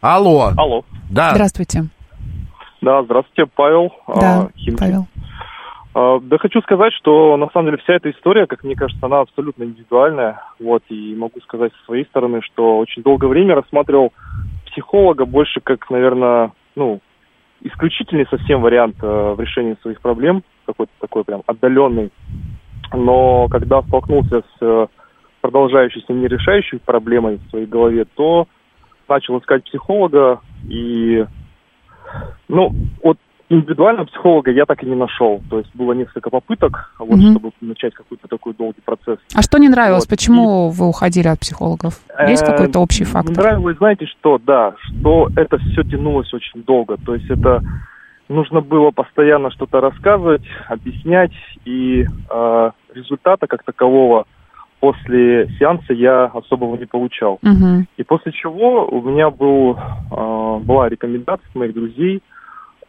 Алло. 0.00 0.52
Алло. 0.56 0.84
Да. 1.10 1.32
Здравствуйте. 1.32 1.86
Да, 2.80 3.02
здравствуйте, 3.02 3.50
Павел. 3.54 3.92
Да, 4.08 4.42
а, 4.42 4.48
Химки. 4.56 4.80
Павел. 4.80 5.06
А, 5.94 6.18
Да 6.20 6.38
хочу 6.38 6.60
сказать, 6.62 6.92
что 6.94 7.36
на 7.36 7.48
самом 7.50 7.66
деле 7.66 7.78
вся 7.78 7.94
эта 7.94 8.10
история, 8.10 8.46
как 8.46 8.64
мне 8.64 8.74
кажется, 8.74 9.04
она 9.04 9.20
абсолютно 9.20 9.64
индивидуальная. 9.64 10.42
Вот, 10.58 10.82
и 10.88 11.14
могу 11.14 11.40
сказать 11.40 11.72
со 11.78 11.84
своей 11.84 12.04
стороны, 12.06 12.40
что 12.42 12.78
очень 12.78 13.02
долгое 13.02 13.28
время 13.28 13.54
рассматривал 13.54 14.12
психолога 14.66 15.26
больше 15.26 15.60
как, 15.60 15.90
наверное, 15.90 16.52
ну, 16.74 17.00
исключительный 17.62 18.26
совсем 18.30 18.62
вариант 18.62 18.96
э, 19.02 19.34
в 19.36 19.40
решении 19.40 19.76
своих 19.82 20.00
проблем, 20.00 20.42
какой-то 20.66 20.92
такой 21.00 21.24
прям 21.24 21.42
отдаленный. 21.46 22.10
Но 22.92 23.48
когда 23.48 23.82
столкнулся 23.82 24.40
с 24.40 24.62
э, 24.62 24.86
продолжающейся 25.40 26.12
нерешающей 26.12 26.78
проблемой 26.78 27.36
в 27.36 27.50
своей 27.50 27.66
голове, 27.66 28.06
то 28.14 28.46
начал 29.08 29.38
искать 29.38 29.64
психолога 29.64 30.40
и 30.68 31.26
ну, 32.48 32.72
вот 33.02 33.18
индивидуального 33.48 34.04
психолога 34.06 34.50
я 34.52 34.64
так 34.64 34.82
и 34.82 34.86
не 34.86 34.94
нашел. 34.94 35.42
То 35.50 35.58
есть 35.58 35.74
было 35.74 35.92
несколько 35.92 36.30
попыток, 36.30 36.94
вот, 37.00 37.18
Мгм. 37.18 37.30
чтобы 37.32 37.50
начать 37.60 37.94
какой-то 37.94 38.28
такой 38.28 38.54
долгий 38.54 38.80
процесс. 38.84 39.18
А 39.34 39.42
что 39.42 39.58
не 39.58 39.68
нравилось? 39.68 40.04
Вот. 40.04 40.10
Почему 40.10 40.68
вы 40.70 40.86
уходили 40.86 41.26
от 41.26 41.40
психологов? 41.40 42.00
Есть 42.28 42.44
Э, 42.44 42.46
какой-то 42.46 42.78
общий 42.78 43.04
фактор? 43.04 43.36
Нравилось, 43.36 43.76
знаете 43.78 44.06
что, 44.06 44.38
да, 44.38 44.74
что 44.78 45.28
это 45.34 45.58
все 45.58 45.82
тянулось 45.82 46.32
очень 46.32 46.62
долго. 46.62 46.96
То 47.04 47.14
есть 47.16 47.28
это 47.28 47.60
нужно 48.28 48.60
было 48.60 48.92
постоянно 48.92 49.50
что-то 49.50 49.80
рассказывать, 49.80 50.42
объяснять, 50.68 51.32
и 51.64 52.04
э, 52.30 52.70
результата 52.94 53.48
как 53.48 53.64
такового 53.64 54.26
после 54.80 55.48
сеанса 55.58 55.92
я 55.92 56.24
особого 56.24 56.76
не 56.76 56.86
получал. 56.86 57.38
Мгм. 57.42 57.86
И 57.96 58.02
после 58.02 58.32
чего 58.32 58.86
у 58.86 59.02
меня 59.02 59.30
был, 59.30 59.76
э, 59.76 60.58
была 60.64 60.88
рекомендация 60.88 61.48
моих 61.54 61.74
друзей 61.74 62.22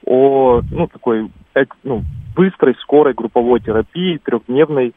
о 0.06 0.62
ну, 0.72 0.88
такой 0.88 1.30
эк- 1.54 1.76
ну, 1.84 2.04
быстрой, 2.36 2.76
скорой 2.82 3.14
групповой 3.14 3.60
терапии, 3.60 4.20
трехдневной, 4.24 4.90
э, 4.90 4.92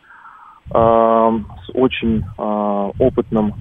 с 0.70 1.70
очень 1.74 2.24
э, 2.38 2.90
опытным 2.98 3.54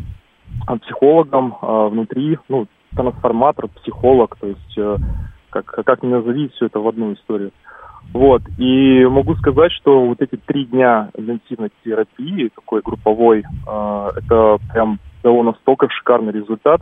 психологом 0.82 1.56
э, 1.62 1.88
внутри, 1.90 2.38
ну, 2.48 2.68
трансформатор, 2.96 3.68
психолог, 3.68 4.38
то 4.40 4.48
есть 4.48 4.78
э, 4.78 4.98
как, 5.50 5.66
как 5.66 6.04
ни 6.04 6.08
назови, 6.08 6.50
все 6.50 6.68
это 6.68 6.80
в 6.80 6.88
одну 6.88 7.14
историю. 7.14 7.52
Вот, 8.14 8.44
и 8.60 9.04
могу 9.06 9.36
сказать, 9.36 9.72
что 9.72 10.06
вот 10.06 10.22
эти 10.22 10.36
три 10.36 10.66
дня 10.66 11.10
интенсивной 11.18 11.72
терапии, 11.84 12.52
такой 12.56 12.82
групповой, 12.82 13.40
э, 13.40 14.10
это 14.16 14.60
прям 14.72 15.00
дало 15.24 15.42
настолько 15.42 15.90
шикарный 15.90 16.32
результат. 16.32 16.82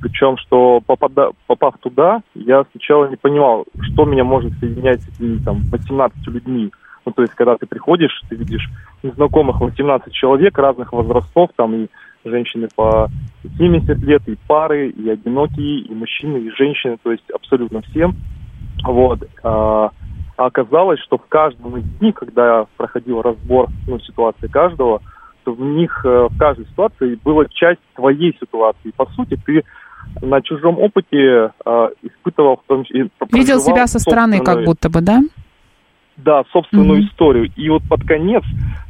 Причем, 0.00 0.38
что 0.38 0.80
попада, 0.84 1.30
попав 1.46 1.76
туда, 1.78 2.22
я 2.34 2.64
сначала 2.72 3.08
не 3.08 3.16
понимал, 3.16 3.66
что 3.80 4.06
меня 4.06 4.24
может 4.24 4.52
соединять 4.58 5.02
с 5.02 5.08
этими 5.08 5.44
там 5.44 5.60
18 5.70 6.26
людьми. 6.28 6.72
Ну, 7.04 7.12
то 7.12 7.22
есть, 7.22 7.34
когда 7.34 7.56
ты 7.56 7.66
приходишь, 7.66 8.22
ты 8.30 8.36
видишь 8.36 8.68
незнакомых 9.02 9.60
18 9.60 10.12
человек 10.12 10.56
разных 10.56 10.92
возрастов, 10.92 11.50
там 11.54 11.74
и 11.74 11.86
женщины 12.24 12.68
по 12.74 13.10
70 13.58 13.98
лет, 13.98 14.22
и 14.26 14.36
пары, 14.46 14.88
и 14.88 15.08
одинокие, 15.10 15.80
и 15.80 15.94
мужчины, 15.94 16.38
и 16.38 16.50
женщины, 16.50 16.96
то 17.02 17.12
есть 17.12 17.28
абсолютно 17.30 17.82
всем. 17.82 18.16
Вот. 18.84 19.20
А 20.36 20.46
оказалось, 20.46 21.00
что 21.00 21.18
в 21.18 21.26
каждом 21.28 21.76
из 21.76 22.00
них, 22.00 22.14
когда 22.14 22.58
я 22.58 22.66
проходил 22.76 23.22
разбор 23.22 23.68
ну, 23.86 23.98
ситуации 24.00 24.46
каждого, 24.46 25.02
то 25.44 25.52
в 25.52 25.60
них, 25.60 26.00
э, 26.04 26.28
в 26.30 26.38
каждой 26.38 26.66
ситуации 26.66 27.18
была 27.22 27.44
часть 27.46 27.80
твоей 27.94 28.36
ситуации. 28.40 28.92
По 28.96 29.06
сути, 29.06 29.36
ты 29.44 29.64
на 30.20 30.40
чужом 30.40 30.78
опыте 30.78 31.52
э, 31.64 31.88
испытывал 32.02 32.56
в 32.56 32.62
том 32.66 32.84
числе... 32.84 33.08
Видел 33.32 33.60
себя 33.60 33.86
со 33.86 33.98
стороны, 33.98 34.40
как 34.40 34.64
будто 34.64 34.88
бы, 34.88 35.00
да? 35.00 35.20
да, 36.16 36.44
собственную 36.52 36.98
Мгм. 37.00 37.08
историю. 37.08 37.50
И 37.56 37.68
вот 37.68 37.82
под 37.88 38.04
конец, 38.04 38.42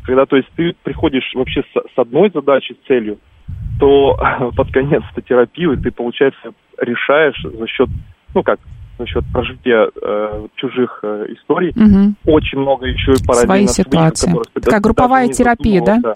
когда 0.04 0.26
то 0.26 0.36
есть 0.36 0.48
ты 0.56 0.74
приходишь 0.82 1.30
вообще 1.34 1.62
с, 1.62 1.94
с 1.94 1.98
одной 1.98 2.30
задачей, 2.30 2.76
целью, 2.86 3.18
то 3.78 4.16
под 4.56 4.72
конец 4.72 5.02
этой 5.12 5.22
терапии 5.22 5.74
ты, 5.76 5.90
получается, 5.90 6.52
решаешь 6.78 7.40
за 7.42 7.66
счет, 7.66 7.88
ну 8.34 8.42
как, 8.42 8.60
за 9.02 9.06
счет 9.08 9.24
прожития 9.32 9.90
э, 10.00 10.46
чужих 10.56 11.00
э, 11.02 11.26
историй, 11.30 11.72
Мгм. 11.74 12.14
очень 12.26 12.58
много 12.58 12.86
еще 12.86 13.12
и 13.12 13.26
параллельно 13.26 13.68
Свои 13.68 13.84
ситуации. 13.84 14.32
ты 14.54 14.60
Такая 14.60 14.80
групповая 14.80 15.28
терапия, 15.28 15.84
да? 15.84 16.14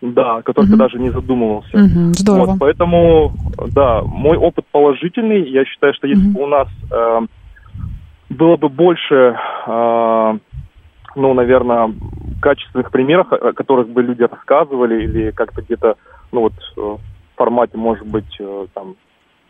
Да, 0.00 0.36
о 0.36 0.42
которых 0.42 0.68
ты 0.68 0.76
Мгм. 0.76 0.84
даже 0.84 0.98
не 0.98 1.10
задумывался. 1.10 1.78
Мгм, 1.78 2.12
здорово. 2.14 2.46
Вот, 2.46 2.58
поэтому, 2.58 3.32
да, 3.74 4.02
мой 4.04 4.36
опыт 4.36 4.66
положительный. 4.70 5.48
Я 5.48 5.64
считаю, 5.64 5.94
что 5.94 6.06
если 6.06 6.24
Мгм. 6.24 6.34
бы 6.34 6.42
у 6.42 6.46
нас 6.46 6.68
э, 6.90 7.20
было 8.28 8.56
бы 8.56 8.68
больше, 8.68 9.38
э, 9.66 10.38
ну, 11.16 11.34
наверное, 11.34 11.94
качественных 12.40 12.90
примеров, 12.90 13.32
о 13.32 13.52
которых 13.52 13.88
бы 13.88 14.02
люди 14.02 14.22
рассказывали, 14.22 15.04
или 15.04 15.30
как-то 15.30 15.62
где-то, 15.62 15.96
ну, 16.32 16.40
вот, 16.40 16.54
э, 16.76 16.80
в 16.80 16.98
формате, 17.36 17.78
может 17.78 18.06
быть, 18.06 18.36
э, 18.40 18.66
там, 18.74 18.96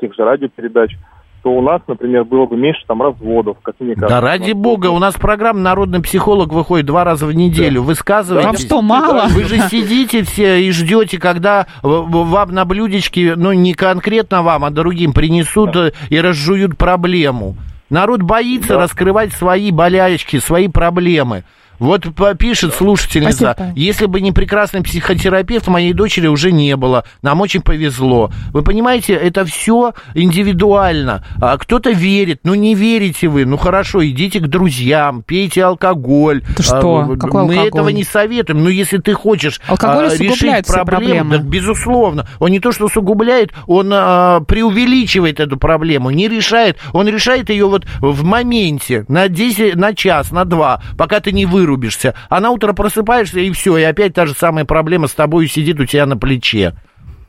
тех 0.01 0.15
же 0.15 0.25
радиопередач, 0.25 0.97
то 1.45 1.51
у 1.51 1.61
нас, 1.61 1.83
например, 1.87 2.25
было 2.25 2.47
бы 2.47 2.57
меньше 2.57 2.81
там 2.87 3.03
разводов, 3.03 3.59
как 3.63 3.75
мне 3.79 3.95
кажется. 3.95 4.15
Да 4.15 4.21
ради 4.23 4.53
бога, 4.53 4.87
у 4.87 4.99
нас 4.99 5.15
программа 5.15 5.61
«Народный 5.61 6.01
психолог» 6.01 6.51
выходит 6.51 6.87
два 6.87 7.05
раза 7.05 7.27
в 7.27 7.35
неделю. 7.35 7.83
Высказывайтесь. 7.83 8.47
Вам 8.47 8.57
что, 8.57 8.81
мало? 8.81 9.27
Вы 9.29 9.45
же 9.45 9.59
сидите 9.69 10.23
все 10.23 10.63
и 10.63 10.71
ждете, 10.71 11.19
когда 11.19 11.67
вам 11.83 12.53
на 12.53 12.65
блюдечке, 12.65 13.35
ну, 13.37 13.53
не 13.53 13.75
конкретно 13.75 14.43
вам, 14.43 14.65
а 14.65 14.71
другим 14.71 15.13
принесут 15.13 15.77
э, 15.77 15.93
и 16.09 16.19
разжуют 16.19 16.79
проблему. 16.79 17.57
Народ 17.91 18.23
боится 18.23 18.79
раскрывать 18.79 19.35
свои 19.35 19.71
болячки, 19.71 20.39
свои 20.39 20.69
проблемы. 20.69 21.45
Вот 21.79 22.07
пишет 22.39 22.75
слушательница, 22.75 23.55
Спасибо. 23.55 23.73
если 23.79 24.07
бы 24.07 24.21
не 24.21 24.33
прекрасный 24.33 24.83
психотерапевт, 24.83 25.67
моей 25.69 25.93
дочери 25.93 26.27
уже 26.27 26.53
не 26.53 26.77
было. 26.77 27.05
Нам 27.23 27.41
очень 27.41 27.63
повезло. 27.63 28.31
Вы 28.53 28.63
понимаете, 28.63 29.15
это 29.15 29.45
все 29.45 29.95
индивидуально. 30.15 31.25
А 31.41 31.57
Кто-то 31.59 31.91
верит, 31.91 32.41
ну 32.45 32.55
не 32.55 32.75
верите 32.75 33.29
вы, 33.29 33.45
ну 33.45 33.57
хорошо, 33.57 34.05
идите 34.07 34.41
к 34.41 34.47
друзьям, 34.47 35.23
пейте 35.23 35.65
алкоголь. 35.65 36.43
Ты 36.57 36.63
что? 36.63 37.01
А, 37.11 37.17
Какой 37.17 37.45
Мы 37.45 37.55
алкоголь? 37.55 37.69
этого 37.69 37.89
не 37.89 38.05
советуем. 38.05 38.63
Но 38.63 38.69
если 38.69 38.99
ты 38.99 39.15
хочешь 39.15 39.61
Алкоголь 39.67 40.09
а, 40.09 40.17
решить 40.17 40.67
проблему, 40.67 41.31
да, 41.31 41.39
безусловно, 41.39 42.29
он 42.39 42.51
не 42.51 42.61
то 42.61 42.73
что 42.73 42.87
усугубляет, 42.87 43.53
он 43.67 43.91
а, 43.93 44.41
преувеличивает 44.41 45.41
эту 45.41 45.57
проблему, 45.57 46.11
не 46.11 46.29
решает, 46.29 46.79
он 46.93 47.09
решает 47.09 47.51
ее 47.51 47.67
вот 47.67 47.87
в 48.01 48.25
моменте, 48.25 49.05
на 49.09 49.29
10, 49.29 49.77
на 49.77 49.95
час, 49.95 50.31
на 50.31 50.45
два, 50.45 50.83
пока 50.97 51.21
ты 51.21 51.33
не 51.33 51.47
вырубишься. 51.65 52.15
А 52.29 52.41
на 52.41 52.51
утро 52.51 52.73
просыпаешься, 52.73 53.41
и 53.41 53.51
все, 53.51 53.77
и 53.79 53.83
опять 53.83 54.15
та 54.15 54.27
же 54.27 54.35
самая 54.35 54.65
проблема 54.65 55.09
с 55.09 55.13
тобой 55.13 55.49
сидит 55.49 55.81
у 55.81 55.87
тебя 55.87 56.07
на 56.07 56.17
плече. 56.17 56.75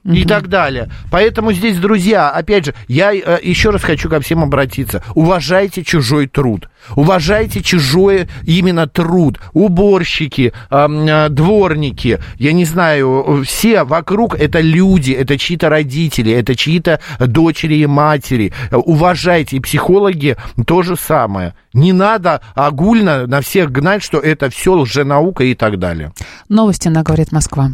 И 0.06 0.24
так 0.24 0.50
далее. 0.50 0.90
Поэтому 1.10 1.52
здесь, 1.52 1.78
друзья, 1.78 2.30
опять 2.30 2.66
же, 2.66 2.76
я 2.88 3.12
э, 3.12 3.40
еще 3.42 3.72
раз 3.72 3.84
хочу 3.84 4.08
ко 4.08 4.20
всем 4.20 4.44
обратиться. 4.44 5.04
Уважайте 5.16 5.84
чужой 5.84 6.28
труд. 6.28 6.70
Уважайте 6.96 7.64
чужой 7.64 8.28
именно 8.44 8.88
труд. 8.88 9.40
Уборщики, 9.54 10.54
э, 10.70 11.28
дворники, 11.30 12.20
я 12.38 12.54
не 12.54 12.66
знаю, 12.66 13.44
все 13.48 13.84
вокруг 13.84 14.36
это 14.36 14.60
люди, 14.62 15.12
это 15.12 15.40
чьи-то 15.40 15.70
родители, 15.70 16.32
это 16.32 16.56
чьи-то 16.56 17.00
дочери 17.20 17.78
и 17.78 17.88
матери. 17.88 18.54
Уважайте. 18.72 19.58
И 19.58 19.60
психологи 19.60 20.38
то 20.68 20.84
же 20.84 20.96
самое. 20.96 21.56
Не 21.74 21.94
надо 21.94 22.42
огульно 22.54 23.26
на 23.26 23.42
всех 23.42 23.72
гнать, 23.72 24.04
что 24.04 24.20
это 24.20 24.52
все 24.52 24.74
лженаука 24.76 25.46
и 25.46 25.56
так 25.56 25.80
далее. 25.80 26.12
Новости 26.48 26.90
на 26.90 27.02
«Говорит 27.02 27.32
Москва». 27.32 27.72